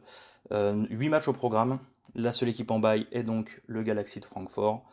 euh, 0.51 0.85
8 0.89 1.09
matchs 1.09 1.27
au 1.27 1.33
programme. 1.33 1.79
La 2.15 2.31
seule 2.31 2.49
équipe 2.49 2.71
en 2.71 2.79
bail 2.79 3.07
est 3.11 3.23
donc 3.23 3.61
le 3.67 3.83
Galaxy 3.83 4.19
de 4.19 4.25
Francfort. 4.25 4.85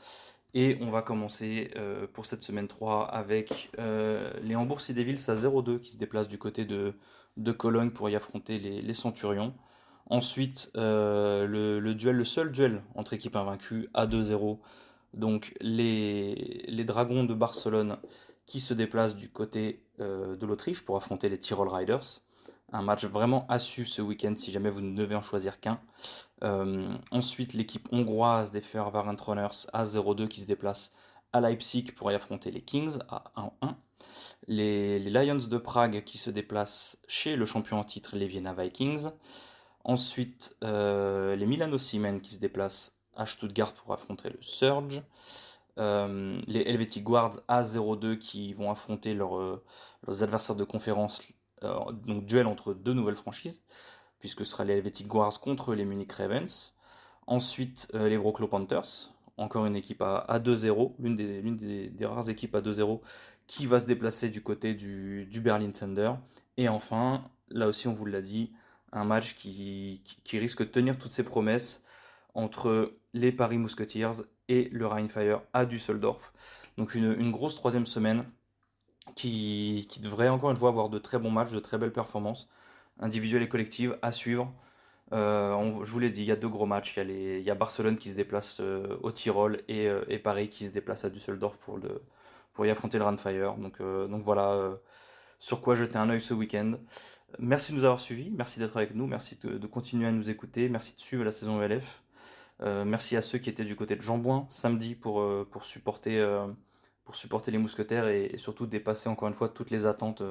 Et 0.54 0.78
on 0.80 0.90
va 0.90 1.02
commencer 1.02 1.72
euh, 1.76 2.06
pour 2.12 2.26
cette 2.26 2.44
semaine 2.44 2.68
3 2.68 3.08
avec 3.08 3.70
euh, 3.78 4.32
les 4.42 4.54
Hambourg 4.54 4.80
Sea 4.80 4.94
Devils 4.94 5.28
à 5.28 5.34
0-2 5.34 5.80
qui 5.80 5.92
se 5.92 5.98
déplacent 5.98 6.28
du 6.28 6.38
côté 6.38 6.64
de, 6.64 6.94
Cologne 7.58 7.90
pour 7.90 8.08
y 8.08 8.14
affronter 8.14 8.60
les, 8.60 8.94
Centurions. 8.94 9.54
Ensuite, 10.06 10.70
le, 10.76 11.92
duel, 11.94 12.14
le 12.14 12.24
seul 12.24 12.52
duel 12.52 12.82
entre 12.94 13.14
équipes 13.14 13.34
invaincues 13.34 13.88
à 13.94 14.06
2-0 14.06 14.60
donc 15.14 15.54
les, 15.60 16.84
Dragons 16.84 17.24
de 17.24 17.34
Barcelone 17.34 17.98
qui 18.46 18.60
se 18.60 18.74
déplacent 18.74 19.16
du 19.16 19.30
côté 19.30 19.82
euh, 20.00 20.36
de 20.36 20.46
l'Autriche 20.46 20.84
pour 20.84 20.96
affronter 20.96 21.28
les 21.28 21.38
Tyrol 21.38 21.68
Riders. 21.68 22.20
Un 22.72 22.82
match 22.82 23.04
vraiment 23.04 23.46
assu 23.48 23.86
ce 23.86 24.02
week-end 24.02 24.34
si 24.36 24.50
jamais 24.50 24.70
vous 24.70 24.80
ne 24.80 24.96
devez 24.96 25.14
en 25.14 25.22
choisir 25.22 25.60
qu'un. 25.60 25.80
Euh, 26.42 26.92
ensuite, 27.10 27.54
l'équipe 27.54 27.88
hongroise 27.92 28.50
des 28.50 28.60
Ferencváros 28.60 29.16
Runners 29.24 29.66
à 29.72 29.84
0-2 29.84 30.28
qui 30.28 30.40
se 30.40 30.46
déplace 30.46 30.92
à 31.32 31.40
Leipzig 31.40 31.92
pour 31.96 32.10
y 32.10 32.14
affronter 32.14 32.50
les 32.50 32.62
Kings 32.62 32.98
à 33.08 33.24
1-1. 33.36 33.74
Les, 34.48 34.98
les, 34.98 35.10
Lions 35.10 35.36
de 35.36 35.58
Prague 35.58 36.04
qui 36.04 36.18
se 36.18 36.30
déplacent 36.30 36.98
chez 37.08 37.36
le 37.36 37.44
champion 37.46 37.78
en 37.78 37.84
titre, 37.84 38.16
les 38.16 38.26
Vienna 38.26 38.52
Vikings. 38.52 39.08
Ensuite, 39.84 40.56
euh, 40.64 41.36
les 41.36 41.46
Milano 41.46 41.78
Siemens 41.78 42.20
qui 42.20 42.32
se 42.32 42.38
déplacent 42.38 42.94
à 43.16 43.26
Stuttgart 43.26 43.72
pour 43.74 43.92
affronter 43.92 44.30
le 44.30 44.38
Surge. 44.40 45.02
Euh, 45.78 46.38
les 46.46 46.60
Helvetic 46.60 47.02
Guards 47.02 47.40
A02 47.48 48.18
qui 48.18 48.54
vont 48.54 48.70
affronter 48.70 49.10
euh, 49.10 49.56
leurs 50.06 50.22
adversaires 50.22 50.54
de 50.54 50.62
conférence, 50.62 51.32
euh, 51.64 51.90
donc 52.06 52.26
duel 52.26 52.46
entre 52.46 52.74
deux 52.74 52.92
nouvelles 52.92 53.16
franchises, 53.16 53.62
puisque 54.20 54.44
ce 54.44 54.52
sera 54.52 54.64
les 54.64 54.74
Helvetic 54.74 55.08
Guards 55.08 55.40
contre 55.40 55.74
les 55.74 55.84
Munich 55.84 56.12
Ravens. 56.12 56.74
Ensuite, 57.26 57.88
les 57.94 58.18
Wroclaw 58.18 58.46
Panthers, 58.46 59.14
encore 59.38 59.64
une 59.64 59.76
équipe 59.76 60.02
à, 60.02 60.18
à 60.18 60.38
2-0, 60.38 60.92
l'une 60.98 61.16
des, 61.56 62.06
rares 62.06 62.28
équipes 62.28 62.54
à 62.54 62.60
2-0 62.60 63.00
qui 63.46 63.66
va 63.66 63.80
se 63.80 63.86
déplacer 63.86 64.28
du 64.28 64.42
côté 64.42 64.74
du, 64.74 65.40
Berlin 65.42 65.70
Thunder. 65.70 66.12
Et 66.58 66.68
enfin, 66.68 67.24
là 67.48 67.66
aussi 67.66 67.88
on 67.88 67.94
vous 67.94 68.04
l'a 68.04 68.20
dit, 68.20 68.52
un 68.92 69.04
match 69.04 69.34
qui 69.34 70.02
risque 70.32 70.60
de 70.60 70.68
tenir 70.68 70.98
toutes 70.98 71.12
ses 71.12 71.24
promesses 71.24 71.82
entre 72.34 72.94
les 73.12 73.32
Paris 73.32 73.58
Musketeers 73.58 74.22
et 74.48 74.68
le 74.72 74.86
Rheinfire 74.86 75.42
à 75.52 75.64
Düsseldorf. 75.66 76.32
Donc 76.76 76.94
une, 76.94 77.30
grosse 77.30 77.54
troisième 77.54 77.86
semaine 77.86 78.24
qui, 79.14 79.86
devrait 80.02 80.28
encore 80.28 80.50
une 80.50 80.56
fois 80.56 80.68
avoir 80.68 80.88
de 80.88 80.98
très 80.98 81.18
bons 81.18 81.30
matchs, 81.30 81.52
de 81.52 81.60
très 81.60 81.78
belles 81.78 81.92
performances, 81.92 82.48
individuelles 83.00 83.42
et 83.42 83.48
collectives 83.48 83.98
à 84.02 84.12
suivre. 84.12 84.52
Euh, 85.12 85.84
je 85.84 85.92
vous 85.92 85.98
l'ai 86.00 86.10
dit, 86.10 86.22
il 86.22 86.26
y 86.26 86.32
a 86.32 86.36
deux 86.36 86.48
gros 86.48 86.66
matchs. 86.66 86.96
Il 86.96 87.40
y 87.42 87.50
a, 87.50 87.54
Barcelone 87.54 87.98
qui 87.98 88.10
se 88.10 88.16
déplace 88.16 88.58
euh, 88.60 88.96
au 89.02 89.12
Tyrol 89.12 89.60
et, 89.68 89.86
euh, 89.86 90.04
et, 90.08 90.18
Paris 90.18 90.48
qui 90.48 90.66
se 90.66 90.70
déplace 90.70 91.04
à 91.04 91.10
Düsseldorf 91.10 91.58
pour, 91.58 92.66
y 92.66 92.70
affronter 92.70 92.98
le 92.98 93.04
Rheinfire. 93.04 93.54
Donc, 93.54 93.80
donc 93.80 94.22
voilà 94.22 94.78
sur 95.38 95.60
quoi 95.60 95.74
jeter 95.74 95.98
un 95.98 96.08
œil 96.10 96.20
ce 96.20 96.34
week-end. 96.34 96.72
Merci 97.38 97.72
de 97.72 97.78
nous 97.78 97.84
avoir 97.84 97.98
suivis, 97.98 98.30
merci 98.30 98.60
d'être 98.60 98.76
avec 98.76 98.94
nous, 98.94 99.06
merci 99.06 99.36
de, 99.42 99.66
continuer 99.66 100.06
à 100.06 100.12
nous 100.12 100.30
écouter, 100.30 100.68
merci 100.68 100.94
de 100.94 101.00
suivre 101.00 101.24
la 101.24 101.32
saison 101.32 101.60
ELF. 101.60 102.04
Euh, 102.62 102.84
merci 102.84 103.16
à 103.16 103.22
ceux 103.22 103.38
qui 103.38 103.50
étaient 103.50 103.64
du 103.64 103.74
côté 103.74 103.96
de 103.96 104.00
Jambouin 104.00 104.46
samedi 104.48 104.94
pour, 104.94 105.20
euh, 105.20 105.46
pour, 105.50 105.64
supporter, 105.64 106.18
euh, 106.18 106.46
pour 107.04 107.16
supporter 107.16 107.50
les 107.50 107.58
mousquetaires 107.58 108.06
et, 108.06 108.36
surtout 108.36 108.66
dépasser 108.66 109.08
encore 109.08 109.26
une 109.28 109.34
fois 109.34 109.48
toutes 109.48 109.70
les 109.70 109.86
attentes 109.86 110.22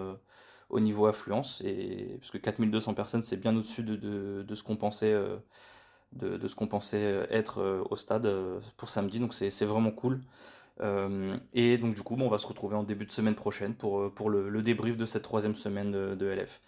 au 0.69 0.79
niveau 0.79 1.05
affluence. 1.05 1.61
Et, 1.65 2.17
parce 2.19 2.31
que 2.31 2.37
4200 2.37 2.93
personnes, 2.93 3.23
c'est 3.23 3.37
bien 3.37 3.55
au-dessus 3.55 3.83
de, 3.83 3.95
de, 3.95 4.43
de, 4.43 4.55
ce 4.55 4.63
qu'on 4.63 4.77
pensait, 4.77 5.13
de, 6.13 6.37
de, 6.37 6.47
ce 6.47 6.55
qu'on 6.55 6.67
pensait 6.67 7.27
être 7.29 7.85
au 7.89 7.95
stade 7.97 8.29
pour 8.77 8.89
samedi. 8.89 9.19
Donc 9.19 9.33
c'est 9.33 9.65
vraiment 9.65 9.91
cool. 9.91 10.21
Et 10.81 11.77
donc 11.77 11.95
du 11.95 12.01
coup, 12.01 12.17
on 12.19 12.29
va 12.29 12.37
se 12.37 12.47
retrouver 12.47 12.75
en 12.75 12.83
début 12.83 13.05
de 13.05 13.11
semaine 13.11 13.35
prochaine 13.35 13.75
pour, 13.75 14.13
pour 14.13 14.29
le, 14.29 14.61
débrief 14.61 14.97
de 14.97 15.05
cette 15.05 15.23
troisième 15.23 15.55
semaine 15.55 15.91
de, 15.91 16.15
de 16.15 16.25
LF. 16.25 16.61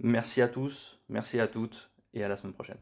Merci 0.00 0.42
à 0.42 0.48
tous, 0.48 1.00
merci 1.08 1.40
à 1.40 1.48
toutes 1.48 1.90
et 2.14 2.24
à 2.24 2.28
la 2.28 2.36
semaine 2.36 2.54
prochaine. 2.54 2.78